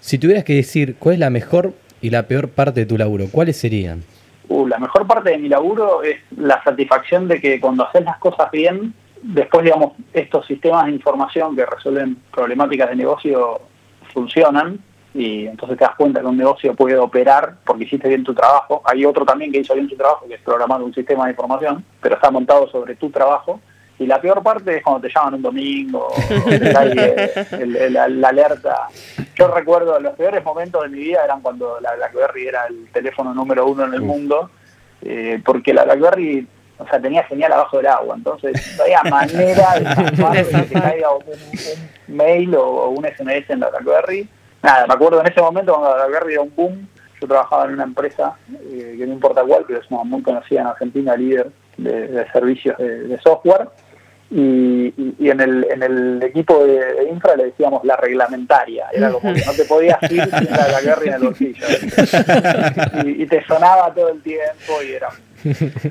Si 0.00 0.18
tuvieras 0.18 0.44
que 0.44 0.54
decir 0.54 0.96
cuál 0.98 1.14
es 1.14 1.20
la 1.20 1.30
mejor 1.30 1.72
y 2.00 2.10
la 2.10 2.24
peor 2.24 2.48
parte 2.48 2.80
de 2.80 2.86
tu 2.86 2.96
laburo, 2.96 3.26
¿cuáles 3.30 3.56
serían? 3.56 4.02
Uh, 4.48 4.66
la 4.66 4.78
mejor 4.78 5.06
parte 5.06 5.30
de 5.30 5.38
mi 5.38 5.48
laburo 5.48 6.02
es 6.02 6.18
la 6.36 6.62
satisfacción 6.62 7.26
de 7.26 7.40
que 7.40 7.60
cuando 7.60 7.86
haces 7.86 8.04
las 8.04 8.18
cosas 8.18 8.50
bien, 8.50 8.94
después, 9.22 9.64
digamos, 9.64 9.92
estos 10.12 10.46
sistemas 10.46 10.86
de 10.86 10.92
información 10.92 11.56
que 11.56 11.66
resuelven 11.66 12.16
problemáticas 12.32 12.90
de 12.90 12.96
negocio 12.96 13.60
funcionan 14.12 14.78
y 15.14 15.46
entonces 15.46 15.78
te 15.78 15.84
das 15.84 15.96
cuenta 15.96 16.20
que 16.20 16.26
un 16.26 16.36
negocio 16.36 16.74
puede 16.74 16.96
operar 16.96 17.56
porque 17.64 17.84
hiciste 17.84 18.08
bien 18.08 18.22
tu 18.22 18.34
trabajo. 18.34 18.82
Hay 18.84 19.04
otro 19.04 19.24
también 19.24 19.50
que 19.50 19.60
hizo 19.60 19.74
bien 19.74 19.88
su 19.88 19.96
trabajo, 19.96 20.26
que 20.28 20.34
es 20.34 20.40
programar 20.42 20.82
un 20.82 20.92
sistema 20.92 21.24
de 21.24 21.30
información, 21.30 21.84
pero 22.00 22.16
está 22.16 22.30
montado 22.30 22.68
sobre 22.68 22.96
tu 22.96 23.10
trabajo. 23.10 23.60
Y 23.98 24.06
la 24.06 24.20
peor 24.20 24.42
parte 24.42 24.76
es 24.76 24.82
cuando 24.82 25.00
te 25.00 25.14
llaman 25.14 25.34
un 25.34 25.42
domingo, 25.42 26.08
te 26.48 26.72
cae 26.72 26.92
el- 27.52 27.76
el- 27.76 27.96
el- 27.96 28.20
la 28.20 28.28
alerta. 28.28 28.88
Yo 29.34 29.48
recuerdo 29.48 29.98
los 30.00 30.14
peores 30.14 30.44
momentos 30.44 30.82
de 30.82 30.88
mi 30.90 30.98
vida 30.98 31.24
eran 31.24 31.40
cuando 31.40 31.80
la 31.80 31.94
BlackBerry 31.96 32.46
era 32.48 32.66
el 32.66 32.88
teléfono 32.92 33.32
número 33.32 33.66
uno 33.66 33.84
en 33.86 33.94
el 33.94 34.02
mundo, 34.02 34.50
eh, 35.02 35.40
porque 35.44 35.72
la 35.72 35.84
BlackBerry 35.84 36.46
o 36.78 36.86
sea, 36.88 37.00
tenía 37.00 37.26
señal 37.26 37.50
abajo 37.52 37.78
del 37.78 37.86
agua, 37.86 38.16
entonces 38.16 38.52
no 38.76 38.82
había 38.84 39.02
manera 39.04 39.78
de 39.78 39.80
de 40.52 40.66
que 40.66 40.74
caiga 40.78 41.08
un, 41.14 41.22
un 41.24 42.16
mail 42.16 42.54
o, 42.54 42.62
o 42.66 42.88
un 42.90 43.06
SMS 43.06 43.48
en 43.50 43.60
la 43.60 43.70
BlackBerry. 43.70 44.28
Nada, 44.62 44.86
me 44.86 44.92
acuerdo 44.92 45.20
en 45.22 45.26
ese 45.26 45.40
momento 45.40 45.72
cuando 45.72 45.96
la 45.96 46.04
BlackBerry 46.06 46.34
era 46.34 46.42
un 46.42 46.54
boom, 46.54 46.86
yo 47.18 47.26
trabajaba 47.26 47.64
en 47.64 47.70
una 47.72 47.84
empresa, 47.84 48.36
eh, 48.70 48.94
que 48.98 49.06
no 49.06 49.14
importa 49.14 49.42
cuál, 49.42 49.64
pero 49.66 49.80
es 49.80 49.90
una 49.90 50.04
muy 50.04 50.20
conocida 50.22 50.60
en 50.60 50.66
Argentina, 50.66 51.16
líder 51.16 51.48
de, 51.78 52.08
de 52.08 52.30
servicios 52.32 52.76
de, 52.76 53.04
de 53.04 53.18
software, 53.20 53.68
y, 54.30 54.92
y- 55.18 55.30
en, 55.30 55.40
el, 55.40 55.66
en 55.70 55.82
el 55.82 56.22
equipo 56.22 56.64
de, 56.64 56.78
de 56.94 57.08
infra 57.08 57.36
le 57.36 57.44
decíamos 57.46 57.84
la 57.84 57.96
reglamentaria, 57.96 58.86
era 58.92 59.10
como 59.12 59.32
que 59.34 59.44
no 59.44 59.52
te 59.52 59.64
podías 59.64 60.02
ir 60.10 60.22
sin 60.22 60.50
la 60.50 60.66
BlackBerry 60.68 61.08
en 61.08 61.14
el 61.14 61.22
bolsillo. 61.22 61.66
Y, 63.04 63.22
y 63.22 63.26
te 63.26 63.44
sonaba 63.46 63.92
todo 63.94 64.08
el 64.10 64.20
tiempo 64.22 64.82
y 64.86 64.92
era 64.94 65.08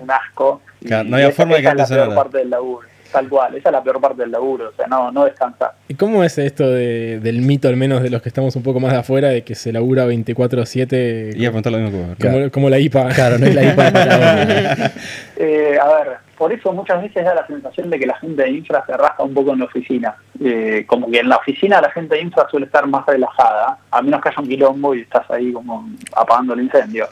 un, 0.02 0.12
asco. 0.12 0.62
Claro, 0.86 1.04
no 1.10 1.16
había 1.16 1.30
y 1.30 1.32
forma 1.32 1.56
de 1.56 1.62
que 1.62 1.70
te 1.70 1.76
la 1.76 1.88
peor 1.88 2.16
parte 2.16 2.38
del 2.40 2.50
laburo, 2.50 2.88
tal 3.16 3.30
cual, 3.30 3.56
esa 3.56 3.70
es 3.70 3.74
la 3.74 3.84
peor 3.84 4.00
parte 4.02 4.22
del 4.22 4.32
laburo, 4.32 4.70
o 4.70 4.74
sea, 4.76 4.88
no, 4.88 5.12
no 5.12 5.26
descansar. 5.26 5.72
¿Y 5.88 5.94
cómo 5.96 6.24
es 6.24 6.38
esto 6.38 6.70
de- 6.70 7.20
del 7.20 7.42
mito, 7.42 7.68
al 7.68 7.78
menos 7.78 8.02
de 8.04 8.10
los 8.10 8.22
que 8.22 8.30
estamos 8.30 8.56
un 8.56 8.64
poco 8.64 8.80
más 8.80 8.92
de 8.92 9.00
afuera, 9.00 9.30
de 9.30 9.44
que 9.44 9.56
se 9.56 9.72
labura 9.72 10.06
24-7 10.06 11.34
Iba 11.36 11.48
a 11.50 11.52
preguntar 11.52 11.72
lo 11.72 11.80
mismo 11.80 11.92
que 11.92 12.28
vos. 12.28 12.34
como, 12.34 12.52
como 12.52 12.70
la 12.70 12.80
IPA? 12.80 13.10
Claro, 13.10 13.38
no 13.40 13.46
es 13.46 13.56
la 13.56 13.64
IPA 13.64 13.76
Patagonia. 13.92 14.92
Eh, 15.38 15.78
a 15.82 15.88
ver, 15.96 16.18
por 16.38 16.52
eso 16.52 16.74
muchas 16.74 17.02
veces 17.02 17.24
da 17.24 17.34
la 17.34 17.48
sensación 17.48 17.90
de 17.90 18.00
que 18.00 18.06
la 18.06 18.18
gente 18.18 18.44
de 18.44 18.50
infra 18.52 18.84
se 18.86 18.96
rasca 18.98 19.24
un 19.24 19.34
poco 19.34 19.54
en 19.54 19.60
la 19.60 19.66
oficina. 19.66 20.16
Eh, 20.44 20.84
como 20.88 21.10
que 21.10 21.20
en 21.20 21.30
la 21.30 21.38
oficina 21.38 21.80
la 21.82 21.90
gente 21.92 22.16
de 22.16 22.22
infra 22.22 22.48
suele 22.50 22.66
estar 22.66 22.86
más 22.88 23.06
relajada, 23.06 23.78
a 23.92 24.02
menos 24.02 24.22
que 24.22 24.30
haya 24.30 24.42
un 24.42 24.48
quilombo 24.48 24.94
y 24.96 25.02
estás 25.02 25.30
ahí 25.32 25.52
como 25.54 25.88
apagando 26.16 26.54
el 26.54 26.62
incendio. 26.64 27.08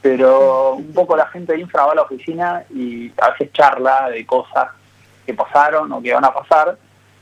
Pero 0.00 0.74
un 0.74 0.92
poco 0.92 1.16
la 1.16 1.26
gente 1.26 1.54
de 1.54 1.60
infra 1.60 1.86
va 1.86 1.92
a 1.92 1.96
la 1.96 2.02
oficina 2.02 2.62
y 2.74 3.10
a 3.20 3.30
veces 3.30 3.52
charla 3.52 4.10
de 4.10 4.24
cosas 4.24 4.68
que 5.28 5.34
pasaron 5.34 5.92
o 5.92 6.00
que 6.00 6.14
van 6.14 6.24
a 6.24 6.32
pasar, 6.32 6.78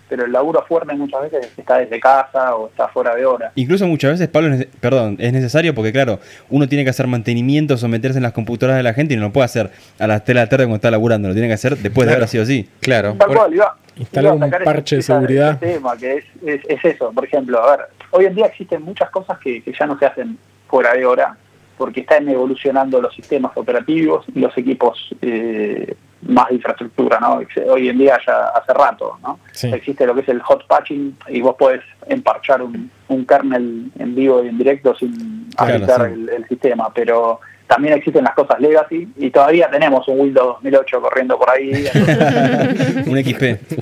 pero 0.08 0.24
el 0.24 0.30
laburo 0.30 0.64
fuerte 0.68 0.94
muchas 0.94 1.22
veces 1.22 1.52
está 1.56 1.78
desde 1.78 1.98
casa 1.98 2.54
o 2.54 2.68
está 2.68 2.86
fuera 2.86 3.16
de 3.16 3.26
hora. 3.26 3.50
Incluso 3.56 3.84
muchas 3.88 4.12
veces, 4.12 4.28
Pablo, 4.28 4.54
es 4.54 4.64
perdón, 4.78 5.16
es 5.18 5.32
necesario 5.32 5.74
porque, 5.74 5.90
claro, 5.90 6.20
uno 6.48 6.68
tiene 6.68 6.84
que 6.84 6.90
hacer 6.90 7.08
mantenimiento, 7.08 7.76
someterse 7.76 8.18
en 8.18 8.22
las 8.22 8.32
computadoras 8.32 8.76
de 8.76 8.84
la 8.84 8.94
gente 8.94 9.14
y 9.14 9.16
no 9.16 9.24
lo 9.24 9.32
puede 9.32 9.46
hacer 9.46 9.72
a 9.98 10.06
las 10.06 10.22
3 10.22 10.36
de 10.36 10.40
la 10.40 10.48
tarde 10.48 10.64
cuando 10.66 10.76
está 10.76 10.92
laburando, 10.92 11.26
lo 11.26 11.34
tiene 11.34 11.48
que 11.48 11.54
hacer 11.54 11.76
después 11.78 12.06
de 12.06 12.14
haber 12.14 12.28
sido 12.28 12.44
así. 12.44 12.70
Claro. 12.78 13.16
Tal 13.18 13.34
cual, 13.34 13.52
iba, 13.52 13.76
Instalar 13.96 14.34
un 14.34 14.50
parche 14.50 14.96
de 14.96 15.02
seguridad. 15.02 15.58
ese 15.60 15.74
tema, 15.74 15.96
que 15.96 16.18
es, 16.18 16.24
es, 16.46 16.60
es 16.68 16.84
eso. 16.84 17.10
Por 17.10 17.24
ejemplo, 17.24 17.60
a 17.60 17.76
ver, 17.76 17.86
hoy 18.12 18.26
en 18.26 18.36
día 18.36 18.46
existen 18.46 18.82
muchas 18.82 19.10
cosas 19.10 19.40
que, 19.40 19.60
que 19.64 19.72
ya 19.72 19.86
no 19.86 19.98
se 19.98 20.06
hacen 20.06 20.38
fuera 20.68 20.94
de 20.94 21.04
hora, 21.04 21.36
porque 21.76 22.02
están 22.02 22.28
evolucionando 22.28 23.00
los 23.00 23.12
sistemas 23.12 23.50
operativos 23.56 24.24
y 24.32 24.38
los 24.38 24.56
equipos 24.56 25.12
eh, 25.20 25.96
más 26.22 26.50
infraestructura, 26.50 27.20
¿no? 27.20 27.40
Hoy 27.70 27.88
en 27.88 27.98
día 27.98 28.18
ya 28.26 28.48
hace 28.48 28.72
rato, 28.72 29.18
¿no? 29.22 29.38
Sí. 29.52 29.68
Existe 29.72 30.06
lo 30.06 30.14
que 30.14 30.22
es 30.22 30.28
el 30.28 30.40
hot 30.42 30.66
patching 30.66 31.16
y 31.28 31.40
vos 31.40 31.54
podés 31.56 31.82
emparchar 32.08 32.62
un, 32.62 32.90
un 33.08 33.26
kernel 33.26 33.90
en 33.98 34.14
vivo 34.14 34.42
y 34.44 34.48
en 34.48 34.58
directo 34.58 34.94
sin 34.96 35.36
Claro, 35.56 35.74
afectar 35.76 36.06
sí. 36.08 36.12
el, 36.14 36.28
el 36.30 36.48
sistema, 36.48 36.90
pero 36.94 37.40
también 37.66 37.94
existen 37.94 38.24
las 38.24 38.34
cosas 38.34 38.60
legacy 38.60 39.08
y 39.16 39.30
todavía 39.30 39.68
tenemos 39.70 40.06
un 40.08 40.20
Windows 40.20 40.56
2008 40.62 41.00
corriendo 41.00 41.38
por 41.38 41.50
ahí. 41.50 41.86
entonces, 41.92 43.06
Un 43.06 43.24
XP. 43.24 43.76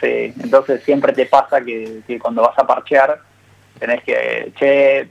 Sí, 0.00 0.34
entonces 0.42 0.82
siempre 0.84 1.12
te 1.12 1.26
pasa 1.26 1.60
que, 1.62 2.00
que 2.06 2.18
cuando 2.18 2.42
vas 2.42 2.58
a 2.58 2.66
parchear 2.66 3.18
tenés 3.78 4.02
que, 4.04 4.52
che, 4.56 5.08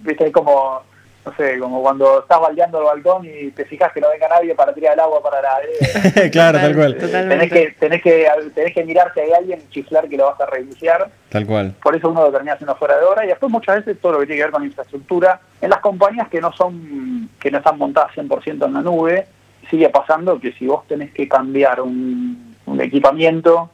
viste, 0.00 0.30
como, 0.32 0.82
no 1.28 1.36
sé, 1.36 1.58
como 1.58 1.82
cuando 1.82 2.20
estás 2.20 2.40
baldeando 2.40 2.78
el 2.78 2.84
balcón 2.84 3.26
y 3.26 3.50
te 3.50 3.64
fijas 3.64 3.92
que 3.92 4.00
no 4.00 4.08
venga 4.08 4.28
nadie 4.28 4.54
para 4.54 4.72
tirar 4.72 4.94
el 4.94 5.00
agua 5.00 5.22
para 5.22 5.42
la... 5.42 5.60
eh, 5.62 6.30
claro, 6.32 6.58
tal 6.58 6.74
cual. 6.74 6.96
tenés, 6.96 7.52
que, 7.52 7.74
tenés, 7.78 8.02
que, 8.02 8.28
tenés 8.54 8.74
que 8.74 8.84
mirar 8.84 9.12
si 9.12 9.20
hay 9.20 9.32
alguien 9.32 9.60
y 9.60 9.70
chiflar 9.70 10.08
que 10.08 10.16
lo 10.16 10.26
vas 10.26 10.40
a 10.40 10.46
reiniciar. 10.46 11.10
Tal 11.28 11.46
cual. 11.46 11.74
Por 11.82 11.94
eso 11.94 12.08
uno 12.08 12.22
lo 12.22 12.32
termina 12.32 12.54
haciendo 12.54 12.76
fuera 12.76 12.98
de 12.98 13.04
hora 13.04 13.24
y 13.24 13.28
después 13.28 13.52
muchas 13.52 13.76
veces 13.76 14.00
todo 14.00 14.12
lo 14.12 14.20
que 14.20 14.26
tiene 14.26 14.38
que 14.38 14.44
ver 14.44 14.52
con 14.52 14.64
infraestructura, 14.64 15.40
en 15.60 15.70
las 15.70 15.80
compañías 15.80 16.28
que 16.28 16.40
no 16.40 16.52
son, 16.52 17.28
que 17.38 17.50
no 17.50 17.58
están 17.58 17.78
montadas 17.78 18.14
100% 18.16 18.66
en 18.66 18.72
la 18.72 18.80
nube, 18.80 19.26
sigue 19.68 19.90
pasando 19.90 20.40
que 20.40 20.52
si 20.52 20.66
vos 20.66 20.86
tenés 20.86 21.12
que 21.12 21.28
cambiar 21.28 21.80
un, 21.80 22.56
un 22.64 22.80
equipamiento, 22.80 23.70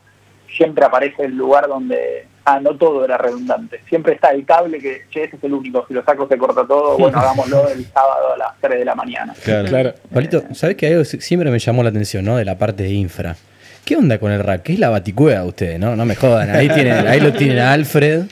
siempre 0.48 0.84
aparece 0.84 1.24
el 1.24 1.36
lugar 1.36 1.68
donde, 1.68 2.26
ah, 2.44 2.60
no 2.60 2.76
todo 2.76 3.04
era 3.04 3.16
redundante. 3.18 3.80
Siempre 3.88 4.14
está 4.14 4.30
el 4.30 4.44
cable 4.44 4.78
que, 4.78 5.02
che, 5.10 5.24
ese 5.24 5.36
es 5.36 5.44
el 5.44 5.52
único, 5.52 5.84
si 5.86 5.94
lo 5.94 6.04
saco 6.04 6.28
se 6.28 6.36
corta 6.36 6.66
todo, 6.66 6.98
bueno, 6.98 7.18
hagámoslo 7.18 7.68
el 7.68 7.84
sábado 7.86 8.34
a 8.34 8.36
las 8.36 8.60
3 8.60 8.78
de 8.78 8.84
la 8.84 8.94
mañana. 8.94 9.34
Claro. 9.42 9.68
Claro. 9.68 9.94
Pablito, 10.12 10.42
¿sabes 10.52 10.76
que 10.76 10.88
algo 10.88 11.04
siempre 11.04 11.50
me 11.50 11.58
llamó 11.58 11.82
la 11.82 11.90
atención, 11.90 12.24
¿no? 12.24 12.36
De 12.36 12.44
la 12.44 12.58
parte 12.58 12.82
de 12.82 12.90
infra. 12.90 13.36
¿Qué 13.84 13.96
onda 13.96 14.18
con 14.18 14.32
el 14.32 14.40
rack? 14.40 14.62
¿Qué 14.62 14.72
es 14.74 14.78
la 14.78 14.88
baticueva 14.88 15.42
de 15.42 15.48
ustedes, 15.48 15.78
no? 15.78 15.94
No 15.94 16.06
me 16.06 16.14
jodan. 16.14 16.50
Ahí, 16.50 16.68
tienen, 16.68 17.06
ahí 17.06 17.20
lo 17.20 17.34
tienen 17.34 17.58
a 17.58 17.74
Alfred, 17.74 18.22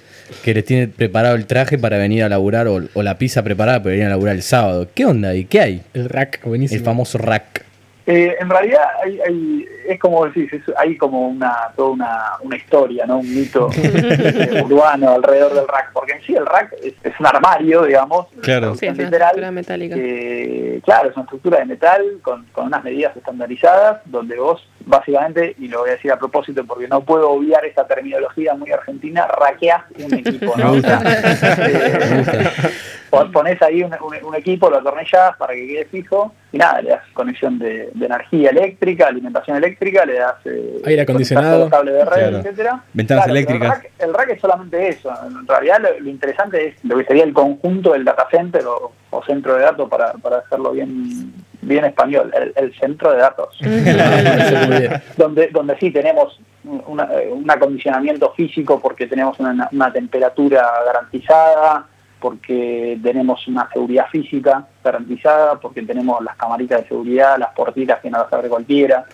que 0.43 0.55
les 0.55 0.65
tiene 0.65 0.89
preparado 0.89 1.35
el 1.35 1.47
traje 1.47 1.79
para 1.79 1.99
venir 1.99 2.25
a 2.25 2.31
laburar, 2.31 2.69
o, 2.69 2.81
o 2.95 3.03
la 3.03 3.19
pizza 3.19 3.43
preparada 3.43 3.81
para 3.81 3.91
venir 3.91 4.07
a 4.07 4.11
laburar 4.11 4.35
el 4.35 4.43
sábado. 4.43 4.89
¿Qué 4.95 5.05
onda 5.05 5.29
ahí? 5.31 5.45
¿Qué 5.45 5.61
hay? 5.61 5.83
El 5.93 6.09
rack, 6.09 6.43
buenísimo. 6.45 6.79
El 6.79 6.85
famoso 6.85 7.19
rack. 7.19 7.67
Eh, 8.07 8.37
en 8.41 8.51
realidad 8.51 8.83
hay, 9.05 9.21
hay- 9.21 9.69
es 9.89 9.99
como 10.01 10.25
decís, 10.27 10.53
es- 10.53 10.63
hay 10.77 10.97
como 10.97 11.29
una 11.29 11.69
toda 11.77 11.91
una, 11.91 12.21
una 12.41 12.57
historia, 12.57 13.07
¿no? 13.07 13.19
un 13.19 13.35
mito 13.35 13.69
eh, 13.77 14.63
urbano 14.65 15.11
alrededor 15.11 15.55
del 15.55 15.69
rack, 15.69 15.91
porque 15.93 16.13
en 16.15 16.23
sí 16.23 16.35
el 16.35 16.45
rack 16.47 16.73
es, 16.83 16.95
es 17.03 17.13
un 17.21 17.27
armario, 17.27 17.85
digamos, 17.85 18.27
Claro. 18.43 18.75
Sí, 18.75 18.87
es 18.87 18.95
una 18.95 19.05
literal, 19.05 19.29
estructura 19.29 19.51
metálica. 19.53 19.95
que, 19.95 20.81
claro, 20.85 21.11
es 21.11 21.17
una 21.17 21.23
estructura 21.25 21.59
de 21.61 21.65
metal 21.67 22.05
con, 22.23 22.45
con 22.53 22.67
unas 22.67 22.83
medidas 22.85 23.17
estandarizadas, 23.17 24.01
donde 24.07 24.37
vos 24.37 24.67
básicamente, 24.85 25.55
y 25.61 25.69
lo 25.69 25.81
voy 25.81 25.91
a 25.91 25.93
decir 25.93 26.11
a 26.11 26.19
propósito 26.19 26.65
porque 26.65 26.89
no 26.89 27.03
puedo 27.05 27.31
obviar 27.31 27.65
esta 27.65 27.87
terminología 27.87 28.55
muy 28.55 28.73
argentina, 28.73 29.29
raqueás 29.29 29.85
un 30.05 30.15
equipo, 30.15 30.55
¿no? 30.57 30.73
Me 30.73 30.81
gusta. 30.81 30.99
O 31.03 32.25
sea, 32.25 32.71
eh, 33.13 33.17
pon- 33.19 33.33
Pones 33.33 33.61
ahí 33.63 33.83
un, 33.83 33.93
un- 34.01 34.25
un 34.29 34.35
equipo, 34.35 34.71
lo 34.71 34.79
atornillás 34.79 35.37
para 35.37 35.55
que 35.55 35.67
quede 35.67 35.85
fijo 35.87 36.33
y 36.53 36.59
nada, 36.59 36.83
le 36.83 36.91
das 36.91 37.03
conexión 37.15 37.59
de, 37.59 37.91
de 37.95 38.07
energía 38.07 38.51
eléctrica, 38.51 39.07
alimentación 39.07 39.57
eléctrica, 39.57 40.05
le 40.05 40.15
das 40.15 40.35
eh, 40.45 40.83
Aire 40.85 41.03
acondicionado. 41.03 41.69
cables 41.71 41.95
de 41.95 42.05
red, 42.05 42.13
Claro. 42.23 42.39
etcétera. 42.39 42.83
Ventanas 42.93 43.27
eléctricas. 43.29 43.69
El 43.77 43.83
rack, 43.83 43.91
el 44.01 44.15
rack 44.15 44.29
es 44.31 44.41
solamente 44.41 44.89
eso. 44.89 45.11
En 45.27 45.47
realidad 45.47 45.81
lo, 45.81 46.01
lo 46.01 46.09
interesante 46.11 46.69
es 46.69 46.85
lo 46.85 46.97
que 46.99 47.05
sería 47.05 47.25
el 47.25 47.33
conjunto 47.33 47.93
del 47.93 48.05
data 48.05 48.27
center 48.31 48.65
o, 48.67 48.93
o 49.11 49.25
centro 49.25 49.55
de 49.57 49.63
datos 49.63 49.89
para, 49.89 50.13
para 50.15 50.39
hacerlo 50.39 50.73
bien 50.73 51.33
bien 51.65 51.85
español, 51.85 52.33
el, 52.35 52.53
el 52.57 52.75
centro 52.77 53.13
de 53.13 53.19
datos. 53.19 53.57
donde, 55.17 55.49
donde 55.49 55.77
sí 55.79 55.91
tenemos 55.91 56.39
una- 56.65 57.09
un 57.31 57.51
acondicionamiento 57.51 58.33
físico 58.33 58.81
porque 58.81 59.07
tenemos 59.07 59.39
una, 59.39 59.69
una 59.73 59.93
temperatura 59.93 60.69
garantizada, 60.85 61.87
porque 62.23 62.99
tenemos 63.03 63.47
una 63.49 63.69
seguridad 63.73 64.07
física 64.11 64.65
garantizada, 64.83 65.57
porque 65.61 65.83
tenemos 65.83 66.23
las 66.25 66.37
camaritas 66.37 66.83
de 66.83 66.89
seguridad, 66.89 67.37
las 67.39 67.51
portitas 67.53 68.01
que 68.01 68.09
no 68.09 68.19
las 68.19 68.33
abre 68.33 68.49
cualquiera. 68.49 69.05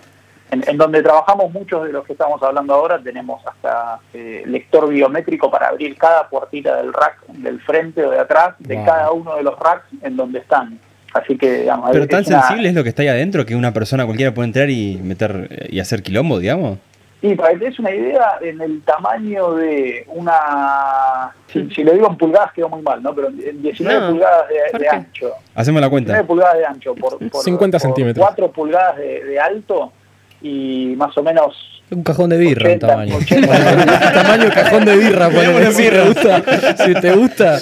En, 0.51 0.63
en 0.67 0.79
donde 0.79 1.03
trabajamos 1.03 1.53
muchos 1.53 1.85
de 1.85 1.93
los 1.93 2.07
que 2.07 2.13
estamos 2.13 2.43
hablando 2.43 2.75
ahora, 2.75 2.99
tenemos 3.03 3.45
hasta 3.47 3.99
eh, 4.15 4.45
lector 4.47 4.89
biométrico 4.89 5.51
para 5.51 5.69
abrir 5.69 5.97
cada 5.97 6.29
puertita 6.29 6.77
del 6.77 6.93
rack, 6.93 7.27
del 7.29 7.61
frente 7.61 8.05
o 8.05 8.11
de 8.11 8.19
atrás, 8.21 8.55
de 8.59 8.77
Wow. 8.77 8.85
cada 8.85 9.11
uno 9.13 9.37
de 9.37 9.43
los 9.43 9.59
racks 9.59 9.87
en 10.03 10.17
donde 10.17 10.39
están. 10.39 10.79
Así 11.15 11.37
que, 11.39 11.61
digamos, 11.63 11.91
Pero 11.91 12.05
es 12.05 12.11
tan 12.11 12.25
una- 12.27 12.43
sensible 12.43 12.69
es 12.69 12.75
lo 12.75 12.83
que 12.83 12.91
está 12.91 13.03
ahí 13.03 13.09
adentro 13.09 13.45
que 13.47 13.57
una 13.57 13.73
persona 13.73 14.05
cualquiera 14.05 14.33
puede 14.35 14.47
entrar 14.49 14.69
y 14.71 14.97
meter 15.03 15.49
eh, 15.51 15.69
y 15.71 15.81
hacer 15.81 16.03
quilombo, 16.03 16.39
digamos. 16.39 16.79
Y 17.21 17.35
para 17.35 17.51
que 17.53 17.59
te 17.59 17.65
des 17.67 17.79
una 17.81 17.91
idea, 17.91 18.39
en 18.41 18.61
el 18.61 18.81
tamaño 18.83 19.55
de 19.55 20.05
una... 20.09 21.33
Si, 21.49 21.69
si 21.71 21.83
lo 21.83 21.93
digo 21.93 22.07
en 22.07 22.17
pulgadas 22.17 22.53
quedó 22.53 22.69
muy 22.69 22.83
mal, 22.83 23.03
¿no? 23.03 23.13
Pero 23.15 23.29
en 23.29 23.61
19 23.63 24.01
No, 24.01 24.11
pulgadas 24.13 24.49
de, 24.49 24.55
¿por 24.71 24.81
de 24.81 24.89
ancho. 24.89 25.33
Hacemos 25.55 25.81
la 25.81 25.89
19 25.89 25.91
cuenta. 25.91 26.27
pulgadas 26.27 26.59
de 26.59 26.67
ancho 26.67 26.95
por, 26.95 27.19
por 27.29 27.43
50 27.43 27.75
por 27.77 27.81
centímetros. 27.81 28.25
4 28.25 28.53
pulgadas 28.53 28.97
de, 28.99 29.25
de 29.25 29.41
alto, 29.41 29.93
y 30.41 30.95
más 30.97 31.17
o 31.19 31.23
menos 31.25 31.78
Un 31.91 32.03
cajón 32.03 32.29
de 32.31 32.37
birra, 32.37 32.67
80, 32.69 32.87
un 32.87 32.91
tamaño. 32.93 33.17
80. 33.17 34.13
tamaño 34.13 34.51
cajón 34.55 34.85
de 34.85 34.97
birra, 34.97 35.29
ponele, 35.31 35.73
si 35.73 35.89
te 35.89 36.03
gusta. 36.07 36.43
Si 36.85 36.95
te 36.95 37.13
gusta. 37.15 37.59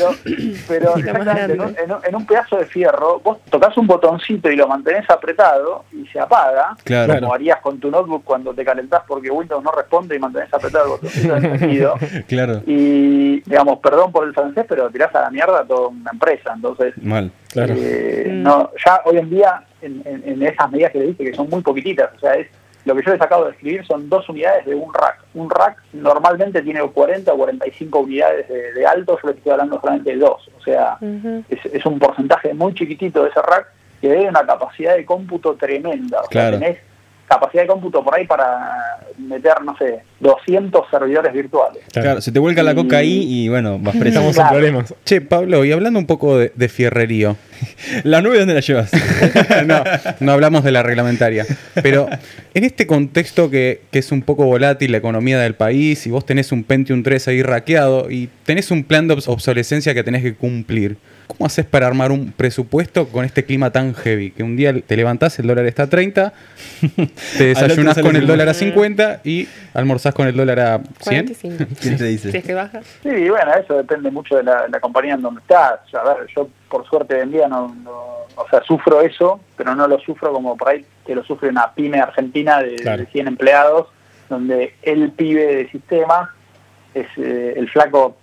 Pero, 0.69 0.95
pero 0.95 0.97
en, 0.97 1.17
un, 1.17 1.25
grande. 1.25 1.55
en 1.55 1.61
un- 1.93 2.01
en 2.05 2.15
un 2.17 2.27
pedazo 2.27 2.57
de 2.57 2.67
fierro, 2.67 3.21
vos 3.21 3.39
tocas 3.51 3.77
un 3.77 3.87
botoncito 3.87 4.51
y 4.51 4.57
lo 4.57 4.67
mantenés 4.67 5.09
apretado 5.11 5.85
y 5.93 6.07
se 6.09 6.19
apaga, 6.19 6.77
Claro. 6.85 7.21
como 7.21 7.35
harías 7.35 7.61
con 7.61 7.79
tu 7.79 7.91
notebook 7.91 8.25
cuando 8.25 8.53
te 8.53 8.65
calentás 8.65 9.03
porque 9.07 9.31
Windows 9.31 9.63
no 9.63 9.71
responde 9.73 10.17
y 10.17 10.19
mantenés 10.19 10.53
apretado 10.53 10.85
el 10.85 10.91
botoncito 10.91 11.37
encendido. 11.37 11.95
Claro. 12.27 12.63
Y, 12.67 13.41
digamos, 13.43 13.79
perdón 13.79 14.11
por 14.13 14.27
el 14.27 14.35
francés, 14.35 14.65
pero 14.69 14.91
tirás 14.91 15.15
a 15.15 15.21
la 15.23 15.31
mierda 15.31 15.65
toda 15.65 15.89
una 15.89 16.11
empresa. 16.13 16.53
Entonces, 16.55 16.95
Mal. 17.03 17.31
Claro. 17.53 17.75
eh, 17.77 18.25
Mm. 18.29 18.43
no, 18.43 18.71
ya 18.85 19.01
hoy 19.05 19.19
en 19.19 19.31
día, 19.31 19.63
en, 19.83 20.03
en- 20.05 20.23
en 20.27 20.43
esas 20.43 20.71
medidas 20.71 20.91
que 20.93 20.99
le 20.99 21.07
dije, 21.09 21.25
que 21.31 21.35
son 21.35 21.49
muy 21.49 21.63
poquititas, 21.63 22.11
o 22.17 22.19
sea, 22.21 22.35
es 22.35 22.49
lo 22.87 22.95
que 22.97 23.03
yo 23.05 23.13
les 23.13 23.21
acabo 23.21 23.45
de 23.45 23.51
escribir 23.51 23.85
son 23.85 24.09
dos 24.09 24.27
unidades 24.29 24.65
de 24.65 24.75
un 24.75 24.95
rack. 24.95 25.19
Un 25.35 25.51
rack 25.51 25.83
normalmente 25.93 26.63
tiene 26.63 26.81
40 26.81 27.33
o 27.33 27.37
45 27.37 27.99
unidades 27.99 28.49
de, 28.49 28.73
de 28.73 28.87
alto, 28.87 29.19
yo 29.23 29.29
les 29.29 29.37
estoy 29.39 29.53
hablando 29.53 29.79
solamente 29.81 30.11
de 30.13 30.17
dos. 30.17 30.49
O 30.59 30.63
sea, 30.63 30.97
es, 31.51 31.67
es 31.67 31.85
un 31.85 31.99
porcentaje 31.99 32.55
muy 32.55 32.73
chiquitito 32.75 33.23
de 33.25 33.31
ese 33.31 33.43
rack 33.43 33.67
que 34.01 34.09
tiene 34.09 34.29
una 34.29 34.47
capacidad 34.47 34.95
de 34.97 35.05
cómputo 35.05 35.55
tremenda. 35.57 36.23
O 36.23 36.29
Claro. 36.29 36.59
sea, 36.59 36.67
tenés 36.69 36.79
capacidad 37.29 37.63
de 37.63 37.69
cómputo 37.69 38.03
por 38.05 38.15
ahí 38.15 38.27
para 38.27 38.99
meter, 39.19 39.55
no 39.65 39.77
sé, 39.79 40.03
200 40.21 40.85
servidores 40.91 41.33
virtuales. 41.33 41.83
Claro, 41.93 42.21
se 42.21 42.31
te 42.33 42.39
vuelca 42.39 42.63
la 42.63 42.75
coca 42.75 42.99
ahí 42.99 43.25
y 43.27 43.49
bueno, 43.49 43.79
vas 43.79 43.97
preso. 43.97 44.19
Estamos 44.21 44.35
Claro. 44.37 44.49
en 44.49 44.61
problemas. 44.61 44.95
Che, 45.05 45.21
Pablo, 45.21 45.65
y 45.65 45.73
hablando 45.73 45.99
un 45.99 46.07
poco 46.07 46.39
de, 46.39 46.53
de 46.55 46.69
fierrerío. 46.69 47.37
¿La 48.05 48.21
nube 48.23 48.39
dónde 48.39 48.55
la 48.55 48.61
llevas? 48.61 48.91
no, 49.67 49.83
no 50.21 50.33
hablamos 50.33 50.63
de 50.65 50.73
la 50.73 50.83
reglamentaria. 50.83 51.45
Pero 51.83 52.09
en 52.55 52.65
este 52.65 52.87
contexto 52.87 53.51
que, 53.51 53.83
que 53.91 53.99
es 53.99 54.13
un 54.13 54.23
poco 54.23 54.45
volátil 54.45 54.93
la 54.93 54.99
economía 54.99 55.39
del 55.41 55.55
país 55.55 56.07
y 56.07 56.11
vos 56.11 56.25
tenés 56.27 56.53
un 56.53 56.65
Pentium 56.65 57.03
3 57.03 57.29
ahí 57.29 57.43
raqueado 57.43 58.11
y 58.11 58.29
tenés 58.45 58.71
un 58.71 58.85
plan 58.85 59.09
de 59.09 59.15
obs- 59.17 59.29
obsolescencia 59.29 59.95
que 59.95 60.05
tenés 60.05 60.23
que 60.23 60.35
cumplir, 60.35 60.97
¿cómo 61.27 61.47
haces 61.47 61.65
para 61.65 61.87
armar 61.87 62.13
un 62.13 62.33
presupuesto 62.33 63.09
con 63.09 63.25
este 63.25 63.45
clima 63.45 63.71
tan 63.71 63.95
heavy? 63.95 64.31
Que 64.31 64.43
un 64.43 64.57
día 64.57 64.73
te 64.81 64.97
levantás, 64.97 65.39
el 65.39 65.47
dólar 65.47 65.67
está 65.67 65.85
a 65.85 65.87
30, 65.89 66.33
te 67.39 67.45
desayunás 67.47 67.95
con 67.97 68.17
el 68.17 68.23
50. 68.23 68.27
dólar 68.33 68.49
a 68.49 68.55
50 68.55 69.21
y 69.25 69.49
almorzás 69.75 70.15
con 70.15 70.27
el 70.27 70.37
dólar 70.37 70.61
a 70.61 70.79
100. 71.01 71.27
45. 71.35 71.65
¿Quién 71.81 71.97
te 71.97 72.05
dice? 72.05 72.31
Si 72.31 72.37
es 72.39 72.45
que 72.45 72.55
baja. 72.55 72.81
Sí, 73.03 73.29
bueno, 73.29 73.53
eso 73.55 73.77
depende 73.77 74.11
mucho 74.11 74.37
de 74.37 74.43
la, 74.45 74.67
la 74.69 74.81
compañía 74.81 75.15
en 75.15 75.23
donde 75.23 75.41
estás. 75.41 75.81
A 75.95 76.05
ver, 76.15 76.27
yo 76.35 76.49
por 76.69 76.87
suerte 76.89 77.15
hoy 77.15 77.21
en 77.23 77.33
día 77.33 77.49
no, 77.49 77.75
no- 77.83 78.17
o 78.39 78.47
sea, 78.51 78.63
sufro 78.65 79.01
eso, 79.01 79.41
pero 79.57 79.75
no 79.75 79.89
lo 79.89 79.99
sufro 80.01 80.33
como 80.33 80.57
por 80.57 80.69
ahí 80.69 80.85
que 81.07 81.15
lo 81.15 81.25
sufre 81.25 81.49
una 81.49 81.73
pyme 81.73 82.01
argentina 82.01 82.61
de, 82.61 82.75
Claro. 82.77 83.03
de 83.03 83.07
100 83.07 83.29
empleados, 83.29 83.87
donde 84.29 84.75
el 84.83 85.11
pibe 85.13 85.47
de 85.57 85.71
sistema 85.71 86.35
es 86.95 87.07
eh, 87.17 87.55
el 87.57 87.69
flaco, 87.71 88.17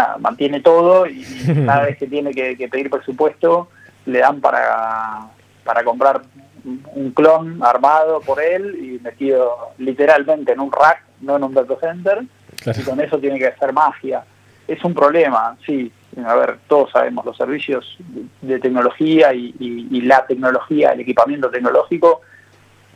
nada, 0.00 0.16
mantiene 0.18 0.60
todo 0.60 1.06
y 1.06 1.24
cada 1.66 1.82
vez 1.82 1.98
que 1.98 2.06
tiene 2.06 2.32
que, 2.32 2.56
que 2.56 2.68
pedir 2.68 2.90
presupuesto 2.90 3.68
le 4.06 4.20
dan 4.20 4.40
para, 4.40 5.28
para 5.64 5.84
comprar 5.84 6.22
un- 6.64 7.12
clon 7.12 7.62
armado 7.62 8.20
por 8.20 8.40
él 8.42 8.76
y 8.80 9.02
metido 9.02 9.70
literalmente 9.78 10.52
en 10.52 10.60
un 10.60 10.70
rack, 10.72 11.02
no 11.20 11.36
en 11.36 11.44
un 11.44 11.54
data 11.54 11.74
center, 11.80 12.22
Claro. 12.62 12.80
y 12.80 12.84
con 12.84 13.00
eso 13.00 13.18
tiene 13.18 13.38
que 13.38 13.46
hacer 13.46 13.72
magia. 13.72 14.24
Es 14.66 14.82
un 14.84 14.92
problema, 14.92 15.56
sí. 15.64 15.92
A 16.26 16.34
ver, 16.34 16.58
todos 16.66 16.90
sabemos, 16.90 17.24
los 17.24 17.36
servicios 17.36 17.96
de, 17.98 18.54
de 18.54 18.58
tecnología 18.58 19.32
y, 19.32 19.54
y- 19.60 19.86
y 19.96 20.00
la 20.02 20.26
tecnología, 20.26 20.90
el 20.92 21.00
equipamiento 21.00 21.48
tecnológico, 21.50 22.22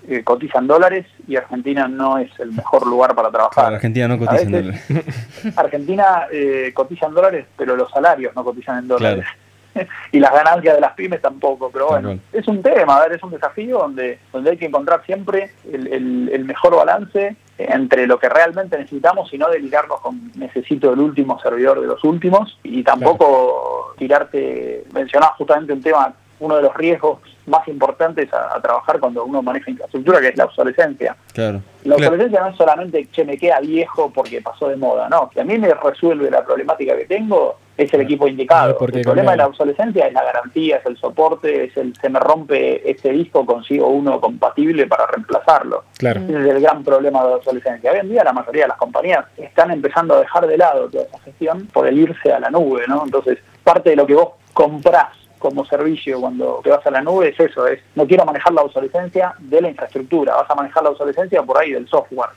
eh, 0.09 0.22
cotizan 0.24 0.66
dólares 0.66 1.07
y 1.28 1.36
Argentina 1.36 1.86
no 1.88 2.18
es 2.18 2.30
el 2.40 2.53
mejor 2.53 2.86
lugar 2.86 3.14
para 3.14 3.30
trabajar. 3.30 3.74
Argentina 3.74 4.09
no 4.09 4.14
A 4.14 4.18
cotizan 4.18 4.50
veces- 4.53 4.90
dólares. 4.90 5.57
Argentina 5.57 6.26
eh, 6.32 6.72
cotiza 6.74 7.07
en 7.07 7.14
dólares, 7.14 7.46
pero 7.57 7.76
los 7.76 7.90
salarios 7.90 8.34
no 8.34 8.44
cotizan 8.44 8.78
en 8.78 8.88
dólares. 8.88 9.24
Claro. 9.24 9.38
y 10.12 10.20
las 10.20 10.32
ganancias 10.32 10.74
de 10.74 10.80
las 10.82 10.92
pymes 10.92 11.22
tampoco. 11.22 11.70
Pero 11.72 11.88
bueno, 11.88 12.18
es 12.32 12.46
un 12.46 12.62
tema, 12.62 12.96
a 12.98 13.03
ver, 13.09 13.12
es 13.16 13.22
un 13.22 13.30
desafío 13.30 13.78
donde, 13.78 14.18
donde 14.32 14.50
hay 14.50 14.57
que 14.59 14.66
encontrar 14.66 15.03
siempre 15.07 15.53
el, 15.72 15.86
el- 15.86 16.30
el 16.32 16.44
mejor 16.44 16.76
balance 16.76 17.36
entre 17.59 18.07
lo 18.07 18.18
que 18.18 18.28
realmente 18.28 18.76
necesitamos 18.76 19.32
y 19.32 19.38
no 19.38 19.48
delirarnos 19.48 20.00
con 20.00 20.32
necesito 20.34 20.92
el 20.92 20.98
último 21.00 21.38
servidor 21.40 21.80
de 21.80 21.86
los 21.86 22.03
últimos 22.03 22.59
y 22.64 22.82
tampoco 22.82 23.94
tirarte, 23.98 24.84
mencionaba 24.92 25.34
justamente 25.34 25.72
un 25.72 25.80
tema, 25.82 26.12
uno 26.43 26.57
de 26.57 26.62
los 26.62 26.74
riesgos 26.76 27.18
más 27.47 27.66
importantes 27.68 28.32
a, 28.32 28.57
a 28.57 28.61
trabajar 28.61 28.99
cuando 29.01 29.24
uno 29.24 29.43
maneja 29.43 29.70
infraestructura, 29.70 30.20
que 30.20 30.28
es 30.28 30.36
la 30.36 30.45
obsolescencia. 30.45 31.16
Claro. 31.32 31.61
La 31.84 31.97
Claro. 31.97 32.12
obsolescencia 32.12 32.40
no 32.40 32.49
es 32.51 32.57
solamente 32.57 33.07
que 33.07 33.24
me 33.24 33.36
queda 33.38 33.61
viejo 33.61 34.11
porque 34.14 34.40
pasó 34.40 34.68
de 34.68 34.76
moda, 34.76 35.09
no. 35.09 35.30
Si 35.32 35.40
a 35.40 35.45
mí 35.45 35.59
me 35.59 35.72
resuelve 35.74 36.30
la 36.30 36.45
problemática 36.45 36.97
que 36.97 37.07
tengo, 37.07 37.57
es 37.76 37.93
el 37.95 38.03
equipo 38.03 38.28
indicado. 38.28 38.68
hay 38.72 38.78
por 38.78 38.93
qué 38.93 38.99
el 38.99 39.05
problema 39.05 39.30
de 39.32 39.38
la 39.38 39.47
obsolescencia 39.47 40.07
es 40.07 40.12
la 40.12 40.22
garantía, 40.22 40.76
es 40.76 40.86
el 40.86 40.97
soporte, 40.99 41.64
es 41.64 41.76
el 41.76 41.95
se 41.97 42.09
me 42.11 42.20
rompe 42.20 42.88
este 42.88 43.11
disco, 43.11 43.45
consigo 43.47 43.88
uno 43.88 44.20
compatible 44.20 44.86
para 44.86 45.07
reemplazarlo. 45.07 45.84
Claro. 45.97 46.20
Ese 46.20 46.32
es 46.38 46.47
el 46.49 46.61
gran 46.61 46.84
problema 46.84 47.24
de 47.24 47.30
la 47.30 47.36
obsolescencia. 47.36 47.90
Hoy 47.93 47.99
en 47.99 48.11
día 48.11 48.22
la 48.24 48.32
mayoría 48.32 48.62
de 48.64 48.68
las 48.68 48.76
compañías 48.78 49.24
están 49.36 49.70
empezando 49.70 50.14
a 50.14 50.20
dejar 50.20 50.47
de 50.47 50.59
lado 50.59 50.88
toda 50.88 51.05
esa 51.05 51.18
gestión 51.20 51.66
por 51.72 51.86
el 51.88 51.99
irse 51.99 52.32
a 52.32 52.38
la 52.40 52.51
nube, 52.51 52.84
¿no? 52.88 53.03
Entonces, 53.05 53.38
parte 53.64 53.90
de 53.90 53.97
lo 53.97 54.07
que 54.07 54.14
vos 54.14 54.28
comprás 54.53 55.09
como 55.43 55.66
servicio 55.66 56.20
cuando 56.20 56.61
te 56.62 56.70
vas 56.70 56.86
a 56.86 56.90
la 56.93 57.03
nube 57.03 57.30
es 57.30 57.40
eso, 57.40 57.66
es 57.66 57.80
no 57.97 58.07
quiero 58.07 58.24
manejar 58.24 58.53
la 58.55 58.62
obsolescencia 58.62 59.34
de 59.40 59.61
la 59.61 59.68
infraestructura, 59.68 60.36
vas 60.36 60.49
a 60.49 60.55
manejar 60.55 60.84
la 60.84 60.90
obsolescencia 60.90 61.43
por 61.43 61.59
ahí 61.59 61.72
del 61.72 61.88
software, 61.88 62.30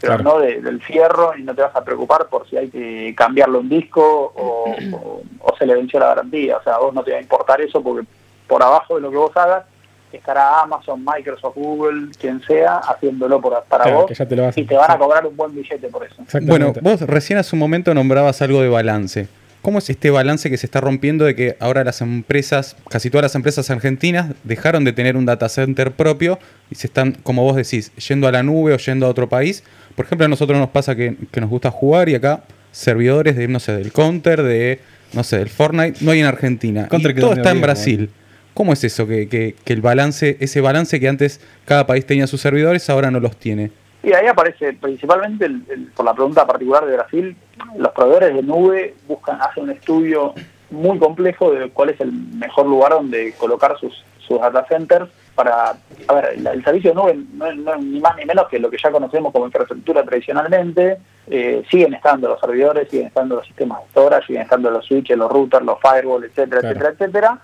pero 0.00 0.16
Claro. 0.16 0.22
no 0.22 0.38
de- 0.40 0.60
del 0.60 0.80
fierro 0.82 1.32
y 1.36 1.42
no 1.42 1.54
te 1.54 1.62
vas 1.62 1.74
a 1.74 1.82
preocupar 1.82 2.26
por 2.28 2.46
si 2.48 2.56
hay 2.58 2.68
que 2.68 3.14
cambiarle 3.16 3.58
un 3.58 3.68
disco 3.70 4.02
o, 4.36 4.76
o- 4.92 5.22
o 5.40 5.56
se 5.56 5.64
le 5.66 5.74
venció 5.74 5.98
la 5.98 6.08
garantía, 6.08 6.58
o 6.58 6.62
sea, 6.62 6.74
a 6.74 6.78
vos 6.78 6.92
no 6.94 7.02
te 7.02 7.12
va 7.12 7.16
a 7.18 7.22
importar 7.22 7.60
eso 7.62 7.82
porque 7.82 8.06
por 8.46 8.62
abajo 8.62 8.96
de 8.96 9.00
lo 9.00 9.10
que 9.10 9.16
vos 9.16 9.36
hagas 9.36 9.64
estará 10.12 10.60
Amazon, 10.62 11.04
Microsoft, 11.04 11.54
Google, 11.56 12.08
quien 12.20 12.42
sea, 12.42 12.78
haciéndolo 12.78 13.40
por, 13.40 13.62
para 13.68 13.84
Claro, 13.84 13.98
vos 14.00 14.06
que 14.08 14.14
ya 14.14 14.26
te 14.26 14.34
lo 14.36 14.46
hacen. 14.48 14.64
y 14.64 14.66
te 14.66 14.74
van 14.76 14.90
a 14.90 14.98
cobrar 14.98 15.24
un 15.26 15.36
buen 15.36 15.54
billete 15.54 15.88
por 15.88 16.04
eso. 16.04 16.16
Bueno, 16.42 16.72
vos 16.82 17.00
recién 17.02 17.38
hace 17.38 17.54
un 17.56 17.60
momento 17.60 17.94
nombrabas 17.94 18.42
algo 18.42 18.60
de 18.60 18.68
balance. 18.68 19.28
¿Cómo 19.62 19.78
es 19.78 19.90
este 19.90 20.08
balance 20.10 20.48
que 20.48 20.56
se 20.56 20.64
está 20.66 20.80
rompiendo 20.80 21.26
de 21.26 21.34
que 21.34 21.56
ahora 21.60 21.84
las 21.84 22.00
empresas, 22.00 22.76
casi 22.88 23.10
todas 23.10 23.22
las 23.24 23.34
empresas 23.34 23.68
argentinas, 23.70 24.32
dejaron 24.44 24.84
de 24.84 24.92
tener 24.94 25.16
un 25.16 25.26
data 25.26 25.48
center 25.50 25.92
propio 25.92 26.38
y 26.70 26.76
se 26.76 26.86
están, 26.86 27.12
como 27.22 27.42
vos 27.42 27.56
decís, 27.56 27.92
yendo 28.08 28.26
a 28.26 28.32
la 28.32 28.42
nube 28.42 28.72
o 28.72 28.78
yendo 28.78 29.04
a 29.06 29.08
otro 29.10 29.28
país? 29.28 29.62
Por 29.96 30.06
ejemplo, 30.06 30.24
a 30.24 30.28
nosotros 30.28 30.58
nos 30.58 30.70
pasa 30.70 30.96
que, 30.96 31.14
que 31.30 31.40
nos 31.42 31.50
gusta 31.50 31.70
jugar 31.70 32.08
y 32.08 32.14
acá 32.14 32.42
servidores 32.72 33.36
de, 33.36 33.48
no 33.48 33.60
sé, 33.60 33.72
del 33.72 33.92
Counter, 33.92 34.42
de, 34.42 34.80
no 35.12 35.24
sé, 35.24 35.38
del 35.38 35.50
Fortnite, 35.50 36.02
no 36.04 36.12
hay 36.12 36.20
en 36.20 36.26
Argentina. 36.26 36.88
Counter 36.88 37.10
y 37.10 37.14
todo 37.20 37.32
está 37.34 37.50
en 37.50 37.56
Brasil. 37.62 38.10
¿Cómo 38.54 38.72
es 38.72 38.82
eso? 38.84 39.06
Que, 39.06 39.28
que- 39.28 39.54
que 39.64 39.72
el 39.74 39.80
balance, 39.82 40.36
ese 40.40 40.60
balance 40.60 40.98
que 41.00 41.08
antes 41.08 41.40
cada 41.66 41.86
país 41.86 42.06
tenía 42.06 42.26
sus 42.26 42.40
servidores, 42.40 42.88
ahora 42.88 43.10
no 43.10 43.20
los 43.20 43.36
tiene. 43.36 43.70
Y 44.02 44.12
ahí 44.14 44.26
aparece 44.26 44.72
principalmente, 44.74 45.44
el- 45.44 45.62
el- 45.68 45.86
por 45.92 46.04
la 46.06 46.14
pregunta 46.14 46.46
particular 46.46 46.86
de 46.86 46.96
Brasil, 46.96 47.36
los 47.76 47.92
proveedores 47.92 48.34
de 48.34 48.42
nube 48.42 48.94
buscan, 49.06 49.40
hacen 49.42 49.64
un 49.64 49.70
estudio 49.70 50.34
muy 50.70 50.98
complejo 50.98 51.50
de 51.52 51.70
cuál 51.70 51.90
es 51.90 52.00
el 52.00 52.12
mejor 52.12 52.66
lugar 52.66 52.92
donde 52.92 53.34
colocar 53.36 53.76
sus, 53.78 54.04
sus 54.26 54.40
data 54.40 54.64
centers 54.68 55.08
para, 55.34 55.74
a 56.08 56.14
ver, 56.14 56.34
el, 56.36 56.46
el 56.46 56.64
servicio 56.64 56.90
de 56.90 56.94
nube 56.96 57.18
no 57.34 57.46
es, 57.46 57.56
no 57.56 57.76
ni 57.76 58.00
más 58.00 58.16
ni 58.16 58.24
menos 58.24 58.48
que 58.48 58.58
lo 58.58 58.70
que 58.70 58.78
ya 58.82 58.90
conocemos 58.90 59.32
como 59.32 59.46
infraestructura 59.46 60.02
tradicionalmente, 60.04 60.98
eh, 61.26 61.62
siguen 61.70 61.94
estando 61.94 62.28
los 62.28 62.40
servidores, 62.40 62.88
siguen 62.88 63.08
estando 63.08 63.36
los 63.36 63.46
sistemas 63.46 63.80
de 63.82 63.88
storage, 63.90 64.26
siguen 64.28 64.42
estando 64.42 64.70
los 64.70 64.86
switches, 64.86 65.16
los 65.18 65.30
routers, 65.30 65.64
los 65.64 65.78
firewalls, 65.80 66.26
etcétera, 66.26 66.60
Claro. 66.60 66.68
etcétera, 66.78 66.90
etcétera. 66.98 67.38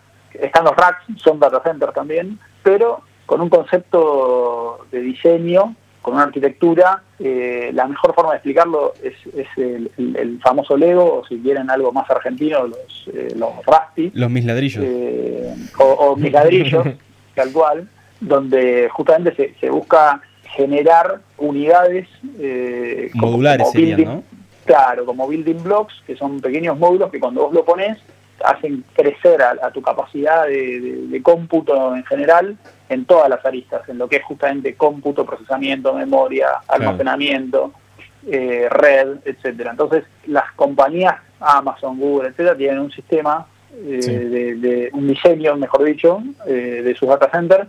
Están 0.46 0.64
los 0.64 0.76
racks, 0.76 1.04
son 1.16 1.38
data 1.38 1.60
centers 1.62 1.92
también, 1.94 2.38
pero 2.62 3.00
con 3.26 3.40
un 3.40 3.48
concepto 3.48 4.86
de 4.90 5.00
diseño, 5.00 5.74
con 6.06 6.14
una 6.14 6.22
arquitectura, 6.22 7.02
eh, 7.18 7.72
la 7.74 7.88
mejor 7.88 8.14
forma 8.14 8.30
de 8.30 8.36
explicarlo 8.36 8.94
es, 9.02 9.14
es 9.34 9.48
el, 9.56 9.90
el- 9.98 10.16
el 10.16 10.40
famoso 10.40 10.76
Lego, 10.76 11.18
o 11.18 11.26
si 11.26 11.36
quieren 11.40 11.68
algo 11.68 11.90
más 11.90 12.08
argentino, 12.08 12.64
los, 12.68 13.10
eh, 13.12 13.34
los 13.34 13.50
Rusty, 13.66 14.12
Los 14.14 14.30
mis 14.30 14.44
ladrillos. 14.44 14.84
eh, 14.86 15.52
o, 15.80 15.84
o 15.84 16.16
mis 16.16 16.30
ladrillos, 16.30 16.86
tal 17.34 17.50
cual, 17.50 17.88
donde 18.20 18.88
justamente 18.92 19.34
se, 19.34 19.54
se 19.58 19.68
busca 19.68 20.22
generar 20.44 21.22
unidades 21.38 22.06
eh, 22.38 23.10
como- 23.12 23.32
Modulares 23.32 23.62
como 23.64 23.72
serían, 23.72 23.98
building- 23.98 24.04
¿no? 24.06 24.22
Claro, 24.64 25.06
como 25.06 25.26
building 25.26 25.60
blocks, 25.64 25.94
que 26.06 26.16
son 26.16 26.40
pequeños 26.40 26.78
módulos 26.78 27.10
que 27.10 27.18
cuando 27.18 27.42
vos 27.46 27.52
lo 27.52 27.64
pones 27.64 27.98
hacen 28.44 28.84
crecer 28.94 29.42
a, 29.42 29.56
a 29.62 29.70
tu 29.70 29.82
capacidad 29.82 30.46
de, 30.46 30.80
de- 30.80 31.06
de 31.08 31.22
cómputo 31.22 31.94
en 31.94 32.04
general 32.04 32.56
en 32.88 33.04
todas 33.04 33.28
las 33.28 33.44
aristas, 33.44 33.88
en 33.88 33.98
lo 33.98 34.08
que 34.08 34.16
es 34.16 34.24
justamente 34.24 34.74
cómputo, 34.74 35.24
procesamiento, 35.26 35.92
memoria, 35.94 36.48
almacenamiento, 36.68 37.72
eh, 38.26 38.68
red, 38.70 39.18
etcétera. 39.24 39.70
Entonces, 39.72 40.04
las 40.26 40.50
compañías 40.52 41.16
Amazon, 41.40 41.98
Google, 41.98 42.28
etcétera, 42.28 42.56
tienen 42.56 42.78
un 42.80 42.90
sistema 42.92 43.46
eh, 43.84 44.00
Sí. 44.02 44.10
de, 44.14 44.54
de- 44.56 44.90
un 44.94 45.06
diseño, 45.08 45.54
mejor 45.56 45.84
dicho, 45.84 46.22
eh, 46.46 46.82
de 46.84 46.94
sus 46.94 47.08
data 47.08 47.28
centers 47.30 47.68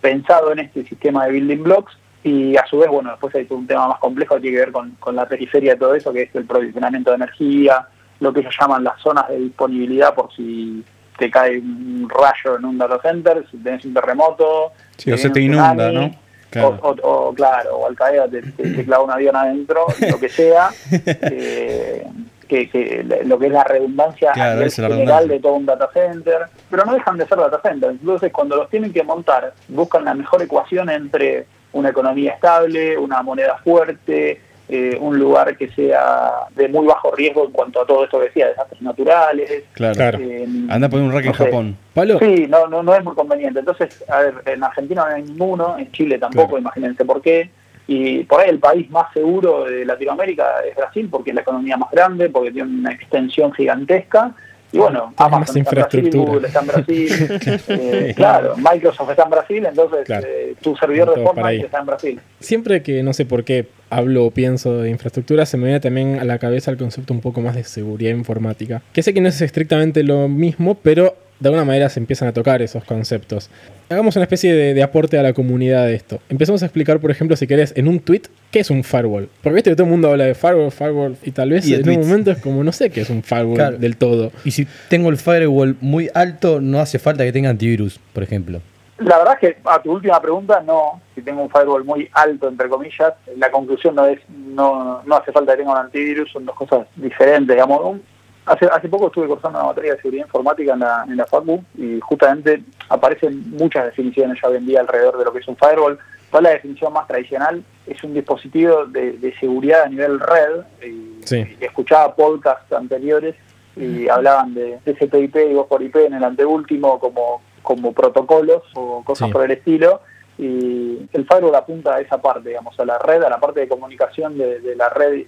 pensado 0.00 0.52
en 0.52 0.60
este 0.60 0.84
sistema 0.84 1.26
de 1.26 1.32
building 1.32 1.62
blocks 1.64 1.98
Y 2.24 2.56
a 2.56 2.64
su 2.66 2.78
vez, 2.78 2.88
bueno, 2.90 3.10
después 3.10 3.34
hay 3.36 3.44
todo 3.46 3.58
un 3.58 3.66
tema 3.66 3.88
más 3.88 3.98
complejo 4.00 4.34
que 4.34 4.40
tiene 4.42 4.56
que 4.56 4.64
ver 4.66 4.72
con, 4.72 4.90
con 5.00 5.14
la 5.16 5.26
periferia 5.26 5.72
de 5.74 5.78
todo 5.78 5.94
eso, 5.94 6.12
que 6.12 6.22
es 6.22 6.34
el 6.34 6.44
provisionamiento 6.44 7.10
de 7.10 7.16
energía, 7.16 7.86
lo 8.20 8.32
que 8.32 8.40
ellos 8.40 8.54
llaman 8.60 8.84
las 8.84 9.00
zonas 9.00 9.28
de 9.28 9.38
disponibilidad 9.38 10.14
por 10.14 10.32
si 10.34 10.84
te 11.18 11.30
cae 11.30 11.58
un 11.58 12.08
rayo 12.08 12.56
en 12.58 12.64
un 12.64 12.78
data 12.78 12.98
center, 13.02 13.44
si 13.50 13.56
tenés 13.58 13.84
un 13.84 13.94
terremoto. 13.94 14.72
Sí, 14.96 15.10
o 15.12 15.18
se 15.18 15.30
te 15.30 15.40
inunda, 15.40 15.72
tsunami, 15.88 15.94
¿no? 15.94 16.14
Claro. 16.50 16.78
O, 16.82 16.88
o- 16.90 17.28
o, 17.28 17.34
claro, 17.34 17.76
o 17.76 17.86
Al 17.86 17.94
Qaeda 17.94 18.26
te, 18.28 18.40
te- 18.42 18.70
te 18.70 18.84
clava 18.84 19.04
un 19.04 19.10
avión 19.10 19.36
adentro, 19.36 19.86
lo 20.10 20.18
que 20.18 20.28
sea, 20.28 20.70
eh, 21.22 22.06
que, 22.48 22.70
que 22.70 23.04
lo 23.26 23.38
que 23.38 23.46
es 23.46 23.52
la 23.52 23.64
redundancia 23.64 24.32
Claro, 24.32 24.52
a 24.52 24.54
nivel 24.54 24.70
general 24.72 24.92
redundancia. 24.98 25.34
de 25.34 25.40
todo 25.40 25.52
un 25.54 25.66
data 25.66 25.90
center, 25.92 26.38
pero 26.70 26.84
no 26.86 26.94
dejan 26.94 27.18
de 27.18 27.26
ser 27.26 27.38
data 27.38 27.60
centers. 27.62 27.92
Entonces, 28.00 28.32
cuando 28.32 28.56
los 28.56 28.70
tienen 28.70 28.92
que 28.92 29.02
montar, 29.02 29.52
buscan 29.68 30.04
la 30.04 30.14
mejor 30.14 30.40
ecuación 30.42 30.88
entre 30.88 31.46
una 31.72 31.90
economía 31.90 32.32
estable, 32.32 32.96
una 32.96 33.22
moneda 33.22 33.58
fuerte, 33.58 34.40
eh, 34.68 34.98
un 35.00 35.18
lugar 35.18 35.56
que 35.56 35.68
sea 35.70 36.30
de 36.54 36.68
muy 36.68 36.86
bajo 36.86 37.10
riesgo 37.14 37.46
en 37.46 37.52
cuanto 37.52 37.80
a 37.80 37.86
todo 37.86 38.04
esto 38.04 38.18
que 38.18 38.26
decía, 38.26 38.48
desastres 38.48 38.82
naturales. 38.82 39.64
Claro. 39.72 40.18
Eh, 40.20 40.46
Anda 40.68 40.86
a 40.86 40.90
poner 40.90 41.06
un 41.06 41.12
rack 41.12 41.26
en 41.26 41.34
sé. 41.34 41.44
Japón. 41.44 41.76
Pablo, 41.94 42.18
Sí, 42.18 42.46
no, 42.48 42.66
no, 42.66 42.82
no 42.82 42.94
es 42.94 43.02
muy 43.02 43.14
conveniente. 43.14 43.60
Entonces, 43.60 44.04
a 44.08 44.20
ver, 44.20 44.34
en 44.46 44.62
Argentina 44.62 45.06
no 45.08 45.14
hay 45.16 45.22
ninguno, 45.22 45.78
en 45.78 45.90
Chile 45.92 46.18
tampoco, 46.18 46.48
Claro. 46.48 46.60
imagínense 46.60 47.04
por 47.04 47.22
qué. 47.22 47.50
Y 47.86 48.24
por 48.24 48.40
ahí 48.42 48.50
el 48.50 48.58
país 48.58 48.90
más 48.90 49.10
seguro 49.14 49.64
de 49.64 49.86
Latinoamérica 49.86 50.44
es 50.68 50.76
Brasil, 50.76 51.08
porque 51.10 51.30
es 51.30 51.34
la 51.34 51.40
economía 51.40 51.78
más 51.78 51.90
grande, 51.90 52.28
porque 52.28 52.50
tiene 52.52 52.68
una 52.68 52.92
extensión 52.92 53.50
gigantesca. 53.54 54.32
Y 54.70 54.78
bueno, 54.78 55.14
Amazon 55.16 55.40
más 55.40 55.48
está 55.48 55.58
en 55.58 55.64
Brasil, 55.64 56.04
infraestructura. 56.04 56.32
Google 56.32 56.46
está 56.48 56.60
en 56.60 56.66
Brasil, 56.66 57.62
eh, 57.68 58.12
claro, 58.14 58.54
Microsoft 58.56 59.10
está 59.10 59.22
en 59.24 59.30
Brasil, 59.30 59.66
entonces 59.66 60.04
Claro. 60.04 60.26
eh, 60.28 60.54
tu 60.60 60.76
servidor 60.76 61.14
de. 61.16 61.22
Fortnite 61.24 61.64
está 61.66 61.78
en 61.80 61.86
Brasil. 61.86 62.20
siempre 62.40 62.82
que 62.82 63.02
no 63.02 63.12
sé 63.14 63.24
por 63.24 63.44
qué 63.44 63.66
hablo 63.90 64.26
o 64.26 64.30
pienso 64.30 64.76
de 64.78 64.90
infraestructura, 64.90 65.46
se 65.46 65.56
me 65.56 65.64
viene 65.64 65.80
también 65.80 66.18
a 66.18 66.24
la 66.24 66.38
cabeza 66.38 66.70
el 66.70 66.76
concepto 66.76 67.14
un 67.14 67.20
poco 67.20 67.40
más 67.40 67.54
de 67.54 67.64
seguridad 67.64 68.10
informática. 68.10 68.82
Que 68.92 69.02
sé 69.02 69.14
que 69.14 69.20
no 69.22 69.28
es 69.28 69.40
estrictamente 69.40 70.02
lo 70.02 70.28
mismo, 70.28 70.74
pero 70.74 71.16
de 71.40 71.48
alguna 71.48 71.64
manera 71.64 71.88
se 71.88 72.00
empiezan 72.00 72.28
a 72.28 72.32
tocar 72.32 72.60
esos 72.62 72.82
conceptos. 72.84 73.48
Hagamos 73.90 74.16
una 74.16 74.24
especie 74.24 74.52
de, 74.52 74.74
de 74.74 74.82
aporte 74.82 75.18
a 75.18 75.22
la 75.22 75.32
comunidad 75.32 75.86
de 75.86 75.94
esto. 75.94 76.18
Empezamos 76.28 76.62
a 76.62 76.66
explicar, 76.66 76.98
por 77.00 77.10
ejemplo, 77.10 77.36
si 77.36 77.46
querés, 77.46 77.72
en 77.76 77.88
un 77.88 78.00
tweet, 78.00 78.22
¿qué 78.50 78.60
es 78.60 78.70
un 78.70 78.82
firewall? 78.84 79.28
Porque 79.42 79.54
viste 79.54 79.70
que 79.70 79.76
todo 79.76 79.84
el 79.86 79.90
mundo 79.90 80.10
habla 80.10 80.24
de 80.24 80.34
firewall, 80.34 80.70
firewall, 80.72 81.16
y 81.22 81.30
tal 81.30 81.50
vez 81.50 81.66
Y 81.66 81.74
en 81.74 81.82
tweets. 81.82 82.02
un 82.02 82.08
momento 82.08 82.30
es 82.32 82.38
como, 82.38 82.62
no 82.64 82.72
sé 82.72 82.90
qué 82.90 83.02
es 83.02 83.10
un 83.10 83.22
firewall 83.22 83.54
Claro. 83.56 83.78
del 83.78 83.96
todo. 83.96 84.32
Y 84.44 84.50
si 84.50 84.66
tengo 84.88 85.10
el 85.10 85.16
firewall 85.16 85.76
muy 85.80 86.10
alto, 86.12 86.60
no 86.60 86.80
hace 86.80 86.98
falta 86.98 87.24
que 87.24 87.32
tenga 87.32 87.50
antivirus, 87.50 87.98
por 88.12 88.22
ejemplo. 88.22 88.60
La 88.98 89.16
verdad 89.18 89.34
es 89.40 89.54
que 89.54 89.56
a 89.64 89.80
tu 89.80 89.92
última 89.92 90.20
pregunta, 90.20 90.60
no. 90.66 91.00
Si 91.14 91.22
tengo 91.22 91.40
un 91.42 91.48
firewall 91.50 91.84
muy 91.84 92.08
alto, 92.12 92.48
entre 92.48 92.68
comillas, 92.68 93.14
la 93.36 93.48
conclusión 93.50 93.94
no 93.94 94.06
es, 94.06 94.18
no, 94.28 95.02
no 95.06 95.16
hace 95.16 95.30
falta 95.30 95.52
que 95.52 95.58
tenga 95.58 95.70
un 95.72 95.78
antivirus, 95.78 96.30
son 96.32 96.44
dos 96.44 96.56
cosas 96.56 96.86
diferentes. 96.96 97.54
Digamos. 97.54 97.80
Un- 97.84 98.02
hace, 98.48 98.66
hace 98.66 98.88
poco 98.88 99.06
estuve 99.08 99.26
cursando 99.28 99.58
una 99.58 99.68
materia 99.68 99.92
de 99.94 100.00
seguridad 100.00 100.26
informática 100.26 100.72
en 100.72 100.80
la, 100.80 101.04
en 101.08 101.16
la 101.16 101.26
Facu 101.26 101.62
y 101.76 102.00
justamente 102.00 102.62
aparecen 102.88 103.50
muchas 103.56 103.86
definiciones 103.86 104.38
ya 104.42 104.48
hoy 104.48 104.56
en 104.56 104.66
día 104.66 104.80
alrededor 104.80 105.18
de 105.18 105.24
lo 105.24 105.32
que 105.32 105.38
es 105.40 105.48
un 105.48 105.56
firewall. 105.56 105.98
Toda 106.30 106.42
la 106.42 106.50
definición 106.50 106.92
más 106.92 107.06
tradicional 107.06 107.62
es 107.86 108.02
un 108.04 108.12
dispositivo 108.14 108.84
de, 108.86 109.12
de 109.12 109.34
seguridad 109.38 109.82
a 109.84 109.88
nivel 109.88 110.18
red. 110.20 110.86
Y, 110.86 111.08
Sí. 111.24 111.44
y 111.60 111.64
escuchaba 111.64 112.14
podcasts 112.14 112.72
anteriores 112.72 113.34
y 113.76 114.08
hablaban 114.08 114.54
de 114.54 114.78
TCP/IP 114.84 115.36
y 115.50 115.54
voz 115.54 115.66
por 115.66 115.82
IP 115.82 115.96
en 115.96 116.14
el 116.14 116.24
anteúltimo 116.24 116.98
como, 116.98 117.42
como 117.62 117.92
protocolos 117.92 118.62
o 118.74 119.04
cosas 119.04 119.28
Sí. 119.28 119.32
por 119.32 119.44
el 119.44 119.50
estilo. 119.50 120.00
Y 120.38 121.06
el 121.12 121.26
firewall 121.26 121.54
apunta 121.56 121.96
a 121.96 122.00
esa 122.00 122.20
parte, 122.22 122.48
digamos, 122.48 122.78
a 122.80 122.84
la 122.84 122.98
red, 122.98 123.22
a 123.22 123.28
la 123.28 123.38
parte 123.40 123.60
de 123.60 123.68
comunicación 123.68 124.38
de, 124.38 124.60
de 124.60 124.76
la 124.76 124.88
red. 124.88 125.24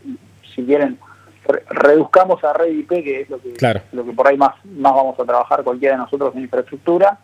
Si 0.55 0.65
quieren, 0.65 0.91
re- 0.93 1.10
reduzcamos 1.69 2.43
a 2.45 2.53
red 2.53 2.69
IP, 2.73 2.89
que 2.89 3.21
es 3.23 3.31
lo 3.31 3.41
que, 3.41 3.53
Claro. 3.55 3.81
lo 3.93 4.05
que 4.05 4.13
por 4.13 4.27
ahí 4.29 4.37
más, 4.37 4.55
más 4.65 4.95
vamos 4.95 5.19
a 5.19 5.25
trabajar 5.25 5.63
cualquiera 5.63 5.95
de 5.97 6.03
nosotros 6.03 6.35
en 6.35 6.43
infraestructura. 6.43 7.19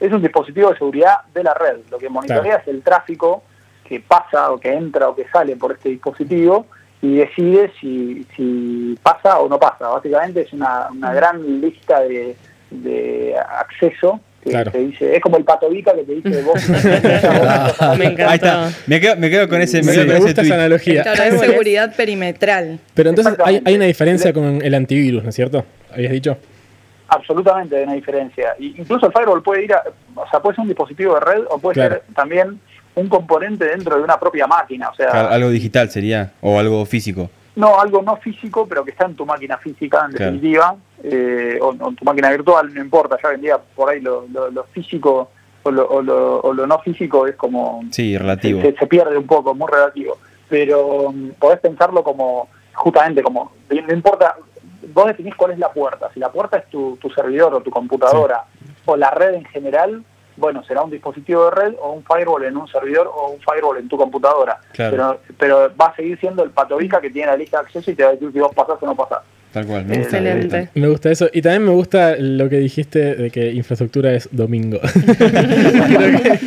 Es 0.00 0.12
un 0.12 0.22
dispositivo 0.22 0.70
de 0.70 0.78
seguridad 0.78 1.20
de 1.32 1.42
la 1.44 1.54
red. 1.54 1.78
Lo 1.90 1.98
que 1.98 2.08
monitorea 2.08 2.56
es 2.56 2.68
el 2.68 2.82
tráfico 2.82 3.42
que 3.84 4.00
pasa 4.00 4.50
o 4.50 4.58
que 4.58 4.72
entra 4.72 5.08
o 5.08 5.14
que 5.14 5.26
sale 5.28 5.56
por 5.56 5.72
este 5.72 5.90
dispositivo 5.90 6.66
y 7.02 7.16
decide 7.16 7.70
si, 7.80 8.26
si 8.34 8.98
pasa 9.02 9.38
o 9.40 9.48
no 9.48 9.58
pasa. 9.58 9.88
Básicamente 9.88 10.42
es 10.42 10.52
una, 10.52 10.88
una 10.90 11.12
gran 11.12 11.60
lista 11.60 12.00
de, 12.00 12.36
de 12.70 13.36
acceso 13.38 14.20
que 14.44 14.50
Claro. 14.50 14.70
te 14.70 14.78
dice, 14.78 15.16
es 15.16 15.20
como 15.22 15.36
el 15.38 15.44
patovica 15.44 15.92
que 15.94 16.02
te 16.04 16.12
dice 16.14 16.42
vos. 16.42 16.68
Me. 17.98 18.06
Ahí 18.24 18.34
está. 18.36 18.70
Me 18.86 19.00
quedo, 19.00 19.16
me 19.16 19.30
quedo 19.30 19.48
con 19.48 19.60
ese, 19.60 19.78
me 19.82 19.92
Sí, 19.92 19.98
quedo 19.98 20.00
me 20.02 20.06
con 20.06 20.16
ese 20.16 20.24
gusta 20.26 20.42
esa 20.42 20.54
analogía. 20.54 21.02
Claro, 21.02 21.22
es 21.24 21.40
seguridad 21.40 21.96
perimetral. 21.96 22.78
Pero 22.94 23.10
entonces 23.10 23.34
hay, 23.44 23.60
hay 23.64 23.74
una 23.74 23.86
diferencia 23.86 24.32
con 24.32 24.60
el 24.62 24.74
antivirus, 24.74 25.22
¿no 25.22 25.30
es 25.30 25.34
cierto? 25.34 25.64
¿Habías 25.92 26.12
dicho? 26.12 26.36
Absolutamente 27.08 27.76
hay 27.76 27.84
una 27.84 27.94
diferencia. 27.94 28.54
Y 28.58 28.80
incluso 28.80 29.06
el 29.06 29.12
firewall 29.12 29.42
puede 29.42 29.64
ir 29.64 29.72
a, 29.74 29.82
o 30.14 30.28
sea, 30.30 30.40
puede 30.40 30.56
ser 30.56 30.62
un 30.62 30.68
dispositivo 30.68 31.14
de 31.14 31.20
red 31.20 31.42
o 31.50 31.58
puede 31.58 31.74
Claro. 31.74 31.94
ser 31.96 32.02
también 32.14 32.60
un 32.96 33.08
componente 33.08 33.64
dentro 33.66 33.96
de 33.96 34.02
una 34.02 34.18
propia 34.18 34.46
máquina. 34.46 34.88
O 34.88 34.94
sea, 34.94 35.08
Claro, 35.10 35.28
algo 35.30 35.50
digital 35.50 35.90
sería, 35.90 36.32
o 36.40 36.58
algo 36.58 36.84
físico. 36.86 37.30
No, 37.56 37.78
algo 37.80 38.02
no 38.02 38.16
físico, 38.16 38.66
pero 38.68 38.84
que 38.84 38.90
está 38.90 39.06
en 39.06 39.14
tu 39.14 39.24
máquina 39.24 39.56
física, 39.58 40.04
en 40.06 40.12
Claro. 40.12 40.32
definitiva, 40.32 40.76
eh, 41.04 41.58
o, 41.62 41.72
en 41.72 41.94
tu 41.96 42.04
máquina 42.04 42.30
virtual, 42.30 42.74
no 42.74 42.80
importa, 42.80 43.16
ya 43.22 43.28
hoy 43.28 43.34
en 43.36 43.40
día 43.42 43.58
por 43.76 43.90
ahí 43.90 44.00
lo, 44.00 44.26
lo- 44.32 44.50
lo 44.50 44.64
físico 44.64 45.30
o 45.62 45.70
lo, 45.70 45.86
o 45.88 46.02
lo- 46.02 46.40
o 46.40 46.52
lo 46.52 46.66
no 46.66 46.78
físico 46.80 47.26
es 47.26 47.36
como... 47.36 47.82
Sí, 47.92 48.18
relativo. 48.18 48.60
Se, 48.60 48.74
se 48.76 48.86
pierde 48.86 49.16
un 49.16 49.26
poco, 49.26 49.54
muy 49.54 49.70
relativo. 49.70 50.18
Pero 50.48 51.10
mm, 51.12 51.30
podés 51.38 51.60
pensarlo 51.60 52.02
como, 52.02 52.48
justamente 52.74 53.22
como, 53.22 53.52
no 53.70 53.94
importa, 53.94 54.34
vos 54.92 55.06
definís 55.06 55.34
cuál 55.36 55.52
es 55.52 55.58
la 55.58 55.72
puerta, 55.72 56.10
si 56.12 56.20
la 56.20 56.30
puerta 56.30 56.58
es 56.58 56.66
tu, 56.70 56.96
tu 57.00 57.08
servidor 57.10 57.54
o 57.54 57.60
tu 57.60 57.70
computadora, 57.70 58.44
o 58.84 58.96
la 58.96 59.10
red 59.10 59.34
en 59.34 59.44
general, 59.46 60.04
bueno, 60.36 60.62
será 60.64 60.82
un 60.82 60.90
dispositivo 60.90 61.44
de 61.46 61.50
red 61.52 61.74
o 61.80 61.92
un 61.92 62.04
firewall 62.04 62.44
en 62.44 62.56
un 62.56 62.66
servidor 62.68 63.06
o 63.14 63.30
un 63.32 63.40
firewall 63.40 63.78
en 63.78 63.88
tu 63.88 63.96
computadora. 63.96 64.58
Claro. 64.72 65.20
Pero, 65.36 65.36
pero 65.38 65.76
va 65.80 65.86
a 65.86 65.96
seguir 65.96 66.18
siendo 66.18 66.42
el 66.44 66.50
patovica 66.50 67.00
que 67.00 67.10
tiene 67.10 67.28
la 67.28 67.36
lista 67.36 67.58
de 67.60 67.66
acceso 67.66 67.90
y 67.90 67.94
te 67.94 68.02
va 68.02 68.10
a 68.10 68.12
decir 68.12 68.30
si 68.32 68.38
vos 68.40 68.54
pasás 68.54 68.76
o 68.80 68.86
no 68.86 68.94
pasás. 68.96 69.18
Tal 69.52 69.66
cual. 69.66 69.84
Me 69.84 69.98
gusta, 69.98 70.20
me 70.20 70.28
Excelente. 70.30 70.58
gusta. 70.60 70.80
Me 70.80 70.88
gusta 70.88 71.10
eso. 71.12 71.28
Y 71.32 71.40
también 71.40 71.64
me 71.64 71.70
gusta 71.70 72.16
lo 72.18 72.48
que 72.48 72.56
dijiste 72.58 73.14
de 73.14 73.30
que 73.30 73.52
infraestructura 73.52 74.12
es 74.12 74.28
domingo. 74.32 74.80
Creo 75.16 76.20
que 76.20 76.38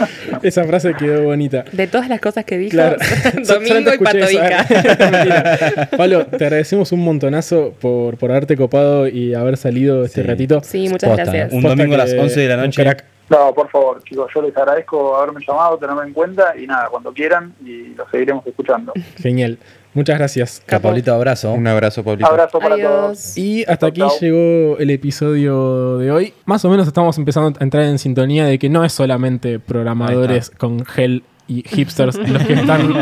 esa 0.48 0.66
frase 0.66 0.94
quedó 0.94 1.24
bonita. 1.24 1.64
De 1.72 1.88
todas 1.88 2.10
las 2.10 2.20
cosas 2.20 2.44
que 2.44 2.58
dijo, 2.58 2.72
Claro. 2.72 2.98
Domingo 3.48 3.92
y. 3.94 3.98
Mentira. 5.12 5.90
Pablo, 5.96 6.26
te 6.26 6.44
agradecemos 6.44 6.92
un 6.92 7.00
montonazo 7.04 7.74
por, 7.80 8.18
por 8.18 8.32
haberte 8.32 8.58
copado 8.58 9.08
y 9.08 9.34
haber 9.34 9.56
salido 9.56 10.04
este 10.04 10.22
Sí. 10.24 10.28
ratito. 10.28 10.62
Sí, 10.64 10.90
muchas 10.90 11.10
Posta, 11.10 11.24
gracias. 11.24 11.54
Un 11.54 11.62
Posta 11.62 11.76
domingo 11.78 11.96
a 11.96 12.00
las 12.00 12.14
que 12.14 12.20
11 12.20 12.40
de 12.42 12.48
la 12.50 12.56
un 12.56 12.62
noche. 12.64 12.84
crack. 12.84 13.04
No, 13.30 13.54
por 13.54 13.70
favor, 13.70 14.02
chicos, 14.04 14.32
yo 14.34 14.42
les 14.42 14.56
agradezco 14.56 15.16
haberme 15.16 15.42
llamado, 15.46 15.78
tenerme 15.78 16.04
en 16.04 16.14
cuenta 16.14 16.56
y 16.58 16.66
nada, 16.66 16.88
cuando 16.90 17.12
quieran 17.14 17.54
y 17.64 17.94
lo 17.96 18.10
seguiremos 18.10 18.46
escuchando. 18.48 18.94
Genial. 19.18 19.58
Muchas 19.94 20.18
gracias. 20.20 20.62
Capo. 20.66 20.90
Pablito, 20.90 21.12
abrazo. 21.14 21.52
Un 21.54 21.66
abrazo, 21.66 22.04
Pablito. 22.04 22.30
Abrazo 22.30 22.60
para 22.60 22.78
todos. 22.78 23.36
Y 23.36 23.66
hasta 23.68 23.88
aquí 23.88 24.02
llegó 24.22 24.78
el 24.78 24.92
episodio 24.92 25.98
de 25.98 26.12
hoy. 26.12 26.34
Más 26.46 26.64
o 26.66 26.70
menos 26.70 26.86
estamos 26.88 27.18
empezando 27.18 27.58
a 27.60 27.64
entrar 27.64 27.84
en 27.84 27.98
sintonía 27.98 28.46
de 28.46 28.60
que 28.60 28.70
no 28.70 28.86
es 28.86 28.94
solamente 28.94 29.60
programadores 29.60 30.52
con 30.52 30.86
gel 30.86 31.24
y 31.48 31.64
hipsters 31.64 32.16
los 32.30 32.44
que 32.44 32.54
están 32.54 32.94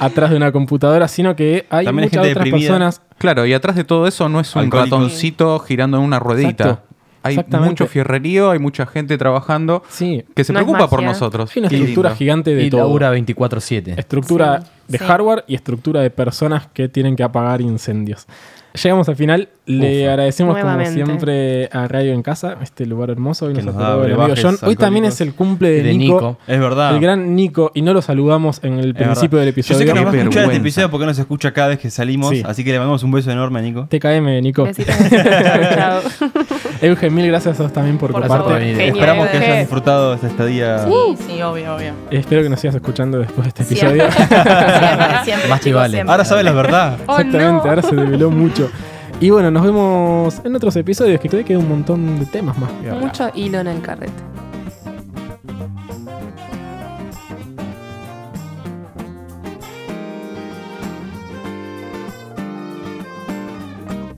atrás 0.00 0.30
de 0.30 0.36
una 0.36 0.50
computadora, 0.50 1.06
sino 1.08 1.36
que 1.36 1.66
hay 1.68 1.84
También 1.84 2.04
hay 2.04 2.08
muchas 2.08 2.12
gente 2.12 2.30
otras 2.30 2.44
deprimida. 2.46 2.68
personas. 2.68 3.02
Claro, 3.18 3.44
y 3.44 3.52
atrás 3.52 3.76
de 3.76 3.84
todo 3.84 4.06
eso 4.06 4.28
no 4.30 4.40
es 4.40 4.56
un 4.56 4.70
ratoncito 4.70 5.58
girando 5.58 5.98
en 5.98 6.04
una 6.04 6.18
ruedita. 6.18 6.64
Exacto. 6.64 6.87
Hay 7.36 7.60
mucho 7.60 7.86
fierrerío, 7.86 8.50
hay 8.50 8.58
mucha 8.58 8.86
gente 8.86 9.16
trabajando 9.18 9.82
Sí, 9.88 10.24
que 10.34 10.44
se 10.44 10.52
No 10.52 10.60
preocupa 10.60 10.88
por 10.88 11.02
nosotros. 11.02 11.50
hay 11.54 11.60
una 11.60 11.68
estructura 11.68 12.14
gigante 12.14 12.54
de 12.54 12.64
Y 12.64 12.70
todo. 12.70 12.80
labura 12.80 13.12
24-7. 13.14 13.98
Estructura 13.98 14.60
Sí, 14.62 14.68
de 14.88 14.98
sí. 14.98 15.04
hardware 15.04 15.44
y 15.46 15.54
estructura 15.54 16.00
de 16.00 16.10
personas 16.10 16.66
que 16.72 16.88
tienen 16.88 17.16
que 17.16 17.22
apagar 17.22 17.60
incendios. 17.60 18.26
Llegamos 18.82 19.08
al 19.08 19.16
final. 19.16 19.48
Le 19.66 20.02
Ufa. 20.04 20.10
agradecemos 20.12 20.56
como 20.58 20.84
siempre 20.86 21.68
a 21.72 21.88
Radio 21.88 22.12
en 22.12 22.22
Casa, 22.22 22.58
este 22.62 22.86
lugar 22.86 23.10
hermoso. 23.10 23.46
Hoy 23.46 23.54
Que 23.54 23.62
nos 23.62 23.74
nos 23.74 23.82
da 23.82 23.94
el 24.04 24.12
amigo 24.12 24.34
John. 24.40 24.56
Hoy 24.62 24.76
también 24.76 25.04
es 25.06 25.20
el 25.20 25.34
cumple 25.34 25.70
de, 25.70 25.82
De 25.82 25.94
Nico, 25.94 26.14
Nico. 26.14 26.38
Es 26.46 26.60
verdad. 26.60 26.94
El 26.94 27.00
gran 27.00 27.34
Nico. 27.34 27.72
Y 27.74 27.82
no 27.82 27.92
lo 27.92 28.02
saludamos 28.02 28.60
en 28.62 28.74
el 28.74 28.88
Es 28.90 28.94
verdad. 28.94 29.06
principio 29.14 29.38
del 29.38 29.46
Yo 29.48 29.50
episodio. 29.50 29.78
sé 29.80 29.84
que 29.86 29.94
nos 29.94 30.04
va 30.06 30.10
a 30.12 30.16
escuchar 30.20 30.44
este 30.44 30.56
episodio 30.58 30.90
porque 30.90 31.06
nos 31.06 31.18
escucha 31.18 31.52
cada 31.52 31.68
vez 31.68 31.78
que 31.80 31.90
salimos. 31.90 32.30
Sí. 32.30 32.42
Así 32.46 32.62
que 32.62 32.70
le 32.70 32.78
mandamos 32.78 33.02
un 33.02 33.10
beso 33.10 33.30
enorme 33.32 33.58
a 33.58 33.62
Nico. 33.62 33.86
TKM, 33.90 34.40
Nico. 34.42 34.68
Chao. 35.74 36.00
Eugen, 36.80 37.14
mil 37.14 37.26
gracias 37.26 37.58
a 37.58 37.62
vos 37.64 37.72
también 37.72 37.98
por, 37.98 38.12
Por. 38.12 38.22
Genial. 38.58 38.80
Esperamos 38.80 39.28
que 39.28 39.36
hayas 39.38 39.58
disfrutado 39.60 40.10
de 40.10 40.14
esta 40.16 40.26
estadía. 40.28 40.78
Sí, 40.84 41.16
sí, 41.26 41.42
obvio, 41.42 41.74
obvio. 41.74 41.92
Espero 42.10 42.42
que 42.42 42.48
nos 42.48 42.60
sigas 42.60 42.74
escuchando 42.76 43.18
después 43.18 43.44
de 43.44 43.48
este 43.48 43.64
Siempre, 43.64 44.04
episodio. 44.04 44.12
siempre, 44.28 45.24
siempre, 45.24 45.48
Más 45.48 45.60
siempre. 45.60 46.00
Ahora 46.12 46.24
sabes 46.24 46.44
la 46.44 46.52
verdad. 46.52 46.96
Oh, 47.06 47.12
Exactamente, 47.18 47.64
no. 47.64 47.70
ahora 47.70 47.82
se 47.82 47.96
develó 47.96 48.30
mucho. 48.30 48.70
Y 49.20 49.30
bueno, 49.30 49.50
nos 49.50 49.64
vemos 49.64 50.40
en 50.44 50.54
otros 50.54 50.76
episodios 50.76 51.20
que 51.20 51.28
todavía 51.28 51.46
queda 51.46 51.58
un 51.58 51.68
montón 51.68 52.20
de 52.20 52.26
temas 52.26 52.56
más. 52.58 52.70
que. 52.82 52.90
Mucho 52.92 53.30
hilo 53.34 53.58
en 53.58 53.66
el 53.66 53.80
carrete. 53.82 54.12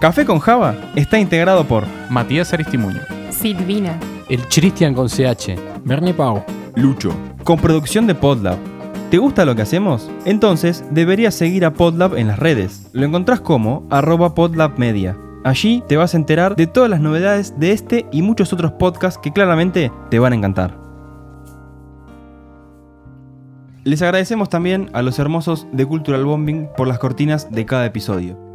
Café 0.00 0.24
con 0.24 0.38
Java 0.38 0.74
está 0.96 1.18
integrado 1.18 1.66
por 1.68 1.84
Matías 2.08 2.54
Aristimuño. 2.54 3.02
Silvina. 3.28 4.00
El 4.30 4.40
Christian 4.48 4.94
con 4.94 5.08
CH. 5.08 5.60
Bernie 5.84 6.14
Pau. 6.14 6.42
Lucho, 6.74 7.12
con 7.44 7.58
producción 7.58 8.06
de 8.06 8.14
Podlab. 8.14 8.56
¿Te 9.10 9.18
gusta 9.18 9.44
lo 9.44 9.54
que 9.54 9.60
hacemos? 9.60 10.10
Entonces 10.24 10.82
deberías 10.90 11.34
seguir 11.34 11.66
a 11.66 11.74
Podlab 11.74 12.16
en 12.16 12.28
las 12.28 12.38
redes. 12.38 12.88
Lo 12.94 13.04
encontrás 13.04 13.42
como 13.42 13.86
arroba 13.90 14.34
podlabmedia. 14.34 15.18
Allí 15.44 15.84
te 15.86 15.98
vas 15.98 16.14
a 16.14 16.16
enterar 16.16 16.56
de 16.56 16.66
todas 16.66 16.88
las 16.88 17.00
novedades 17.02 17.60
de 17.60 17.72
este 17.72 18.06
y 18.10 18.22
muchos 18.22 18.54
otros 18.54 18.72
podcasts 18.72 19.20
que 19.22 19.34
claramente 19.34 19.92
te 20.10 20.18
van 20.18 20.32
a 20.32 20.36
encantar. 20.36 20.78
Les 23.84 24.00
agradecemos 24.00 24.48
también 24.48 24.88
a 24.94 25.02
los 25.02 25.18
hermosos 25.18 25.66
de 25.72 25.84
Cultural 25.84 26.24
Bombing 26.24 26.70
por 26.74 26.88
las 26.88 26.98
cortinas 26.98 27.50
de 27.50 27.66
cada 27.66 27.84
episodio. 27.84 28.49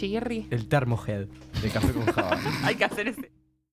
El 0.00 0.10
chirri. 0.10 0.46
El 0.50 0.66
Thermohead 0.66 1.26
de 1.62 1.68
Café 1.68 1.92
con 1.92 2.06
Java. 2.06 2.38
Hay 2.64 2.74
que 2.76 2.84
hacer 2.84 3.08
ese. 3.08 3.30